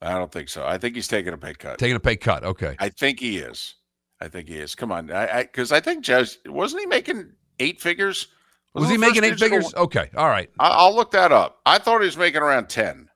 I 0.01 0.13
don't 0.13 0.31
think 0.31 0.49
so. 0.49 0.65
I 0.65 0.77
think 0.77 0.95
he's 0.95 1.07
taking 1.07 1.33
a 1.33 1.37
pay 1.37 1.53
cut. 1.53 1.77
Taking 1.77 1.95
a 1.95 1.99
pay 1.99 2.15
cut. 2.15 2.43
Okay. 2.43 2.75
I 2.79 2.89
think 2.89 3.19
he 3.19 3.37
is. 3.37 3.75
I 4.19 4.27
think 4.27 4.47
he 4.47 4.57
is. 4.57 4.75
Come 4.75 4.91
on, 4.91 5.11
I 5.11 5.43
because 5.43 5.71
I, 5.71 5.77
I, 5.77 5.79
think 5.79 6.03
Jazz 6.03 6.37
wasn't 6.45 6.81
he 6.81 6.85
making 6.85 7.31
eight 7.59 7.81
figures? 7.81 8.27
Was, 8.73 8.83
was 8.83 8.91
he 8.91 8.97
making 8.97 9.23
eight 9.23 9.39
figures? 9.39 9.73
Okay, 9.73 10.09
all 10.15 10.29
right. 10.29 10.49
I, 10.59 10.87
will 10.87 10.95
look 10.95 11.11
that 11.11 11.31
up. 11.31 11.59
I 11.65 11.79
thought 11.79 12.01
he 12.01 12.05
was 12.05 12.17
making 12.17 12.41
around 12.41 12.69
ten. 12.69 13.09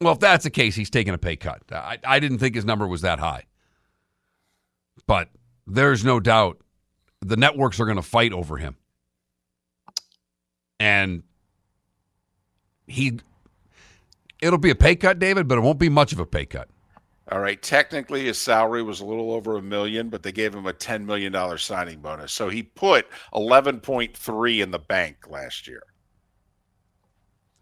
Well, 0.00 0.14
if 0.14 0.20
that's 0.20 0.44
the 0.44 0.50
case, 0.50 0.74
he's 0.74 0.90
taking 0.90 1.14
a 1.14 1.18
pay 1.18 1.36
cut. 1.36 1.62
I, 1.70 1.98
I 2.04 2.18
didn't 2.18 2.38
think 2.38 2.54
his 2.54 2.64
number 2.64 2.88
was 2.88 3.02
that 3.02 3.18
high. 3.18 3.44
But 5.06 5.28
there's 5.66 6.04
no 6.04 6.18
doubt 6.18 6.58
the 7.20 7.36
networks 7.36 7.78
are 7.78 7.84
going 7.84 7.96
to 7.96 8.02
fight 8.02 8.32
over 8.32 8.56
him. 8.56 8.76
And 10.80 11.22
he 12.86 13.20
it'll 14.42 14.58
be 14.58 14.70
a 14.70 14.74
pay 14.74 14.96
cut, 14.96 15.18
David, 15.18 15.48
but 15.48 15.56
it 15.56 15.62
won't 15.62 15.78
be 15.78 15.88
much 15.88 16.12
of 16.12 16.18
a 16.18 16.26
pay 16.26 16.44
cut. 16.44 16.68
All 17.30 17.40
right. 17.40 17.62
Technically, 17.62 18.24
his 18.24 18.36
salary 18.36 18.82
was 18.82 19.00
a 19.00 19.06
little 19.06 19.32
over 19.32 19.56
a 19.56 19.62
million, 19.62 20.10
but 20.10 20.22
they 20.22 20.32
gave 20.32 20.54
him 20.54 20.66
a 20.66 20.72
$10 20.72 21.06
million 21.06 21.32
signing 21.56 22.00
bonus. 22.00 22.32
So 22.32 22.48
he 22.48 22.64
put 22.64 23.06
11.3 23.32 24.62
in 24.62 24.70
the 24.70 24.78
bank 24.78 25.28
last 25.30 25.66
year. 25.66 25.84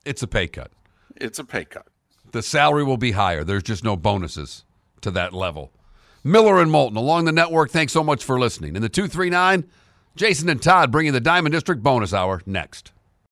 It's 0.05 0.23
a 0.23 0.27
pay 0.27 0.49
cut. 0.49 0.73
It's 1.17 1.39
a 1.39 1.45
pay 1.45 1.67
cut. 1.67 1.87
The 2.33 2.43
salary 2.43 2.85
will 2.85 2.97
be 2.97 3.13
higher. 3.13 3.45
There's 3.45 3.63
just 3.63 3.85
no 3.85 3.97
bonuses 3.97 4.65
to 5.03 5.11
that 5.13 5.33
level. 5.33 5.73
Miller 6.25 6.61
and 6.61 6.71
Moulton 6.71 6.97
along 6.97 7.27
the 7.27 7.33
network. 7.33 7.71
Thanks 7.71 7.93
so 7.93 8.03
much 8.03 8.25
for 8.25 8.39
listening. 8.39 8.77
In 8.77 8.83
the 8.83 8.89
239, 8.89 9.69
Jason 10.17 10.49
and 10.49 10.63
Todd 10.63 10.91
bringing 10.91 11.13
the 11.13 11.21
Diamond 11.21 11.53
District 11.53 11.83
bonus 11.83 12.15
hour 12.15 12.43
next. 12.47 12.93